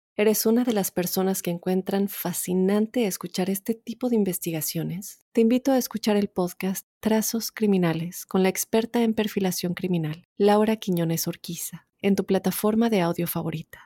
eres 0.21 0.45
una 0.45 0.63
de 0.63 0.73
las 0.73 0.91
personas 0.91 1.41
que 1.41 1.49
encuentran 1.49 2.07
fascinante 2.07 3.07
escuchar 3.07 3.49
este 3.49 3.73
tipo 3.73 4.07
de 4.07 4.15
investigaciones, 4.15 5.19
te 5.31 5.41
invito 5.41 5.71
a 5.71 5.79
escuchar 5.79 6.15
el 6.15 6.27
podcast 6.27 6.85
Trazos 6.99 7.51
Criminales 7.51 8.27
con 8.27 8.43
la 8.43 8.49
experta 8.49 9.01
en 9.01 9.15
perfilación 9.15 9.73
criminal, 9.73 10.27
Laura 10.37 10.75
Quiñones 10.75 11.27
Orquiza, 11.27 11.87
en 12.03 12.15
tu 12.15 12.23
plataforma 12.27 12.91
de 12.91 13.01
audio 13.01 13.25
favorita. 13.25 13.79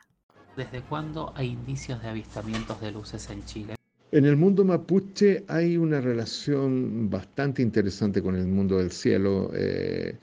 ¿Desde 0.58 0.82
cuándo 0.82 1.32
hay 1.34 1.48
indicios 1.48 2.02
de 2.02 2.08
avistamientos 2.10 2.82
de 2.82 2.92
luces 2.92 3.30
en 3.30 3.42
Chile? 3.46 3.76
En 4.12 4.26
el 4.26 4.36
mundo 4.36 4.62
mapuche 4.62 5.42
hay 5.48 5.78
una 5.78 6.02
relación 6.02 7.08
bastante 7.08 7.62
interesante 7.62 8.20
con 8.20 8.36
el 8.36 8.46
mundo 8.46 8.76
del 8.76 8.92
cielo. 8.92 9.50
Eh, 9.54 10.18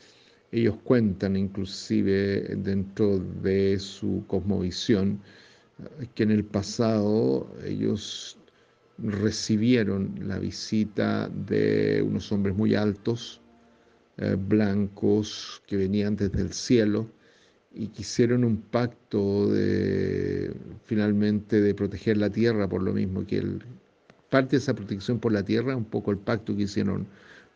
ellos 0.51 0.75
cuentan 0.83 1.35
inclusive 1.35 2.55
dentro 2.57 3.17
de 3.17 3.79
su 3.79 4.23
cosmovisión 4.27 5.19
que 6.15 6.23
en 6.23 6.31
el 6.31 6.43
pasado 6.43 7.47
ellos 7.65 8.37
recibieron 8.97 10.15
la 10.27 10.39
visita 10.39 11.29
de 11.29 12.03
unos 12.05 12.31
hombres 12.31 12.55
muy 12.55 12.75
altos, 12.75 13.41
eh, 14.17 14.35
blancos, 14.37 15.61
que 15.67 15.77
venían 15.77 16.15
desde 16.15 16.41
el 16.41 16.53
cielo 16.53 17.09
y 17.73 17.87
quisieron 17.87 18.43
un 18.43 18.57
pacto 18.57 19.47
de 19.47 20.53
finalmente 20.85 21.59
de 21.59 21.73
proteger 21.73 22.17
la 22.17 22.29
tierra 22.29 22.69
por 22.69 22.83
lo 22.83 22.93
mismo 22.93 23.25
que 23.25 23.43
parte 24.29 24.51
de 24.51 24.57
esa 24.57 24.75
protección 24.75 25.19
por 25.19 25.31
la 25.31 25.43
tierra 25.43 25.75
un 25.75 25.85
poco 25.85 26.11
el 26.11 26.17
pacto 26.17 26.55
que 26.55 26.63
hicieron 26.63 27.07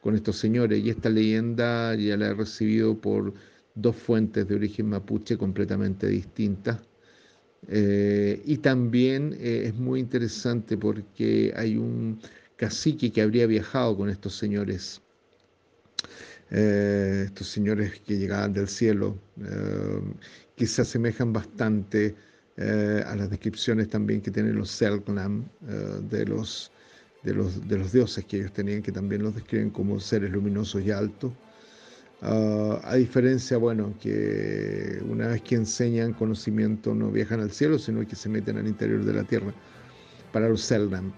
con 0.02 0.16
estos 0.16 0.38
señores. 0.38 0.84
Y 0.84 0.90
esta 0.90 1.10
leyenda 1.10 1.94
ya 1.96 2.18
la 2.18 2.28
he 2.28 2.34
recibido 2.34 3.00
por 3.00 3.34
dos 3.76 3.96
fuentes 3.96 4.48
de 4.48 4.56
origen 4.56 4.90
mapuche 4.90 5.38
completamente 5.38 6.08
distintas 6.08 6.80
eh, 7.68 8.42
y 8.46 8.58
también 8.58 9.36
eh, 9.40 9.64
es 9.66 9.76
muy 9.76 10.00
interesante 10.00 10.78
porque 10.78 11.54
hay 11.56 11.76
un 11.76 12.20
cacique 12.56 13.12
que 13.12 13.22
habría 13.22 13.46
viajado 13.48 13.98
con 13.98 14.10
estos 14.10 14.36
señores 14.36 15.02
eh, 16.50 17.24
estos 17.26 17.48
señores 17.48 18.00
que 18.06 18.18
llegaban 18.18 18.54
del 18.54 18.70
cielo, 18.70 19.18
que 20.56 20.66
se 20.66 20.82
asemejan 20.82 21.34
bastante 21.34 22.16
a 22.58 23.16
las 23.16 23.30
descripciones 23.30 23.90
también 23.90 24.22
que 24.22 24.32
tienen 24.32 24.56
los 24.56 24.72
Selknam 24.72 25.46
de, 26.10 26.26
los, 26.26 26.72
de, 27.24 27.34
los, 27.34 27.68
de 27.68 27.78
los 27.78 27.92
dioses 27.92 28.24
que 28.26 28.38
ellos 28.38 28.54
tenían, 28.54 28.82
que 28.82 28.94
también 28.94 29.24
los 29.24 29.36
describen 29.36 29.70
como 29.70 30.00
seres 30.00 30.32
luminosos 30.32 30.82
y 30.84 30.92
altos. 30.92 31.34
Ah, 32.22 32.80
a 32.84 32.96
diferencia, 32.96 33.58
bueno, 33.58 33.94
que 34.00 35.00
una 35.08 35.28
vez 35.28 35.42
que 35.44 35.56
enseñan 35.56 36.14
conocimiento 36.14 36.96
no 36.96 37.12
viajan 37.12 37.42
al 37.42 37.52
cielo, 37.52 37.78
sino 37.78 38.06
que 38.08 38.16
se 38.16 38.30
meten 38.30 38.58
al 38.58 38.68
interior 38.68 39.04
de 39.06 39.14
la 39.14 39.24
tierra 39.24 39.54
para 40.32 40.50
los 40.50 40.62
Selknam. 40.62 41.14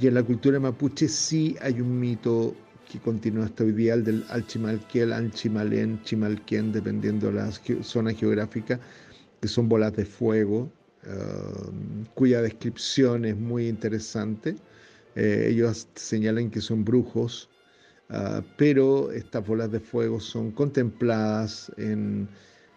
Y 0.00 0.06
en 0.08 0.14
la 0.14 0.22
cultura 0.22 0.60
mapuche 0.60 1.08
sí 1.08 1.56
hay 1.60 1.80
un 1.80 1.98
mito 1.98 2.54
que 2.90 3.00
continúa 3.00 3.46
hasta 3.46 3.64
hoy 3.64 3.72
día, 3.72 3.94
el 3.94 4.04
del 4.04 4.24
Alchimalquel, 4.28 5.12
Alchimalén, 5.12 6.02
Chimalquén, 6.02 6.72
dependiendo 6.72 7.28
de 7.28 7.34
la 7.34 7.50
zona 7.82 8.12
geográfica, 8.12 8.80
que 9.40 9.48
son 9.48 9.68
bolas 9.68 9.94
de 9.96 10.04
fuego, 10.04 10.70
um, 11.06 12.04
cuya 12.14 12.42
descripción 12.42 13.24
es 13.24 13.36
muy 13.36 13.68
interesante. 13.68 14.56
Eh, 15.16 15.48
ellos 15.50 15.88
señalan 15.94 16.50
que 16.50 16.60
son 16.60 16.84
brujos, 16.84 17.50
uh, 18.10 18.42
pero 18.56 19.10
estas 19.12 19.46
bolas 19.46 19.70
de 19.70 19.80
fuego 19.80 20.20
son 20.20 20.50
contempladas 20.52 21.72
en, 21.76 22.28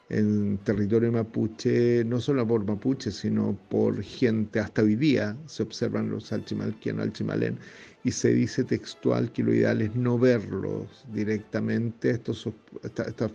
en 0.09 0.57
territorio 0.59 1.11
mapuche, 1.11 2.03
no 2.05 2.19
solo 2.19 2.47
por 2.47 2.65
mapuche, 2.65 3.11
sino 3.11 3.57
por 3.69 4.01
gente, 4.03 4.59
hasta 4.59 4.81
hoy 4.81 4.95
día 4.95 5.35
se 5.45 5.63
observan 5.63 6.09
los 6.09 6.31
alchimalquén, 6.31 6.99
alchimalén, 6.99 7.57
y 8.03 8.11
se 8.11 8.33
dice 8.33 8.63
textual 8.63 9.31
que 9.33 9.43
lo 9.43 9.53
ideal 9.53 9.81
es 9.81 9.95
no 9.95 10.17
verlos 10.17 11.05
directamente, 11.11 12.11
estas 12.11 13.31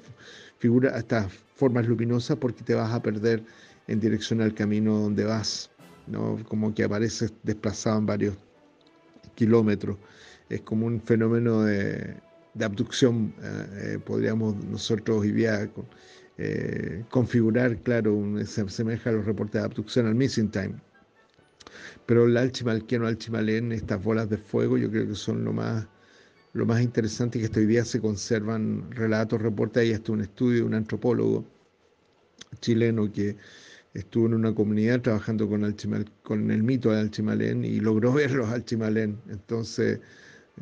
figuras, 0.58 0.96
estas 0.96 1.32
formas 1.54 1.86
luminosas, 1.86 2.38
porque 2.38 2.62
te 2.64 2.74
vas 2.74 2.92
a 2.92 3.02
perder 3.02 3.42
en 3.88 4.00
dirección 4.00 4.40
al 4.40 4.54
camino 4.54 4.98
donde 4.98 5.24
vas, 5.24 5.70
¿no? 6.06 6.38
como 6.48 6.74
que 6.74 6.84
apareces 6.84 7.34
desplazado 7.42 7.98
en 7.98 8.06
varios 8.06 8.36
kilómetros. 9.34 9.98
Es 10.52 10.60
como 10.62 10.86
un 10.86 11.00
fenómeno 11.00 11.62
de, 11.62 12.16
abducción, 12.60 13.34
eh, 13.42 13.94
eh, 13.94 13.98
podríamos 14.04 14.54
nosotros 14.66 15.20
hoy 15.20 15.32
día 15.32 15.70
eh, 16.38 17.04
configurar, 17.10 17.78
claro, 17.78 18.22
se 18.44 18.62
asemeja 18.62 19.10
a 19.10 19.14
los 19.14 19.24
reportes 19.24 19.60
de 19.60 19.66
abducción 19.66 20.06
al 20.06 20.14
missing 20.14 20.50
time 20.50 20.74
pero 22.06 22.26
el 22.26 22.36
alchimalqueno, 22.36 23.06
alchimalén, 23.06 23.72
estas 23.72 24.02
bolas 24.02 24.28
de 24.28 24.38
fuego, 24.38 24.76
yo 24.78 24.90
creo 24.90 25.06
que 25.08 25.14
son 25.14 25.44
lo 25.44 25.52
más, 25.52 25.86
lo 26.52 26.66
más 26.66 26.82
interesante 26.82 27.40
que 27.40 27.60
hoy 27.60 27.66
día 27.66 27.84
se 27.84 28.00
conservan 28.00 28.90
relatos, 28.90 29.40
reportes. 29.40 29.82
Hay 29.82 29.92
hasta 29.92 30.12
un 30.12 30.22
estudio 30.22 30.58
de 30.58 30.62
un 30.64 30.74
antropólogo 30.74 31.44
chileno 32.60 33.10
que 33.12 33.36
estuvo 33.94 34.26
en 34.26 34.34
una 34.34 34.54
comunidad 34.54 35.00
trabajando 35.00 35.48
con, 35.48 35.74
con 36.22 36.50
el 36.50 36.62
mito 36.62 36.90
de 36.90 37.00
Alchimalén 37.00 37.64
y 37.64 37.80
logró 37.80 38.12
ver 38.12 38.32
los 38.32 38.48
Alchimalén. 38.50 39.18
Entonces 39.28 40.00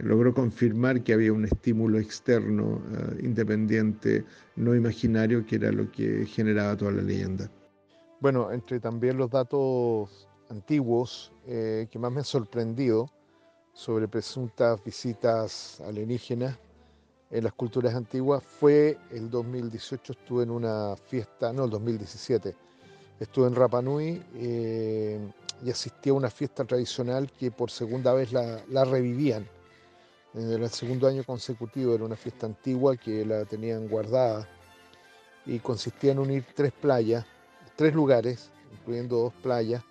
logró 0.02 0.34
confirmar 0.34 1.02
que 1.02 1.12
había 1.12 1.32
un 1.32 1.44
estímulo 1.44 1.98
externo, 1.98 2.80
eh, 2.92 3.20
independiente, 3.22 4.24
no 4.56 4.74
imaginario, 4.74 5.44
que 5.46 5.56
era 5.56 5.72
lo 5.72 5.90
que 5.90 6.26
generaba 6.26 6.76
toda 6.76 6.92
la 6.92 7.02
leyenda. 7.02 7.50
Bueno, 8.20 8.52
entre 8.52 8.80
también 8.80 9.16
los 9.16 9.30
datos 9.30 10.28
antiguos 10.50 11.32
eh, 11.46 11.88
que 11.90 11.98
más 11.98 12.12
me 12.12 12.18
han 12.18 12.24
sorprendido 12.24 13.10
sobre 13.72 14.08
presuntas 14.08 14.82
visitas 14.84 15.80
alienígenas 15.80 16.58
en 17.30 17.44
las 17.44 17.52
culturas 17.52 17.94
antiguas 17.94 18.42
fue 18.42 18.98
el 19.10 19.30
2018, 19.30 20.12
estuve 20.12 20.42
en 20.42 20.50
una 20.50 20.96
fiesta, 20.96 21.52
no, 21.52 21.64
el 21.64 21.70
2017, 21.70 22.56
estuve 23.20 23.46
en 23.46 23.54
Rapanui 23.54 24.22
eh, 24.34 25.20
y 25.64 25.70
asistí 25.70 26.10
a 26.10 26.14
una 26.14 26.28
fiesta 26.28 26.64
tradicional 26.64 27.30
que 27.30 27.52
por 27.52 27.70
segunda 27.70 28.12
vez 28.12 28.32
la, 28.32 28.60
la 28.68 28.84
revivían. 28.84 29.46
En 30.32 30.52
el 30.52 30.70
segundo 30.70 31.08
año 31.08 31.24
consecutivo 31.24 31.94
era 31.94 32.04
una 32.04 32.14
fiesta 32.14 32.46
antigua 32.46 32.96
que 32.96 33.24
la 33.26 33.44
tenían 33.44 33.88
guardada 33.88 34.48
y 35.44 35.58
consistía 35.58 36.12
en 36.12 36.20
unir 36.20 36.44
tres 36.54 36.72
playas, 36.72 37.26
tres 37.74 37.92
lugares, 37.94 38.48
incluyendo 38.72 39.16
dos 39.16 39.32
playas, 39.42 39.82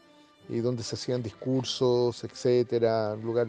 y 0.47 0.59
donde 0.59 0.83
se 0.83 0.95
hacían 0.95 1.21
discursos, 1.21 2.23
etcétera, 2.23 3.15
lugar 3.17 3.47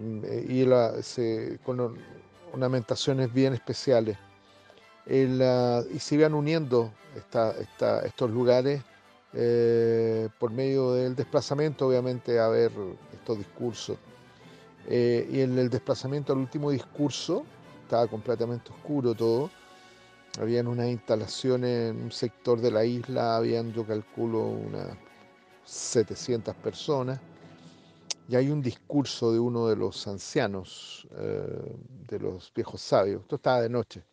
mm, 0.00 0.24
y 0.48 1.58
con 1.64 1.98
ornamentaciones 2.52 3.32
bien 3.32 3.54
especiales. 3.54 4.16
y 5.06 5.98
se 5.98 6.14
iban 6.14 6.34
uniendo 6.34 6.92
estos 8.04 8.30
lugares 8.30 8.80
eh, 9.32 10.28
por 10.38 10.52
medio 10.52 10.92
del 10.92 11.16
desplazamiento, 11.16 11.88
obviamente, 11.88 12.38
a 12.38 12.48
ver 12.48 12.70
estos 13.12 13.38
discursos. 13.38 13.98
Eh, 14.88 15.28
y 15.30 15.40
en 15.40 15.58
el 15.58 15.70
desplazamiento 15.70 16.32
al 16.32 16.40
último 16.40 16.70
discurso, 16.70 17.44
estaba 17.84 18.06
completamente 18.08 18.70
oscuro 18.70 19.14
todo, 19.14 19.50
habían 20.40 20.66
unas 20.66 20.88
instalaciones 20.88 21.90
en 21.90 22.04
un 22.04 22.12
sector 22.12 22.60
de 22.60 22.70
la 22.70 22.84
isla, 22.84 23.36
habían, 23.36 23.72
yo 23.72 23.86
calculo, 23.86 24.46
unas 24.46 24.96
700 25.64 26.54
personas, 26.56 27.20
y 28.28 28.36
hay 28.36 28.48
un 28.48 28.62
discurso 28.62 29.32
de 29.32 29.38
uno 29.38 29.66
de 29.68 29.76
los 29.76 30.06
ancianos, 30.06 31.06
eh, 31.16 31.76
de 32.08 32.18
los 32.18 32.52
viejos 32.54 32.80
sabios. 32.80 33.22
Esto 33.22 33.36
estaba 33.36 33.60
de 33.60 33.68
noche. 33.68 34.04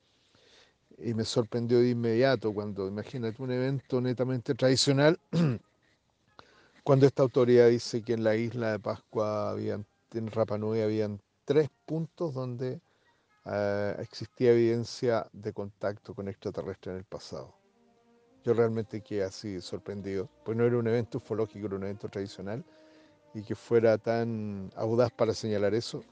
Y 0.97 1.13
me 1.13 1.23
sorprendió 1.23 1.79
de 1.79 1.89
inmediato 1.91 2.53
cuando, 2.53 2.87
imagínate, 2.87 3.41
un 3.41 3.51
evento 3.51 4.01
netamente 4.01 4.55
tradicional, 4.55 5.17
cuando 6.83 7.05
esta 7.05 7.23
autoridad 7.23 7.69
dice 7.69 8.01
que 8.01 8.13
en 8.13 8.23
la 8.23 8.35
isla 8.35 8.71
de 8.71 8.79
Pascua, 8.79 9.51
habían, 9.51 9.85
en 10.13 10.31
Rapa 10.31 10.57
Nui, 10.57 10.81
habían 10.81 11.21
tres 11.45 11.69
puntos 11.85 12.33
donde 12.33 12.81
eh, 13.45 13.95
existía 13.99 14.51
evidencia 14.51 15.27
de 15.33 15.53
contacto 15.53 16.13
con 16.13 16.27
extraterrestre 16.27 16.91
en 16.91 16.97
el 16.99 17.05
pasado. 17.05 17.55
yo 18.43 18.53
realmente 18.53 19.01
quedé 19.01 19.23
así 19.23 19.61
sorprendido, 19.61 20.29
pues 20.45 20.57
no 20.57 20.65
era 20.65 20.77
un 20.77 20.87
evento 20.87 21.17
ufológico, 21.19 21.67
era 21.67 21.75
un 21.75 21.83
evento 21.83 22.09
tradicional 22.09 22.63
y 23.33 23.43
que 23.43 23.55
fuera 23.55 23.97
tan 23.97 24.71
audaz 24.75 25.11
para 25.11 25.33
señalar 25.33 25.73
eso. 25.73 26.03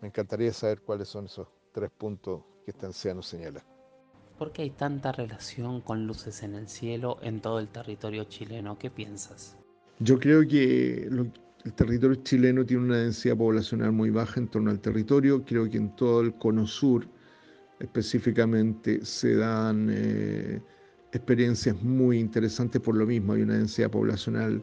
Me 0.00 0.08
encantaría 0.08 0.52
saber 0.52 0.80
cuáles 0.80 1.08
son 1.08 1.26
esos 1.26 1.48
tres 1.72 1.90
puntos 1.90 2.42
que 2.64 2.72
este 2.72 2.86
anciano 2.86 3.22
señala. 3.22 3.64
¿Por 4.38 4.52
qué 4.52 4.62
hay 4.62 4.70
tanta 4.70 5.12
relación 5.12 5.80
con 5.80 6.06
luces 6.06 6.42
en 6.42 6.54
el 6.54 6.68
cielo 6.68 7.18
en 7.22 7.40
todo 7.40 7.58
el 7.58 7.68
territorio 7.68 8.24
chileno? 8.24 8.78
¿Qué 8.78 8.90
piensas? 8.90 9.56
Yo 10.00 10.18
creo 10.18 10.46
que 10.46 11.08
el 11.64 11.72
territorio 11.74 12.16
chileno 12.22 12.66
tiene 12.66 12.84
una 12.84 12.98
densidad 12.98 13.36
poblacional 13.36 13.92
muy 13.92 14.10
baja 14.10 14.40
en 14.40 14.48
torno 14.48 14.70
al 14.70 14.80
territorio. 14.80 15.44
Creo 15.44 15.70
que 15.70 15.76
en 15.76 15.94
todo 15.94 16.20
el 16.20 16.34
cono 16.34 16.66
sur 16.66 17.06
específicamente 17.78 19.04
se 19.04 19.36
dan 19.36 19.88
eh, 19.90 20.60
experiencias 21.12 21.80
muy 21.82 22.18
interesantes 22.18 22.80
por 22.80 22.96
lo 22.96 23.06
mismo. 23.06 23.34
Hay 23.34 23.42
una 23.42 23.58
densidad 23.58 23.90
poblacional 23.90 24.62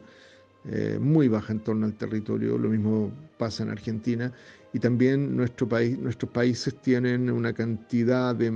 eh, 0.66 0.98
muy 1.00 1.28
baja 1.28 1.52
en 1.52 1.60
torno 1.60 1.86
al 1.86 1.94
territorio. 1.94 2.58
Lo 2.58 2.68
mismo 2.68 3.10
pasa 3.38 3.62
en 3.62 3.70
Argentina. 3.70 4.32
Y 4.72 4.78
también 4.78 5.36
nuestro 5.36 5.68
país, 5.68 5.98
nuestros 5.98 6.30
países 6.30 6.74
tienen 6.82 7.30
una 7.30 7.52
cantidad 7.52 8.34
de, 8.34 8.50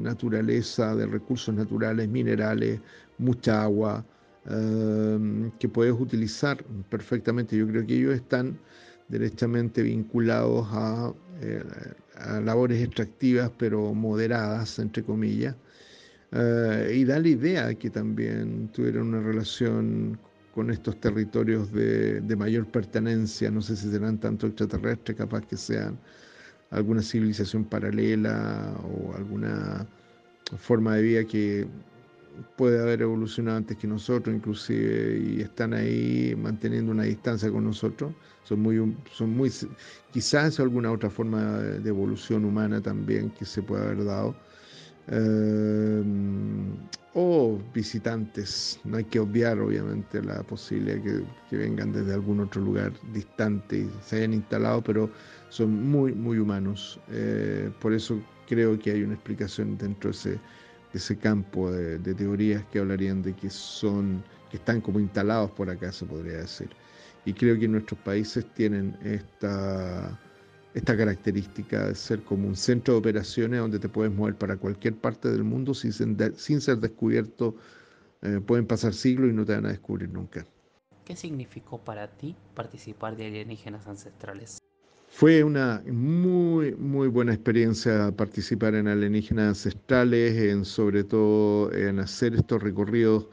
naturaleza, 0.00 0.96
de 0.96 1.06
recursos 1.06 1.54
naturales, 1.54 2.08
minerales, 2.08 2.80
mucha 3.18 3.62
agua, 3.62 4.04
eh, 4.50 5.50
que 5.58 5.68
puedes 5.68 5.94
utilizar 5.98 6.64
perfectamente. 6.88 7.56
Yo 7.56 7.66
creo 7.68 7.86
que 7.86 7.96
ellos 7.96 8.14
están 8.14 8.58
derechamente 9.08 9.82
vinculados 9.82 10.66
a, 10.70 11.12
eh, 11.40 11.64
labores 12.44 12.82
extractivas, 12.82 13.50
pero 13.58 13.94
moderadas, 13.94 14.78
entre 14.78 15.02
comillas. 15.02 15.54
Eh, 16.32 16.94
y 16.96 17.04
da 17.04 17.18
la 17.18 17.28
idea 17.28 17.74
que 17.74 17.90
también 17.90 18.68
tuvieron 18.72 19.08
una 19.08 19.20
relación 19.20 20.18
con 20.54 20.70
estos 20.70 20.98
territorios 21.00 21.72
de, 21.72 22.36
mayor 22.36 22.66
pertenencia, 22.66 23.50
no 23.50 23.62
sé 23.62 23.76
si 23.76 23.90
serán 23.90 24.18
tanto 24.18 24.46
extraterrestres, 24.48 25.16
capaz 25.16 25.46
que 25.46 25.56
sean 25.56 25.98
alguna 26.70 27.02
civilización 27.02 27.64
paralela 27.64 28.74
o 28.84 29.14
alguna 29.14 29.86
forma 30.58 30.96
de 30.96 31.02
vida 31.02 31.24
que 31.24 31.66
puede 32.56 32.80
haber 32.80 33.02
evolucionado 33.02 33.58
antes 33.58 33.76
que 33.76 33.86
nosotros, 33.86 34.34
inclusive, 34.34 35.18
y 35.18 35.40
están 35.40 35.74
ahí 35.74 36.34
manteniendo 36.36 36.92
una 36.92 37.04
distancia 37.04 37.50
con 37.50 37.64
nosotros. 37.64 38.12
Son 38.44 38.60
muy, 38.60 38.96
son 39.12 39.30
muy, 39.36 39.50
quizás 40.12 40.58
alguna 40.60 40.90
otra 40.92 41.10
forma 41.10 41.58
de 41.58 41.88
evolución 41.88 42.44
humana 42.44 42.80
también 42.80 43.30
que 43.30 43.44
se 43.44 43.62
puede 43.62 43.84
haber 43.84 44.04
dado. 44.04 44.34
Eh, 45.08 46.02
o 47.14 47.58
visitantes, 47.74 48.78
no 48.84 48.96
hay 48.98 49.04
que 49.04 49.18
obviar 49.18 49.58
obviamente 49.58 50.22
la 50.22 50.42
posibilidad 50.44 51.02
que, 51.02 51.24
que 51.48 51.56
vengan 51.56 51.92
desde 51.92 52.14
algún 52.14 52.40
otro 52.40 52.62
lugar 52.62 52.92
distante 53.12 53.78
y 53.78 53.90
se 54.04 54.16
hayan 54.16 54.34
instalado, 54.34 54.82
pero 54.82 55.10
son 55.48 55.90
muy, 55.90 56.12
muy 56.12 56.38
humanos. 56.38 57.00
Eh, 57.10 57.70
por 57.80 57.92
eso 57.92 58.20
creo 58.48 58.78
que 58.78 58.92
hay 58.92 59.02
una 59.02 59.14
explicación 59.14 59.76
dentro 59.76 60.10
de 60.10 60.16
ese 60.16 60.40
ese 60.92 61.16
campo 61.16 61.70
de, 61.70 61.98
teorías 62.14 62.64
que 62.66 62.80
hablarían 62.80 63.22
de 63.22 63.34
que 63.34 63.50
son, 63.50 64.22
que 64.50 64.56
están 64.56 64.80
como 64.80 65.00
instalados 65.00 65.50
por 65.52 65.70
acá, 65.70 65.92
se 65.92 66.04
podría 66.06 66.38
decir. 66.38 66.70
Y 67.24 67.32
creo 67.32 67.58
que 67.58 67.68
nuestros 67.68 68.00
países 68.00 68.46
tienen 68.54 68.96
esta, 69.04 70.18
esta 70.74 70.96
característica 70.96 71.88
de 71.88 71.94
ser 71.94 72.22
como 72.22 72.48
un 72.48 72.56
centro 72.56 72.94
de 72.94 73.00
operaciones 73.00 73.60
donde 73.60 73.78
te 73.78 73.88
puedes 73.88 74.12
mover 74.12 74.36
para 74.36 74.56
cualquier 74.56 74.96
parte 74.96 75.30
del 75.30 75.44
mundo 75.44 75.74
sin, 75.74 75.92
sin 76.36 76.60
ser 76.60 76.78
descubierto. 76.78 77.54
Eh, 78.22 78.40
pueden 78.44 78.66
pasar 78.66 78.92
siglos 78.92 79.30
y 79.30 79.32
no 79.32 79.44
te 79.44 79.54
van 79.54 79.66
a 79.66 79.70
descubrir 79.70 80.10
nunca. 80.10 80.46
¿Qué 81.04 81.16
significó 81.16 81.78
para 81.78 82.08
ti 82.08 82.36
participar 82.54 83.16
de 83.16 83.26
alienígenas 83.26 83.86
ancestrales? 83.86 84.59
Fue 85.12 85.42
una 85.44 85.82
muy, 85.86 86.74
muy 86.76 87.08
buena 87.08 87.34
experiencia 87.34 88.12
participar 88.16 88.74
en 88.76 88.86
alienígenas 88.88 89.48
ancestrales, 89.48 90.36
en, 90.36 90.64
sobre 90.64 91.04
todo 91.04 91.72
en 91.72 91.98
hacer 91.98 92.34
estos 92.34 92.62
recorridos 92.62 93.26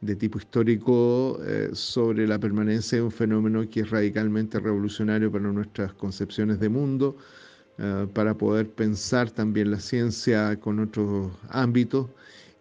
de 0.00 0.14
tipo 0.16 0.38
histórico 0.38 1.38
eh, 1.44 1.70
sobre 1.72 2.26
la 2.28 2.38
permanencia 2.38 2.98
de 2.98 3.04
un 3.04 3.10
fenómeno 3.10 3.68
que 3.68 3.80
es 3.80 3.90
radicalmente 3.90 4.60
revolucionario 4.60 5.30
para 5.30 5.50
nuestras 5.52 5.92
concepciones 5.94 6.60
de 6.60 6.68
mundo, 6.68 7.16
eh, 7.78 8.06
para 8.14 8.36
poder 8.38 8.70
pensar 8.70 9.30
también 9.30 9.70
la 9.72 9.80
ciencia 9.80 10.58
con 10.60 10.78
otros 10.78 11.32
ámbitos 11.50 12.10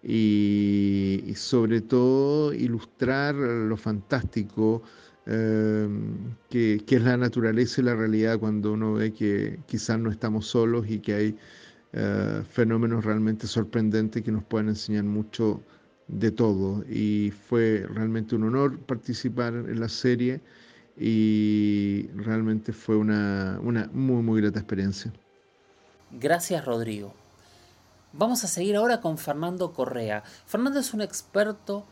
y, 0.02 1.24
y 1.28 1.36
sobre 1.36 1.82
todo 1.82 2.54
ilustrar 2.54 3.36
lo 3.36 3.78
fantástico 3.78 4.84
Em, 5.26 6.36
que, 6.50 6.84
es 6.86 7.02
la 7.02 7.16
naturaleza 7.16 7.80
y 7.80 7.86
la 7.86 7.96
realidad 7.96 8.40
cuando 8.40 8.74
uno 8.74 8.94
ve 8.94 9.14
que 9.14 9.60
quizás 9.68 9.98
no 9.98 10.12
estamos 10.12 10.48
solos 10.48 10.86
y 10.90 11.00
que 11.00 11.14
hay 11.14 11.38
eh, 11.94 12.44
fenómenos 12.50 13.06
realmente 13.06 13.48
sorprendentes 13.48 14.22
que 14.22 14.32
nos 14.32 14.44
pueden 14.44 14.70
enseñar 14.70 15.06
mucho 15.06 15.62
de 16.08 16.32
todo. 16.32 16.84
Y 16.90 17.32
fue 17.48 17.86
realmente 17.90 18.36
un 18.36 18.44
honor 18.44 18.80
participar 18.80 19.54
en 19.54 19.80
la 19.80 19.88
serie 19.88 20.42
y 20.98 22.08
realmente 22.16 22.74
fue 22.74 22.98
una, 22.98 23.60
una 23.64 23.90
muy, 23.94 24.22
muy 24.22 24.42
grata 24.42 24.60
experiencia. 24.60 25.14
Gracias, 26.12 26.66
Rodrigo. 26.66 27.14
Vamos 28.12 28.44
a 28.44 28.48
seguir 28.48 28.76
ahora 28.76 29.02
con 29.02 29.18
Fernando 29.18 29.72
Correa. 29.74 30.24
Fernando 30.46 30.80
es 30.80 30.94
un 30.94 31.02
experto 31.02 31.86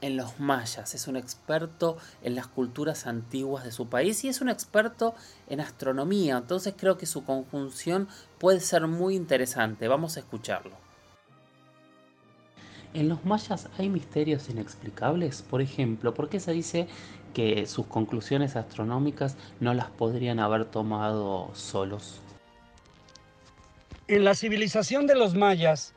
en 0.00 0.16
los 0.16 0.38
mayas, 0.38 0.94
es 0.94 1.08
un 1.08 1.16
experto 1.16 1.96
en 2.22 2.34
las 2.34 2.46
culturas 2.46 3.06
antiguas 3.06 3.64
de 3.64 3.72
su 3.72 3.88
país 3.88 4.22
y 4.24 4.28
es 4.28 4.40
un 4.40 4.48
experto 4.48 5.14
en 5.48 5.60
astronomía, 5.60 6.36
entonces 6.38 6.74
creo 6.76 6.96
que 6.98 7.06
su 7.06 7.24
conjunción 7.24 8.08
puede 8.38 8.60
ser 8.60 8.86
muy 8.86 9.16
interesante, 9.16 9.88
vamos 9.88 10.16
a 10.16 10.20
escucharlo. 10.20 10.76
En 12.94 13.08
los 13.08 13.24
mayas 13.24 13.68
hay 13.76 13.88
misterios 13.88 14.48
inexplicables, 14.48 15.42
por 15.42 15.60
ejemplo, 15.60 16.14
¿por 16.14 16.28
qué 16.28 16.40
se 16.40 16.52
dice 16.52 16.88
que 17.34 17.66
sus 17.66 17.86
conclusiones 17.86 18.56
astronómicas 18.56 19.36
no 19.60 19.74
las 19.74 19.90
podrían 19.90 20.40
haber 20.40 20.64
tomado 20.64 21.50
solos? 21.54 22.20
En 24.06 24.24
la 24.24 24.34
civilización 24.34 25.06
de 25.06 25.16
los 25.16 25.34
mayas 25.34 25.92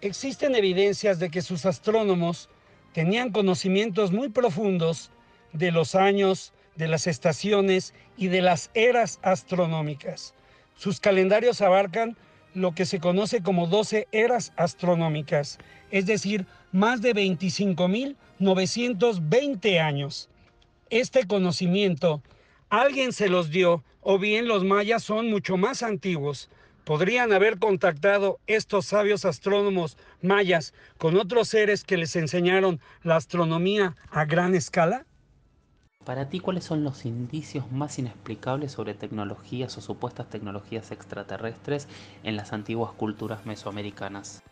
existen 0.00 0.56
evidencias 0.56 1.20
de 1.20 1.30
que 1.30 1.42
sus 1.42 1.64
astrónomos 1.64 2.48
tenían 2.92 3.30
conocimientos 3.30 4.12
muy 4.12 4.28
profundos 4.28 5.10
de 5.52 5.72
los 5.72 5.94
años, 5.94 6.52
de 6.76 6.88
las 6.88 7.06
estaciones 7.06 7.94
y 8.16 8.28
de 8.28 8.40
las 8.42 8.70
eras 8.74 9.18
astronómicas. 9.22 10.34
Sus 10.76 11.00
calendarios 11.00 11.60
abarcan 11.60 12.16
lo 12.54 12.74
que 12.74 12.86
se 12.86 13.00
conoce 13.00 13.42
como 13.42 13.66
12 13.66 14.08
eras 14.12 14.52
astronómicas, 14.56 15.58
es 15.90 16.06
decir, 16.06 16.46
más 16.70 17.02
de 17.02 17.12
25.920 17.14 19.80
años. 19.80 20.28
Este 20.90 21.26
conocimiento 21.26 22.22
alguien 22.68 23.12
se 23.12 23.28
los 23.28 23.50
dio 23.50 23.82
o 24.00 24.16
bien 24.18 24.46
los 24.48 24.64
mayas 24.64 25.02
son 25.02 25.28
mucho 25.30 25.56
más 25.56 25.82
antiguos, 25.82 26.50
¿Podrían 26.84 27.32
haber 27.32 27.58
contactado 27.58 28.40
estos 28.48 28.86
sabios 28.86 29.24
astrónomos 29.24 29.96
mayas 30.20 30.74
con 30.98 31.16
otros 31.16 31.48
seres 31.48 31.84
que 31.84 31.96
les 31.96 32.16
enseñaron 32.16 32.80
la 33.04 33.16
astronomía 33.16 33.94
a 34.10 34.24
gran 34.24 34.56
escala? 34.56 35.06
Para 36.04 36.28
ti, 36.28 36.40
¿cuáles 36.40 36.64
son 36.64 36.82
los 36.82 37.04
indicios 37.04 37.70
más 37.70 38.00
inexplicables 38.00 38.72
sobre 38.72 38.94
tecnologías 38.94 39.78
o 39.78 39.80
supuestas 39.80 40.28
tecnologías 40.28 40.90
extraterrestres 40.90 41.86
en 42.24 42.34
las 42.34 42.52
antiguas 42.52 42.90
culturas 42.92 43.46
mesoamericanas? 43.46 44.42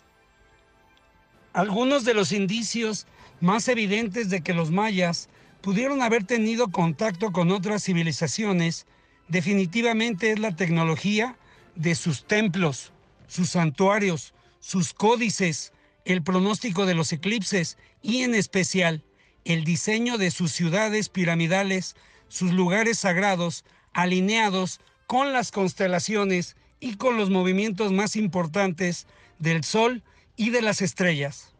Algunos 1.52 2.04
de 2.04 2.14
los 2.14 2.30
indicios 2.30 3.08
más 3.40 3.66
evidentes 3.66 4.30
de 4.30 4.42
que 4.42 4.54
los 4.54 4.70
mayas 4.70 5.28
pudieron 5.62 6.00
haber 6.00 6.22
tenido 6.22 6.68
contacto 6.68 7.32
con 7.32 7.50
otras 7.50 7.82
civilizaciones 7.82 8.86
definitivamente 9.26 10.30
es 10.30 10.38
la 10.38 10.54
tecnología 10.54 11.36
de 11.74 11.94
sus 11.94 12.24
templos, 12.24 12.92
sus 13.26 13.50
santuarios, 13.50 14.34
sus 14.60 14.92
códices, 14.92 15.72
el 16.04 16.22
pronóstico 16.22 16.86
de 16.86 16.94
los 16.94 17.12
eclipses 17.12 17.78
y 18.02 18.22
en 18.22 18.34
especial 18.34 19.02
el 19.44 19.64
diseño 19.64 20.18
de 20.18 20.30
sus 20.30 20.52
ciudades 20.52 21.08
piramidales, 21.08 21.96
sus 22.28 22.52
lugares 22.52 22.98
sagrados, 22.98 23.64
alineados 23.92 24.80
con 25.06 25.32
las 25.32 25.50
constelaciones 25.50 26.56
y 26.78 26.96
con 26.96 27.16
los 27.16 27.30
movimientos 27.30 27.92
más 27.92 28.16
importantes 28.16 29.06
del 29.38 29.64
Sol 29.64 30.02
y 30.36 30.50
de 30.50 30.62
las 30.62 30.82
estrellas. 30.82 31.54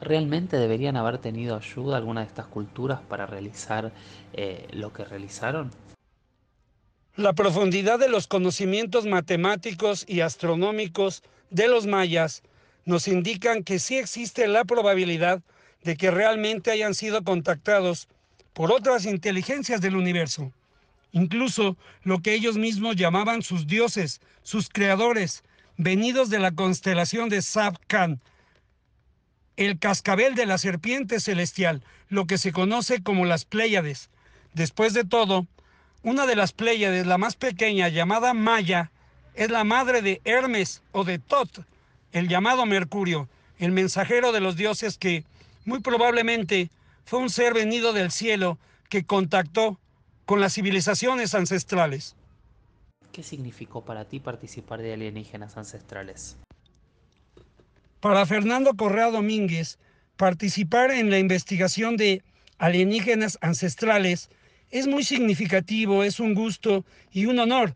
¿Realmente 0.00 0.58
deberían 0.58 0.96
haber 0.96 1.18
tenido 1.18 1.56
ayuda 1.56 1.96
alguna 1.96 2.20
de 2.20 2.26
estas 2.26 2.46
culturas 2.46 3.00
para 3.08 3.26
realizar 3.26 3.92
eh, 4.32 4.68
lo 4.72 4.92
que 4.92 5.04
realizaron? 5.04 5.70
La 7.16 7.32
profundidad 7.32 8.00
de 8.00 8.08
los 8.08 8.26
conocimientos 8.26 9.06
matemáticos 9.06 10.04
y 10.08 10.20
astronómicos 10.20 11.22
de 11.50 11.68
los 11.68 11.86
mayas 11.86 12.42
nos 12.86 13.06
indican 13.06 13.62
que 13.62 13.78
sí 13.78 13.98
existe 13.98 14.48
la 14.48 14.64
probabilidad 14.64 15.40
de 15.84 15.96
que 15.96 16.10
realmente 16.10 16.72
hayan 16.72 16.92
sido 16.92 17.22
contactados 17.22 18.08
por 18.52 18.72
otras 18.72 19.06
inteligencias 19.06 19.80
del 19.80 19.94
universo, 19.94 20.52
incluso 21.12 21.76
lo 22.02 22.20
que 22.20 22.34
ellos 22.34 22.58
mismos 22.58 22.96
llamaban 22.96 23.42
sus 23.42 23.68
dioses, 23.68 24.20
sus 24.42 24.68
creadores, 24.68 25.44
venidos 25.76 26.30
de 26.30 26.40
la 26.40 26.50
constelación 26.50 27.28
de 27.28 27.42
Sabkan, 27.42 28.20
el 29.56 29.78
cascabel 29.78 30.34
de 30.34 30.46
la 30.46 30.58
serpiente 30.58 31.20
celestial, 31.20 31.84
lo 32.08 32.26
que 32.26 32.38
se 32.38 32.50
conoce 32.50 33.04
como 33.04 33.24
las 33.24 33.44
Pléyades. 33.44 34.10
Después 34.52 34.94
de 34.94 35.04
todo, 35.04 35.46
una 36.04 36.26
de 36.26 36.36
las 36.36 36.52
Pléyades, 36.52 37.06
la 37.06 37.18
más 37.18 37.34
pequeña, 37.34 37.88
llamada 37.88 38.34
Maya, 38.34 38.92
es 39.34 39.50
la 39.50 39.64
madre 39.64 40.02
de 40.02 40.20
Hermes 40.24 40.82
o 40.92 41.02
de 41.02 41.18
Tot, 41.18 41.64
el 42.12 42.28
llamado 42.28 42.66
Mercurio, 42.66 43.28
el 43.58 43.72
mensajero 43.72 44.30
de 44.30 44.40
los 44.40 44.54
dioses 44.54 44.98
que, 44.98 45.24
muy 45.64 45.80
probablemente, 45.80 46.70
fue 47.06 47.18
un 47.18 47.30
ser 47.30 47.54
venido 47.54 47.92
del 47.94 48.12
cielo 48.12 48.58
que 48.90 49.04
contactó 49.04 49.80
con 50.26 50.40
las 50.40 50.54
civilizaciones 50.54 51.34
ancestrales. 51.34 52.14
¿Qué 53.10 53.22
significó 53.22 53.84
para 53.84 54.04
ti 54.04 54.20
participar 54.20 54.82
de 54.82 54.92
alienígenas 54.92 55.56
ancestrales? 55.56 56.36
Para 58.00 58.26
Fernando 58.26 58.74
Correa 58.74 59.10
Domínguez, 59.10 59.78
participar 60.16 60.90
en 60.90 61.10
la 61.10 61.18
investigación 61.18 61.96
de 61.96 62.22
alienígenas 62.58 63.38
ancestrales 63.40 64.28
es 64.74 64.88
muy 64.88 65.04
significativo, 65.04 66.02
es 66.02 66.18
un 66.18 66.34
gusto 66.34 66.84
y 67.12 67.26
un 67.26 67.38
honor, 67.38 67.74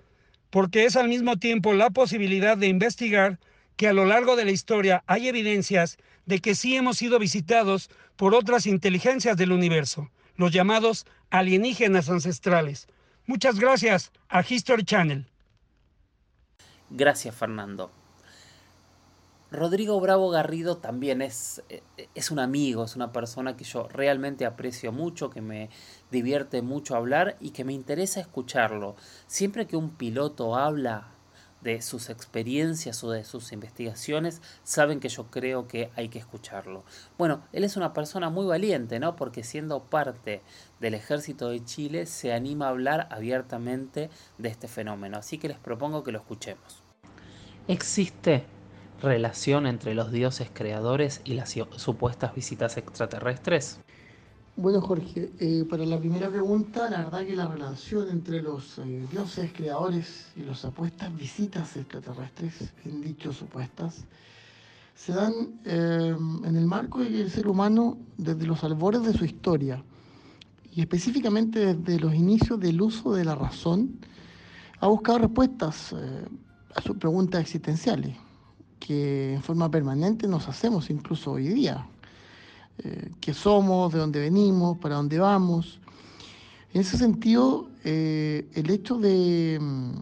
porque 0.50 0.84
es 0.84 0.96
al 0.96 1.08
mismo 1.08 1.36
tiempo 1.36 1.72
la 1.72 1.90
posibilidad 1.90 2.58
de 2.58 2.66
investigar 2.66 3.38
que 3.76 3.86
a 3.86 3.92
lo 3.92 4.04
largo 4.04 4.34
de 4.34 4.44
la 4.44 4.50
historia 4.50 5.04
hay 5.06 5.28
evidencias 5.28 5.96
de 6.26 6.40
que 6.40 6.56
sí 6.56 6.74
hemos 6.74 6.98
sido 6.98 7.20
visitados 7.20 7.88
por 8.16 8.34
otras 8.34 8.66
inteligencias 8.66 9.36
del 9.36 9.52
universo, 9.52 10.10
los 10.34 10.50
llamados 10.50 11.06
alienígenas 11.30 12.10
ancestrales. 12.10 12.88
Muchas 13.26 13.60
gracias 13.60 14.10
a 14.28 14.42
History 14.42 14.82
Channel. 14.82 15.24
Gracias, 16.90 17.32
Fernando. 17.32 17.92
Rodrigo 19.50 19.98
Bravo 19.98 20.28
Garrido 20.28 20.76
también 20.76 21.22
es, 21.22 21.62
eh, 21.70 21.82
es 22.14 22.30
un 22.30 22.38
amigo, 22.38 22.84
es 22.84 22.96
una 22.96 23.12
persona 23.12 23.56
que 23.56 23.64
yo 23.64 23.88
realmente 23.88 24.44
aprecio 24.44 24.92
mucho, 24.92 25.30
que 25.30 25.40
me 25.40 25.70
divierte 26.10 26.60
mucho 26.60 26.96
hablar 26.96 27.36
y 27.40 27.50
que 27.50 27.64
me 27.64 27.72
interesa 27.72 28.20
escucharlo. 28.20 28.94
Siempre 29.26 29.66
que 29.66 29.76
un 29.76 29.90
piloto 29.90 30.54
habla 30.54 31.08
de 31.62 31.80
sus 31.80 32.10
experiencias 32.10 33.02
o 33.02 33.10
de 33.10 33.24
sus 33.24 33.52
investigaciones, 33.52 34.42
saben 34.62 35.00
que 35.00 35.08
yo 35.08 35.30
creo 35.30 35.66
que 35.66 35.90
hay 35.96 36.08
que 36.08 36.18
escucharlo. 36.18 36.84
Bueno, 37.16 37.42
él 37.52 37.64
es 37.64 37.76
una 37.76 37.94
persona 37.94 38.30
muy 38.30 38.46
valiente, 38.46 39.00
¿no? 39.00 39.16
Porque 39.16 39.42
siendo 39.42 39.82
parte 39.82 40.42
del 40.78 40.94
ejército 40.94 41.48
de 41.48 41.64
Chile, 41.64 42.06
se 42.06 42.32
anima 42.32 42.66
a 42.66 42.70
hablar 42.70 43.08
abiertamente 43.10 44.10
de 44.36 44.48
este 44.50 44.68
fenómeno. 44.68 45.16
Así 45.16 45.38
que 45.38 45.48
les 45.48 45.58
propongo 45.58 46.04
que 46.04 46.12
lo 46.12 46.18
escuchemos. 46.18 46.82
¿Existe 47.66 48.44
relación 49.00 49.66
entre 49.66 49.94
los 49.94 50.10
dioses 50.10 50.50
creadores 50.52 51.20
y 51.24 51.34
las 51.34 51.54
supuestas 51.76 52.34
visitas 52.34 52.76
extraterrestres? 52.76 53.80
Bueno, 54.56 54.80
Jorge, 54.80 55.30
eh, 55.38 55.64
para 55.70 55.86
la 55.86 56.00
primera 56.00 56.28
pregunta, 56.28 56.90
la 56.90 57.04
verdad 57.04 57.24
que 57.24 57.36
la 57.36 57.46
relación 57.46 58.08
entre 58.10 58.42
los 58.42 58.78
eh, 58.78 59.06
dioses 59.10 59.52
creadores 59.52 60.32
y 60.34 60.40
las 60.40 60.58
supuestas 60.58 61.16
visitas 61.16 61.76
extraterrestres, 61.76 62.72
bien 62.84 63.00
dicho 63.00 63.32
supuestas, 63.32 64.04
se 64.96 65.12
dan 65.12 65.60
eh, 65.64 66.12
en 66.44 66.56
el 66.56 66.66
marco 66.66 66.98
de 66.98 67.08
que 67.08 67.20
el 67.20 67.30
ser 67.30 67.46
humano, 67.46 67.98
desde 68.16 68.46
los 68.46 68.64
albores 68.64 69.04
de 69.04 69.12
su 69.12 69.24
historia, 69.24 69.80
y 70.72 70.80
específicamente 70.80 71.74
desde 71.74 72.00
los 72.00 72.12
inicios 72.12 72.58
del 72.58 72.82
uso 72.82 73.12
de 73.12 73.24
la 73.24 73.36
razón, 73.36 74.00
ha 74.80 74.88
buscado 74.88 75.18
respuestas 75.18 75.94
a 76.74 76.82
sus 76.82 76.96
preguntas 76.96 77.40
existenciales 77.40 78.16
que 78.78 79.34
en 79.34 79.42
forma 79.42 79.70
permanente 79.70 80.26
nos 80.28 80.48
hacemos 80.48 80.90
incluso 80.90 81.32
hoy 81.32 81.48
día. 81.48 81.86
Eh, 82.78 83.10
qué 83.20 83.34
somos, 83.34 83.92
de 83.92 83.98
dónde 83.98 84.20
venimos, 84.20 84.78
para 84.78 84.96
dónde 84.96 85.18
vamos. 85.18 85.80
En 86.72 86.82
ese 86.82 86.96
sentido, 86.96 87.68
eh, 87.84 88.48
el 88.54 88.70
hecho 88.70 88.98
de, 88.98 89.58
mm, 89.60 89.92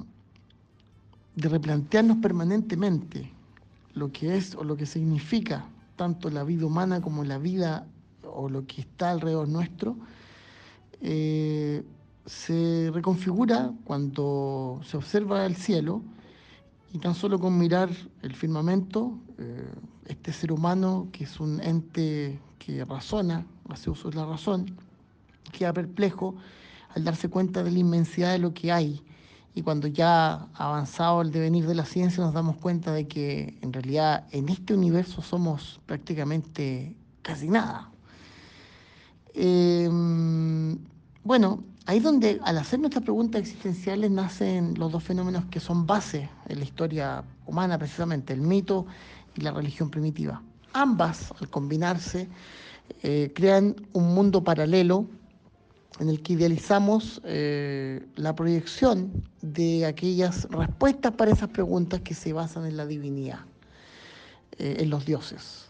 de 1.37 1.49
replantearnos 1.49 2.19
permanentemente 2.19 3.33
lo 3.95 4.13
que 4.13 4.37
es 4.37 4.55
o 4.55 4.65
lo 4.65 4.77
que 4.77 4.87
significa 4.87 5.67
tanto 5.97 6.29
la 6.31 6.45
vida 6.45 6.67
humana 6.67 7.01
como 7.01 7.25
la 7.25 7.39
vida 7.39 7.87
o 8.23 8.49
lo 8.49 8.67
que 8.67 8.83
está 8.83 9.11
alrededor 9.11 9.49
nuestro, 9.49 9.97
eh, 11.01 11.83
se 12.27 12.91
reconfigura 12.93 13.73
cuando 13.85 14.81
se 14.85 14.97
observa 14.97 15.47
el 15.47 15.57
cielo 15.57 16.03
y 16.93 16.99
tan 16.99 17.15
solo 17.15 17.39
con 17.39 17.59
mirar 17.59 17.91
el 18.23 18.35
firmamento, 18.35 19.19
eh, 19.39 19.73
este 20.07 20.33
ser 20.33 20.53
humano, 20.53 21.09
que 21.13 21.25
es 21.25 21.41
un 21.41 21.61
ente 21.63 22.41
que 22.59 22.85
razona, 22.85 23.47
hace 23.69 23.91
uso 23.91 24.11
de 24.11 24.17
la 24.17 24.27
razón, 24.27 24.77
queda 25.53 25.73
perplejo 25.73 26.37
al 26.95 27.05
darse 27.05 27.29
cuenta 27.29 27.63
de 27.63 27.71
la 27.71 27.79
inmensidad 27.79 28.33
de 28.33 28.39
lo 28.39 28.55
que 28.55 28.73
hay. 28.73 29.03
Y 29.55 29.63
cuando 29.63 29.89
ya 29.89 30.33
ha 30.35 30.49
avanzado 30.55 31.23
el 31.23 31.31
devenir 31.31 31.67
de 31.67 31.75
la 31.75 31.85
ciencia 31.85 32.23
nos 32.23 32.35
damos 32.35 32.57
cuenta 32.59 32.93
de 32.93 33.09
que 33.09 33.59
en 33.63 33.73
realidad 33.73 34.27
en 34.31 34.49
este 34.49 34.75
universo 34.75 35.23
somos 35.23 35.81
prácticamente 35.87 36.95
casi 37.23 37.49
nada. 37.49 37.91
Em, 39.35 40.79
bueno, 41.25 41.65
Ahí 41.89 42.01
donde 42.01 42.41
al 42.43 42.59
hacer 42.59 42.81
nuestras 42.81 43.05
preguntas 43.05 43.41
existenciales 43.43 44.11
nacen 44.11 44.75
los 44.77 44.91
dos 44.91 45.05
fenómenos 45.05 45.45
que 45.45 45.61
son 45.61 45.87
base 45.87 46.29
en 46.49 46.59
la 46.59 46.65
historia 46.65 47.23
humana 47.47 47.79
precisamente, 47.79 48.33
el 48.33 48.41
mito 48.41 48.87
y 49.37 49.43
la 49.43 49.53
religión 49.53 49.89
primitiva. 49.89 50.43
Ambas, 50.73 51.33
al 51.41 51.49
combinarse, 51.49 52.29
eh, 53.05 53.31
crean 53.37 53.77
un 53.93 54.15
mundo 54.15 54.43
paralelo 54.43 55.07
en 56.01 56.09
el 56.09 56.23
que 56.23 56.33
idealizamos 56.33 57.23
eh, 57.25 58.05
la 58.17 58.35
proyección 58.35 59.23
de 59.41 59.87
aquellas 59.87 60.49
respuestas 60.51 61.13
para 61.13 61.31
esas 61.31 61.51
preguntas 61.51 62.01
que 62.01 62.15
se 62.15 62.33
basan 62.33 62.67
en 62.67 62.77
la 62.77 62.85
divinidad, 62.85 63.41
eh, 64.59 64.79
en 64.81 64.91
los 64.91 65.07
dioses. 65.07 65.66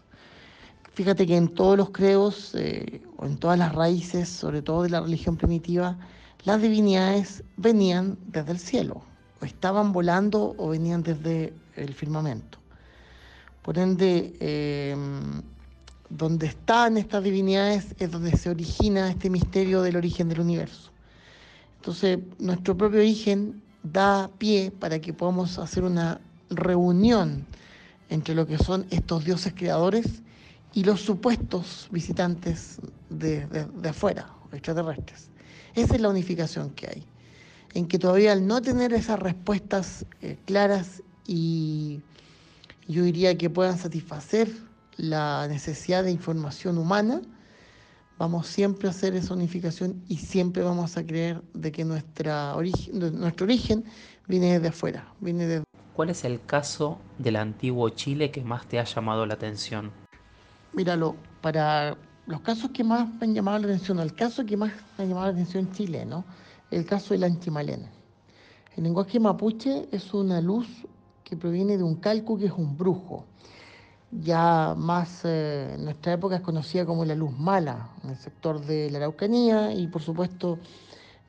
Fíjate 0.97 1.27
que 1.27 1.37
en 1.37 1.49
todos 1.49 1.77
los 1.77 1.91
creos, 1.91 2.55
eh, 2.55 3.03
o 3.17 3.27
en 3.27 3.37
todas 3.37 3.59
las 3.59 3.75
raíces, 3.75 4.27
sobre 4.27 4.63
todo 4.63 4.81
de 4.81 4.89
la 4.89 4.99
religión 4.99 5.37
primitiva, 5.37 5.95
las 6.43 6.59
divinidades 6.59 7.43
venían 7.55 8.17
desde 8.25 8.53
el 8.53 8.57
cielo, 8.57 9.03
o 9.39 9.45
estaban 9.45 9.91
volando 9.91 10.55
o 10.57 10.69
venían 10.69 11.03
desde 11.03 11.53
el 11.75 11.93
firmamento. 11.93 12.57
Por 13.61 13.77
ende, 13.77 14.33
em, 14.39 15.43
donde 16.09 16.47
están 16.47 16.97
estas 16.97 17.23
divinidades 17.23 17.95
es 17.99 18.09
donde 18.09 18.35
se 18.35 18.49
origina 18.49 19.11
este 19.11 19.29
misterio 19.29 19.83
del 19.83 19.97
origen 19.97 20.29
del 20.29 20.39
universo. 20.39 20.89
Entonces, 21.75 22.17
nuestro 22.39 22.75
propio 22.75 23.01
origen 23.01 23.61
da 23.83 24.31
pie 24.39 24.71
para 24.71 24.97
que 24.97 25.13
podamos 25.13 25.59
hacer 25.59 25.83
una 25.83 26.19
reunión 26.49 27.45
entre 28.09 28.33
lo 28.33 28.47
que 28.47 28.57
son 28.57 28.87
estos 28.89 29.25
dioses 29.25 29.53
creadores 29.55 30.23
y 30.77 30.83
los 30.83 31.01
supuestos 31.01 31.87
visitantes 31.89 32.77
de, 33.09 33.47
afuera, 33.89 34.29
extraterrestres. 34.53 35.31
Esa 35.73 35.95
es 35.95 36.01
la 36.01 36.09
unificación 36.09 36.69
que 36.69 36.87
hay, 36.87 37.03
en 37.73 37.87
que 37.87 37.97
todavía 37.97 38.31
al 38.31 38.45
no 38.45 38.61
tener 38.61 38.93
esas 38.93 39.17
respuestas 39.17 40.05
eh, 40.21 40.37
claras 40.45 41.01
y 41.25 42.01
yo 42.87 43.01
diría 43.01 43.35
que 43.35 43.49
puedan 43.49 43.79
satisfacer 43.79 44.51
la 44.97 45.47
necesidad 45.47 46.03
de 46.03 46.11
información 46.11 46.77
humana, 46.77 47.23
vamos 48.19 48.45
siempre 48.45 48.87
a 48.87 48.91
hacer 48.91 49.15
esa 49.15 49.33
unificación 49.33 50.03
y 50.07 50.17
siempre 50.17 50.61
vamos 50.61 50.95
a 50.95 51.03
creer 51.03 51.41
de 51.55 51.71
que 51.71 51.85
nuestra 51.85 52.55
nuestro 52.93 53.45
origen 53.45 53.83
viene 54.27 54.53
desde 54.53 54.67
afuera, 54.67 55.11
viene 55.21 55.47
de... 55.47 55.63
¿Cuál 55.95 56.11
es 56.11 56.23
el 56.23 56.39
caso 56.45 56.99
del 57.17 57.37
antiguo 57.37 57.89
Chile 57.89 58.29
que 58.29 58.43
más 58.43 58.67
te 58.67 58.77
ha 58.77 58.83
llamado 58.83 59.25
la 59.25 59.33
atención? 59.33 59.91
Míralo, 60.77 61.15
para 61.41 61.97
los 62.27 62.41
casos 62.41 62.69
que 62.69 62.83
más 62.83 63.09
me 63.15 63.25
han 63.25 63.33
llamado 63.33 63.57
la 63.57 63.65
atención, 63.65 63.99
el 63.99 64.13
caso 64.13 64.45
que 64.45 64.55
más 64.55 64.71
me 64.95 65.03
ha 65.03 65.07
llamado 65.07 65.25
la 65.25 65.31
atención 65.33 65.71
chileno, 65.71 66.23
el 66.69 66.85
caso 66.85 67.15
del 67.15 67.23
anchimalén. 67.23 67.89
El 68.75 68.83
lenguaje 68.83 69.19
mapuche 69.19 69.89
es 69.91 70.13
una 70.13 70.39
luz 70.39 70.67
que 71.23 71.35
proviene 71.35 71.77
de 71.77 71.83
un 71.83 71.95
calco 71.95 72.37
que 72.37 72.45
es 72.45 72.51
un 72.51 72.77
brujo. 72.77 73.25
Ya 74.11 74.75
más 74.77 75.21
eh, 75.23 75.73
en 75.73 75.85
nuestra 75.85 76.13
época 76.13 76.35
es 76.35 76.41
conocida 76.41 76.85
como 76.85 77.03
la 77.05 77.15
luz 77.15 77.35
mala 77.35 77.89
en 78.03 78.11
el 78.11 78.15
sector 78.15 78.63
de 78.63 78.91
la 78.91 78.99
Araucanía 78.99 79.73
y 79.73 79.87
por 79.87 80.03
supuesto 80.03 80.59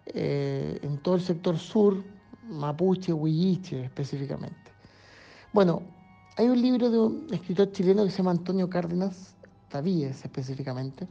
eh, 0.05 0.79
en 0.83 0.99
todo 0.99 1.15
el 1.15 1.23
sector 1.23 1.57
sur, 1.57 2.05
mapuche, 2.51 3.15
huilliche 3.15 3.85
específicamente. 3.85 4.73
Bueno, 5.55 5.81
hay 6.37 6.49
un 6.49 6.61
libro 6.61 6.91
de 6.91 6.99
un 6.99 7.27
escritor 7.33 7.73
chileno 7.73 8.05
que 8.05 8.11
se 8.11 8.19
llama 8.19 8.33
Antonio 8.33 8.69
Cárdenas, 8.69 9.35
Tavíes 9.69 10.25
específicamente, 10.25 11.07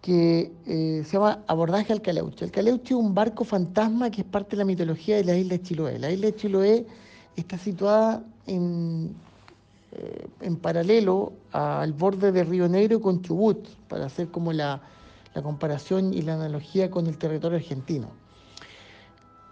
que 0.00 0.52
eh, 0.66 1.02
se 1.06 1.12
llama 1.12 1.42
Abordaje 1.46 1.92
al 1.92 2.02
Caleuche. 2.02 2.44
El 2.44 2.50
Caleuche 2.50 2.94
es 2.94 3.00
un 3.00 3.14
barco 3.14 3.44
fantasma 3.44 4.10
que 4.10 4.22
es 4.22 4.26
parte 4.26 4.50
de 4.50 4.56
la 4.58 4.64
mitología 4.64 5.16
de 5.16 5.24
la 5.24 5.36
isla 5.36 5.56
de 5.56 5.62
Chiloé. 5.62 5.98
La 5.98 6.10
isla 6.10 6.26
de 6.26 6.34
Chiloé 6.34 6.86
está 7.36 7.56
situada 7.56 8.24
en, 8.46 9.14
eh, 9.92 10.26
en 10.40 10.56
paralelo 10.56 11.32
al 11.52 11.92
borde 11.92 12.32
de 12.32 12.42
Río 12.42 12.68
Negro 12.68 13.00
con 13.00 13.22
Chubut, 13.22 13.68
para 13.88 14.06
hacer 14.06 14.28
como 14.28 14.52
la, 14.52 14.82
comparación 15.42 16.12
y 16.12 16.20
la 16.20 16.34
analogía 16.34 16.90
con 16.90 17.06
el 17.06 17.16
territorio 17.16 17.56
argentino. 17.56 18.08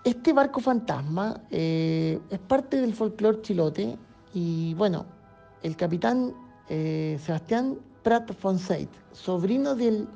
Este 0.04 0.34
barco 0.34 0.60
fantasma 0.60 1.40
eh, 1.50 2.18
es 2.28 2.38
parte 2.38 2.80
del 2.80 2.92
folclore 2.92 3.40
chilote 3.40 3.96
y 4.34 4.74
bueno, 4.74 5.06
el 5.62 5.76
capitán 5.76 6.34
Sebastián 6.68 7.78
Prat 8.03 8.32
Fonseit, 8.32 8.88
sobrino 9.12 9.74
del 9.74 10.09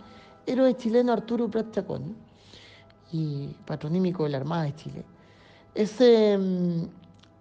héroe 0.47 0.77
chileno 0.77 1.13
Arturo 1.13 1.51
Prat 1.51 1.71
Chacón 1.73 2.17
y 3.13 3.49
patronímico 3.67 4.25
de 4.25 4.31
la 4.31 4.39
Armada 4.39 4.65
de 4.65 4.75
Chile, 4.75 5.05
es, 5.75 5.93
mm, 6.01 6.85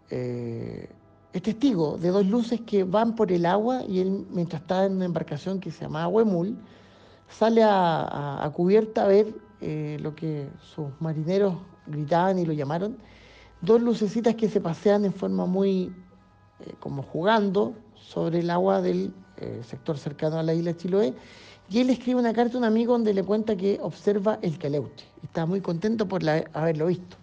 eh, 0.10 0.90
es, 1.32 1.42
testigo 1.42 1.98
de 1.98 2.10
dos 2.10 2.26
luces 2.26 2.62
que 2.62 2.84
van 2.84 3.16
por 3.16 3.32
el 3.32 3.46
agua 3.46 3.84
y 3.88 4.00
él, 4.00 4.26
mientras 4.32 4.62
está 4.62 4.86
en 4.86 4.98
una 4.98 5.06
embarcación 5.06 5.60
que 5.60 5.72
se 5.72 5.82
llama 5.82 6.08
Huemul, 6.08 6.58
sale 7.30 7.64
a, 7.64 8.52
cubierta 8.56 9.06
a 9.06 9.08
ver 9.08 9.34
eh, 9.62 9.98
lo 10.02 10.16
que 10.16 10.50
sus 10.76 10.90
marineros 11.00 11.56
gritaban 11.88 12.40
y 12.40 12.46
lo 12.46 12.54
llamaron, 12.54 12.98
dos 13.62 13.82
lucecitas 13.82 14.36
que 14.36 14.50
se 14.50 14.62
pasean 14.62 15.06
en 15.06 15.14
forma 15.14 15.46
muy 15.46 15.94
eh, 16.60 16.74
como 16.80 17.02
jugando 17.02 17.74
sobre 17.96 18.40
el 18.40 18.50
agua 18.50 18.82
del 18.82 19.14
sector 19.68 19.98
cercano 19.98 20.38
a 20.40 20.44
la 20.44 20.54
isla 20.54 20.72
de 20.72 20.78
Chiloé 20.78 21.14
y 21.70 21.80
él 21.80 21.90
escribe 21.90 22.20
una 22.20 22.34
carta 22.34 22.56
a 22.56 22.60
un 22.60 22.66
amigo 22.66 22.94
donde 22.94 23.14
le 23.14 23.24
cuenta 23.24 23.56
que 23.56 23.80
observa 23.82 24.38
el 24.42 24.58
caleuche. 24.58 25.06
Está 25.24 25.46
muy 25.46 25.62
contento 25.62 26.08
por 26.08 26.22
haberlo 26.28 26.88
visto. 26.88 27.18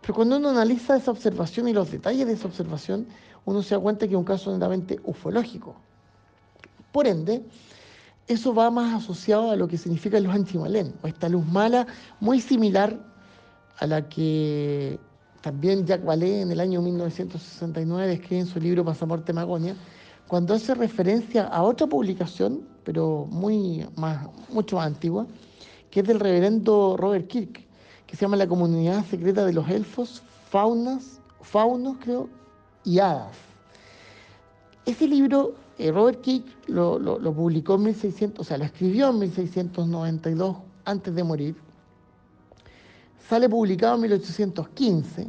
Pero 0.00 0.14
cuando 0.14 0.36
uno 0.36 0.50
analiza 0.50 0.96
esa 0.96 1.10
observación 1.10 1.68
y 1.68 1.72
los 1.72 1.90
detalles 1.90 2.26
de 2.26 2.34
esa 2.34 2.46
observación, 2.46 3.06
uno 3.44 3.62
se 3.62 3.74
da 3.74 3.80
cuenta 3.80 4.06
que 4.06 4.14
es 4.14 4.18
un 4.18 4.24
caso 4.24 4.52
netamente 4.52 4.98
ufológico. 5.04 5.74
Por 6.92 7.06
ende, 7.06 7.44
eso 8.28 8.54
va 8.54 8.70
más 8.70 9.02
asociado 9.02 9.50
a 9.50 9.56
lo 9.56 9.68
que 9.68 9.78
significa 9.78 10.18
los 10.20 10.34
antimalén, 10.34 10.94
o 11.02 11.06
esta 11.06 11.28
luz 11.28 11.46
mala 11.46 11.86
muy 12.20 12.40
similar 12.40 12.98
a 13.78 13.86
la 13.86 14.08
que 14.08 14.98
también 15.40 15.86
Jacques 15.86 16.06
Vallée 16.06 16.40
en 16.40 16.50
el 16.50 16.58
año 16.58 16.82
1969 16.82 18.08
describe 18.08 18.40
en 18.40 18.46
su 18.46 18.58
libro 18.58 18.84
Pasaporte 18.84 19.32
Magonia, 19.32 19.76
cuando 20.28 20.54
hace 20.54 20.74
referencia 20.74 21.44
a 21.44 21.62
otra 21.62 21.86
publicación, 21.86 22.66
pero 22.84 23.26
muy 23.30 23.86
más, 23.96 24.28
mucho 24.48 24.76
más 24.76 24.86
antigua, 24.86 25.26
que 25.90 26.00
es 26.00 26.06
del 26.06 26.20
reverendo 26.20 26.96
Robert 26.96 27.28
Kirk, 27.28 27.64
que 28.06 28.16
se 28.16 28.22
llama 28.22 28.36
La 28.36 28.46
Comunidad 28.46 29.04
Secreta 29.06 29.44
de 29.44 29.52
los 29.52 29.68
Elfos, 29.68 30.22
Faunas, 30.50 31.20
Faunos, 31.42 31.96
creo, 32.00 32.28
y 32.84 32.98
Hadas. 32.98 33.36
Ese 34.84 35.06
libro, 35.06 35.54
eh, 35.78 35.90
Robert 35.90 36.20
Kirk 36.20 36.44
lo, 36.68 36.98
lo, 36.98 37.32
publicó 37.32 37.74
en 37.74 37.84
1600, 37.84 38.40
o 38.40 38.48
sea, 38.48 38.58
lo 38.58 38.64
escribió 38.64 39.10
en 39.10 39.18
1692, 39.20 40.56
antes 40.84 41.14
de 41.14 41.24
morir. 41.24 41.56
Sale 43.28 43.48
publicado 43.48 43.96
en 43.96 44.02
1815, 44.02 45.28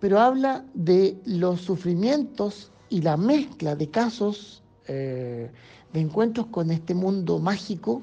pero 0.00 0.18
habla 0.18 0.64
de 0.74 1.20
los 1.24 1.60
sufrimientos 1.60 2.69
y 2.90 3.00
la 3.00 3.16
mezcla 3.16 3.74
de 3.74 3.88
casos 3.88 4.62
eh, 4.86 5.50
de 5.92 6.00
encuentros 6.00 6.46
con 6.46 6.70
este 6.70 6.92
mundo 6.94 7.38
mágico 7.38 8.02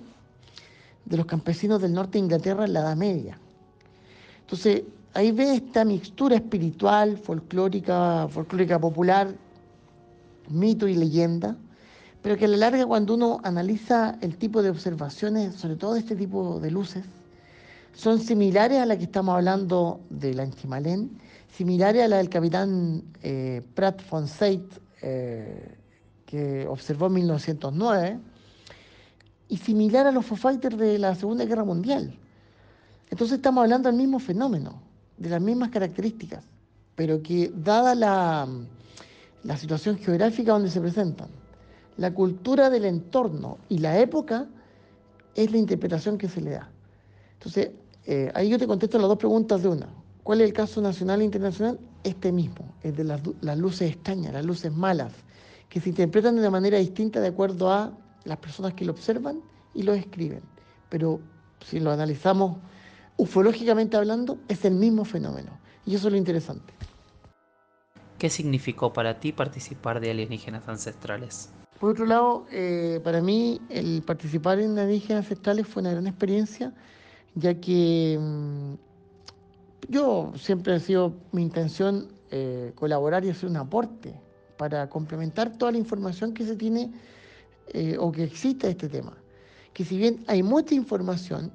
de 1.06 1.18
los 1.18 1.26
campesinos 1.26 1.82
del 1.82 1.94
norte 1.94 2.14
de 2.14 2.20
Inglaterra 2.20 2.66
en 2.66 2.74
la 2.74 2.80
Edad 2.80 2.96
Media. 2.96 3.40
Entonces, 4.42 4.84
ahí 5.14 5.32
ve 5.32 5.56
esta 5.56 5.86
mixtura 5.86 6.36
espiritual, 6.36 7.18
folclórica, 7.18 8.28
folclórica 8.30 8.80
popular, 8.80 9.36
mito 10.50 10.88
y 10.88 10.96
leyenda, 10.96 11.56
pero 12.22 12.38
que 12.38 12.46
a 12.46 12.48
la 12.48 12.58
larga 12.58 12.86
cuando 12.86 13.14
uno 13.16 13.40
analiza 13.44 14.18
el 14.22 14.38
tipo 14.38 14.62
de 14.62 14.70
observaciones, 14.70 15.56
sobre 15.56 15.76
todo 15.76 15.94
de 15.94 16.00
este 16.00 16.16
tipo 16.16 16.60
de 16.60 16.72
luces, 16.72 17.06
son 17.94 18.20
similares 18.20 18.80
a 18.80 18.86
la 18.86 18.98
que 18.98 19.06
estamos 19.06 19.36
hablando 19.36 20.00
del 20.10 20.40
Anchimalén, 20.40 21.10
similares 21.52 22.04
a 22.04 22.08
la 22.08 22.18
del 22.18 22.30
capitán 22.30 23.04
eh, 23.22 23.62
Pratt 23.74 24.02
von 24.10 24.26
eh, 25.02 25.76
que 26.26 26.68
observó 26.68 27.08
en 27.08 27.14
1909, 27.14 28.20
y 29.50 29.58
similar 29.58 30.08
a 30.08 30.12
los 30.12 30.26
Foo 30.26 30.36
Fighters 30.36 30.78
de 30.78 31.00
la 31.00 31.16
Segunda 31.16 31.46
Guerra 31.46 31.64
Mundial. 31.64 32.14
Entonces 33.10 33.38
estamos 33.38 33.64
hablando 33.64 33.90
del 33.90 33.98
mismo 33.98 34.20
fenómeno, 34.20 34.82
de 35.18 35.30
las 35.30 35.42
mismas 35.42 35.70
características, 35.70 36.44
pero 36.96 37.22
que 37.24 37.52
dada 37.56 37.96
la, 37.96 38.48
la 39.44 39.58
situación 39.58 39.98
geográfica 39.98 40.52
donde 40.52 40.70
se 40.70 40.82
presentan, 40.82 41.30
la 41.98 42.14
cultura 42.14 42.70
del 42.70 42.86
entorno 42.86 43.58
y 43.70 43.80
la 43.80 43.98
época 44.00 44.48
es 45.34 45.52
la 45.52 45.58
interpretación 45.58 46.18
que 46.18 46.28
se 46.28 46.42
le 46.42 46.52
da. 46.52 46.70
Entonces, 47.34 47.72
eh, 48.06 48.32
ahí 48.34 48.50
yo 48.50 48.58
te 48.58 48.68
contesto 48.68 48.98
las 48.98 49.08
dos 49.08 49.18
preguntas 49.18 49.62
de 49.62 49.70
una. 49.70 49.88
¿Cuál 50.28 50.42
es 50.42 50.48
el 50.48 50.54
caso 50.54 50.82
nacional 50.82 51.22
e 51.22 51.24
internacional? 51.24 51.80
Este 52.04 52.34
mismo, 52.34 52.76
el 52.84 52.94
de 52.94 53.06
las, 53.06 53.58
luces 53.58 53.94
extrañas, 53.94 54.34
las 54.34 54.44
luces 54.44 54.74
malas, 54.74 55.14
que 55.70 55.80
se 55.80 55.88
interpretan 55.88 56.36
de 56.36 56.42
una 56.42 56.50
manera 56.50 56.78
distinta 56.80 57.22
de 57.22 57.30
acuerdo 57.30 57.72
a 57.72 57.94
las 58.26 58.38
personas 58.40 58.74
que 58.74 58.84
lo 58.84 58.92
observan 58.92 59.40
y 59.74 59.84
lo 59.84 59.94
escriben. 59.94 60.42
Pero 60.90 61.22
si 61.66 61.80
lo 61.80 61.94
analizamos 61.94 62.58
ufológicamente 63.16 63.96
hablando, 63.96 64.38
es 64.50 64.66
el 64.66 64.76
mismo 64.76 65.06
fenómeno. 65.06 65.58
Y 65.86 65.96
eso 65.96 66.10
es 66.10 66.12
lo 66.12 66.18
interesante. 66.18 66.74
¿Qué 68.18 68.30
significó 68.30 68.92
para 68.92 69.22
ti 69.22 69.32
participar 69.32 70.02
de 70.02 70.12
alienígenas 70.12 70.68
ancestrales? 70.68 71.52
Por 71.80 71.92
otro 71.92 72.06
lado, 72.06 72.48
eh, 72.52 73.00
para 73.02 73.22
mí 73.22 73.62
el 73.70 74.04
participar 74.06 74.60
en 74.60 74.78
alienígenas 74.78 75.24
ancestrales 75.24 75.66
fue 75.66 75.84
una 75.84 75.92
gran 75.92 76.06
experiencia, 76.06 76.74
ya 77.34 77.62
que 77.62 78.20
mm, 78.20 78.87
yo 79.90 80.34
siempre 80.36 80.74
ha 80.74 80.80
sido 80.80 81.14
mi 81.32 81.42
intención 81.42 82.08
eh, 82.32 82.72
colaborar 82.76 83.24
y 83.24 83.30
hacer 83.30 83.50
un 83.50 83.58
aporte 83.58 84.20
para 84.58 84.90
complementar 84.90 85.58
toda 85.58 85.72
la 85.72 85.78
información 85.78 86.34
que 86.34 86.46
se 86.46 86.56
tiene 86.56 86.92
eh, 87.70 87.96
o 88.00 88.12
que 88.12 88.24
existe 88.24 88.68
de 88.68 88.72
este 88.72 88.90
tema. 88.90 89.16
Que 89.74 89.86
si 89.86 89.98
bien 89.98 90.24
hay 90.28 90.44
mucha 90.44 90.74
información, 90.76 91.52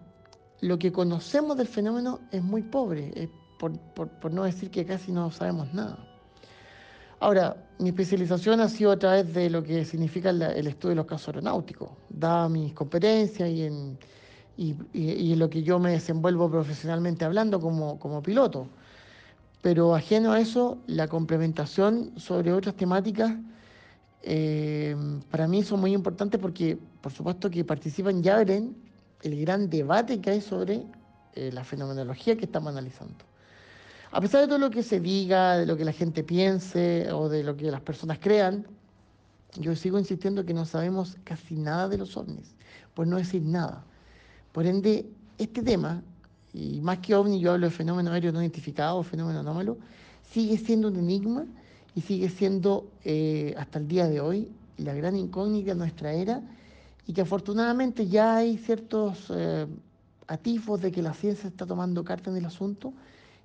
lo 0.61 0.79
que 0.79 0.93
conocemos 0.93 1.57
del 1.57 1.67
fenómeno 1.67 2.21
es 2.31 2.43
muy 2.43 2.63
pobre, 2.63 3.29
por, 3.59 4.33
no 4.33 4.45
decir 4.45 4.71
que 4.71 4.85
casi 4.85 5.13
no 5.13 5.31
sabemos 5.31 5.73
nada. 5.75 5.99
Ahora, 7.21 7.57
mi 7.79 7.91
especialización 7.91 8.61
ha 8.61 8.69
sido 8.69 8.91
a 8.93 8.99
través 8.99 9.33
de 9.33 9.51
lo 9.51 9.63
que 9.63 9.85
significa 9.85 10.31
el 10.31 10.67
estudio 10.67 10.91
de 10.91 10.97
los 10.97 11.07
casos 11.07 11.29
aeronáuticos, 11.29 11.91
dada 12.09 12.49
mis 12.49 12.73
competencias 12.73 13.49
y 13.49 13.63
en 13.63 13.99
y, 14.57 14.77
y, 14.93 15.35
lo 15.37 15.49
que 15.49 15.63
yo 15.63 15.79
me 15.79 15.93
desenvuelvo 15.93 16.51
profesionalmente 16.51 17.25
hablando 17.25 17.61
como, 17.61 17.99
como 17.99 18.23
piloto. 18.23 18.69
Pero 19.63 19.95
ajeno 19.95 20.33
a 20.33 20.41
eso, 20.41 20.79
la 20.87 21.09
complementación 21.09 22.13
sobre 22.19 22.53
otras 22.53 22.75
temáticas 22.75 23.35
eh, 24.23 24.97
para 25.31 25.49
mí 25.49 25.63
son 25.63 25.81
muy 25.81 25.93
importantes 25.93 26.41
porque, 26.41 26.79
por 27.01 27.13
supuesto, 27.13 27.51
que 27.51 27.65
participan 27.65 28.23
ya 28.23 28.41
en 28.43 28.77
el 29.23 29.41
gran 29.41 29.69
debate 29.69 30.21
que 30.21 30.31
hay 30.31 30.41
sobre 30.41 30.85
eh, 31.35 31.51
la 31.53 31.65
fenomenología 31.65 32.37
que 32.37 32.45
estamos 32.45 32.71
analizando. 32.71 33.25
A 34.11 34.21
pesar 34.21 34.43
de 34.43 34.47
todo 34.47 34.59
lo 34.59 34.71
que 34.71 34.83
se 34.83 35.01
diga, 35.01 35.57
de 35.57 35.67
lo 35.67 35.77
que 35.77 35.85
la 35.85 35.93
gente 35.93 36.23
piense 36.23 37.11
o 37.13 37.29
de 37.29 37.43
lo 37.43 37.57
que 37.57 37.71
las 37.71 37.81
personas 37.81 38.19
crean, 38.21 38.67
yo 39.57 39.75
sigo 39.75 39.99
insistiendo 39.99 40.45
que 40.45 40.55
no 40.55 40.65
sabemos 40.65 41.17
casi 41.25 41.57
nada 41.57 41.89
de 41.89 41.99
los 41.99 42.17
ovnis, 42.17 42.55
por 42.95 43.07
no 43.07 43.17
decir 43.17 43.43
nada. 43.43 43.85
Por 44.53 44.67
ende, 44.67 45.07
este 45.39 45.63
tema, 45.63 46.03
y 46.53 46.81
más 46.81 46.99
que 46.99 47.15
ovni, 47.15 47.41
yo 47.41 47.53
hablo 47.53 47.67
de 47.67 47.73
fenómeno 47.73 48.13
aéreo 48.13 48.33
no 48.33 48.41
identificado, 48.41 49.03
fenómeno 49.03 49.41
anómalo, 49.41 49.79
sigue 50.31 50.59
siendo 50.59 50.89
un 50.89 50.97
enigma 50.97 51.47
y 51.95 52.03
sigue 52.03 52.29
siendo 52.29 52.91
eh, 53.05 53.55
hasta 53.57 53.79
el 53.79 53.89
día 53.89 54.07
de 54.07 54.21
hoy 54.21 54.49
la 54.77 54.95
gran 54.95 55.17
incógnita 55.17 55.73
de 55.73 55.77
nuestra 55.77 56.13
era 56.13 56.43
y 57.07 57.13
que 57.13 57.23
afortunadamente 57.23 58.07
ya 58.09 58.37
hay 58.37 58.59
ciertos 58.59 59.33
eh, 59.35 59.67
atifos 60.27 60.81
de 60.81 60.93
que 60.93 61.03
la 61.03 61.15
ciencia 61.15 61.49
está 61.49 61.67
tomando 61.67 62.05
carta 62.05 62.31
en 62.31 62.37
el 62.37 62.45
asunto 62.45 62.93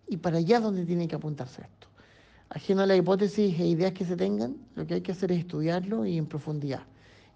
y 0.07 0.17
para 0.17 0.37
allá 0.37 0.57
es 0.57 0.63
donde 0.63 0.85
tiene 0.85 1.07
que 1.07 1.15
apuntarse 1.15 1.61
esto. 1.61 1.87
Ajeno 2.49 2.81
a 2.81 2.85
las 2.85 2.97
hipótesis 2.97 3.59
e 3.59 3.67
ideas 3.67 3.91
que 3.93 4.05
se 4.05 4.15
tengan, 4.15 4.55
lo 4.75 4.87
que 4.87 4.95
hay 4.95 5.01
que 5.01 5.11
hacer 5.11 5.31
es 5.31 5.39
estudiarlo 5.39 6.05
y 6.05 6.17
en 6.17 6.25
profundidad. 6.25 6.83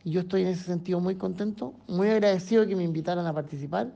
Y 0.04 0.12
yo 0.12 0.22
estoy 0.22 0.42
en 0.44 0.50
ese 0.50 0.64
sentido 0.64 1.00
muy 1.00 1.16
contento, 1.16 1.74
muy 1.88 2.10
agradecido 2.10 2.66
que 2.66 2.76
me 2.76 2.84
invitaran 2.84 3.26
a 3.28 3.34
participar, 3.34 3.92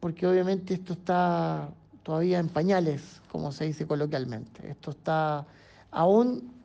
porque 0.00 0.26
obviamente 0.26 0.74
esto 0.74 0.94
está 0.94 1.70
todavía 2.02 2.38
en 2.38 2.48
pañales, 2.48 3.20
como 3.30 3.52
se 3.52 3.66
dice 3.66 3.86
coloquialmente. 3.86 4.70
Esto 4.70 4.90
está 4.90 5.46
aún 5.90 6.58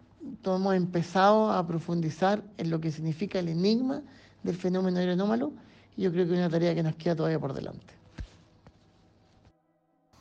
hemos 0.46 0.76
empezado 0.76 1.52
a 1.52 1.66
profundizar 1.66 2.44
en 2.58 2.70
lo 2.70 2.80
que 2.80 2.92
significa 2.92 3.40
el 3.40 3.50
enigma 3.50 4.02
del 4.44 4.56
fenómeno 4.56 5.00
aeronómalo 5.00 5.52
y 5.98 6.04
yo 6.04 6.12
creo 6.12 6.26
que 6.26 6.34
es 6.34 6.38
una 6.38 6.50
tarea 6.50 6.74
que 6.74 6.84
nos 6.84 6.96
queda 6.96 7.16
todavía 7.16 7.40
por 7.40 7.54
delante. 7.54 7.94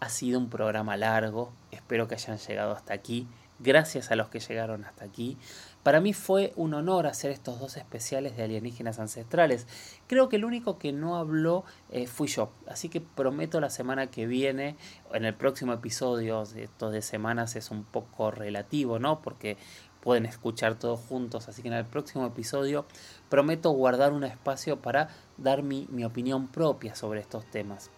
Ha 0.00 0.09
sido 0.09 0.38
un 0.38 0.48
programa 0.48 0.96
largo, 0.96 1.53
espero 1.70 2.09
que 2.09 2.16
hayan 2.16 2.38
llegado 2.38 2.72
hasta 2.72 2.92
aquí. 2.92 3.28
Gracias 3.62 4.10
a 4.10 4.16
los 4.16 4.28
que 4.28 4.40
llegaron 4.40 4.84
hasta 4.84 5.04
aquí. 5.04 5.38
Para 5.84 6.00
mí 6.00 6.12
fue 6.12 6.52
un 6.56 6.74
honor 6.74 7.06
hacer 7.06 7.30
estos 7.30 7.60
dos 7.60 7.76
especiales 7.76 8.36
de 8.36 8.42
alienígenas 8.42 8.98
ancestrales. 8.98 9.68
Creo 10.08 10.28
que 10.28 10.34
el 10.34 10.44
único 10.44 10.78
que 10.78 10.92
no 10.92 11.14
habló 11.14 11.64
eh, 11.90 12.08
fui 12.08 12.26
yo. 12.26 12.50
Así 12.66 12.88
que 12.88 13.00
prometo 13.00 13.60
la 13.60 13.70
semana 13.70 14.08
que 14.08 14.26
viene, 14.26 14.76
en 15.12 15.24
el 15.24 15.34
próximo 15.34 15.72
episodio, 15.72 16.42
esto 16.42 16.90
de 16.90 17.02
semanas 17.02 17.54
es 17.54 17.70
un 17.70 17.84
poco 17.84 18.32
relativo, 18.32 18.98
¿no? 18.98 19.22
Porque 19.22 19.56
pueden 20.00 20.26
escuchar 20.26 20.74
todos 20.74 20.98
juntos. 20.98 21.48
Así 21.48 21.62
que 21.62 21.68
en 21.68 21.74
el 21.74 21.84
próximo 21.84 22.26
episodio 22.26 22.84
prometo 23.28 23.70
guardar 23.70 24.12
un 24.12 24.24
espacio 24.24 24.82
para 24.82 25.08
dar 25.38 25.62
mi, 25.62 25.86
mi 25.88 26.04
opinión 26.04 26.48
propia 26.48 26.96
sobre 26.96 27.20
estos 27.20 27.46
temas. 27.46 27.90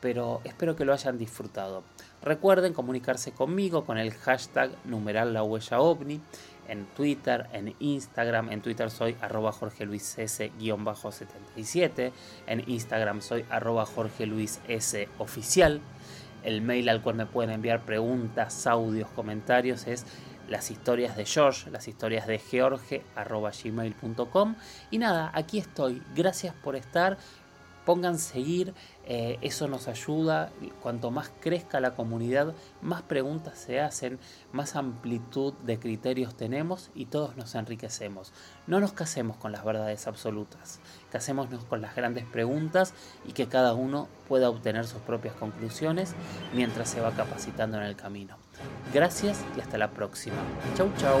Pero 0.00 0.40
espero 0.44 0.74
que 0.74 0.86
lo 0.86 0.94
hayan 0.94 1.18
disfrutado. 1.18 1.84
Recuerden 2.22 2.72
comunicarse 2.72 3.32
conmigo 3.32 3.84
con 3.84 3.98
el 3.98 4.12
hashtag 4.12 4.70
numeral 4.84 5.34
la 5.34 5.42
huella 5.42 5.80
ovni 5.80 6.20
en 6.68 6.86
Twitter, 6.86 7.48
en 7.52 7.74
Instagram. 7.80 8.50
En 8.50 8.62
Twitter 8.62 8.90
soy 8.90 9.16
arroba 9.20 9.52
Jorge 9.52 9.84
Luis 9.84 10.04
77 10.04 12.12
En 12.46 12.68
Instagram 12.68 13.20
soy 13.20 13.44
arroba 13.50 13.84
Jorge 13.86 14.26
Luis 14.26 14.60
S 14.68 15.08
oficial. 15.18 15.80
El 16.44 16.62
mail 16.62 16.88
al 16.88 17.02
cual 17.02 17.16
me 17.16 17.26
pueden 17.26 17.54
enviar 17.54 17.84
preguntas, 17.84 18.66
audios, 18.66 19.08
comentarios 19.10 19.86
es 19.86 20.06
las 20.48 20.70
historias 20.70 21.16
de 21.16 21.24
George, 21.24 21.70
las 21.70 21.88
historias 21.88 22.26
de 22.26 22.38
George, 22.38 23.02
arroba 23.14 23.52
gmail.com. 23.52 24.56
Y 24.90 24.98
nada, 24.98 25.30
aquí 25.34 25.58
estoy. 25.58 26.02
Gracias 26.14 26.54
por 26.54 26.76
estar. 26.76 27.16
Pongan 27.84 28.18
seguir, 28.18 28.74
eh, 29.04 29.38
eso 29.42 29.68
nos 29.68 29.88
ayuda. 29.88 30.50
Cuanto 30.80 31.10
más 31.10 31.30
crezca 31.40 31.80
la 31.80 31.94
comunidad, 31.94 32.54
más 32.80 33.02
preguntas 33.02 33.58
se 33.58 33.80
hacen, 33.80 34.18
más 34.52 34.76
amplitud 34.76 35.54
de 35.64 35.78
criterios 35.78 36.34
tenemos 36.36 36.90
y 36.94 37.06
todos 37.06 37.36
nos 37.36 37.54
enriquecemos. 37.54 38.32
No 38.66 38.80
nos 38.80 38.92
casemos 38.92 39.36
con 39.36 39.52
las 39.52 39.64
verdades 39.64 40.06
absolutas, 40.06 40.80
casémonos 41.10 41.64
con 41.64 41.82
las 41.82 41.94
grandes 41.96 42.24
preguntas 42.24 42.94
y 43.26 43.32
que 43.32 43.48
cada 43.48 43.74
uno 43.74 44.08
pueda 44.28 44.48
obtener 44.48 44.86
sus 44.86 45.00
propias 45.02 45.34
conclusiones 45.34 46.14
mientras 46.54 46.88
se 46.88 47.00
va 47.00 47.12
capacitando 47.12 47.78
en 47.78 47.84
el 47.84 47.96
camino. 47.96 48.36
Gracias 48.92 49.44
y 49.56 49.60
hasta 49.60 49.78
la 49.78 49.90
próxima. 49.90 50.36
Chau 50.76 50.90
chau. 50.98 51.20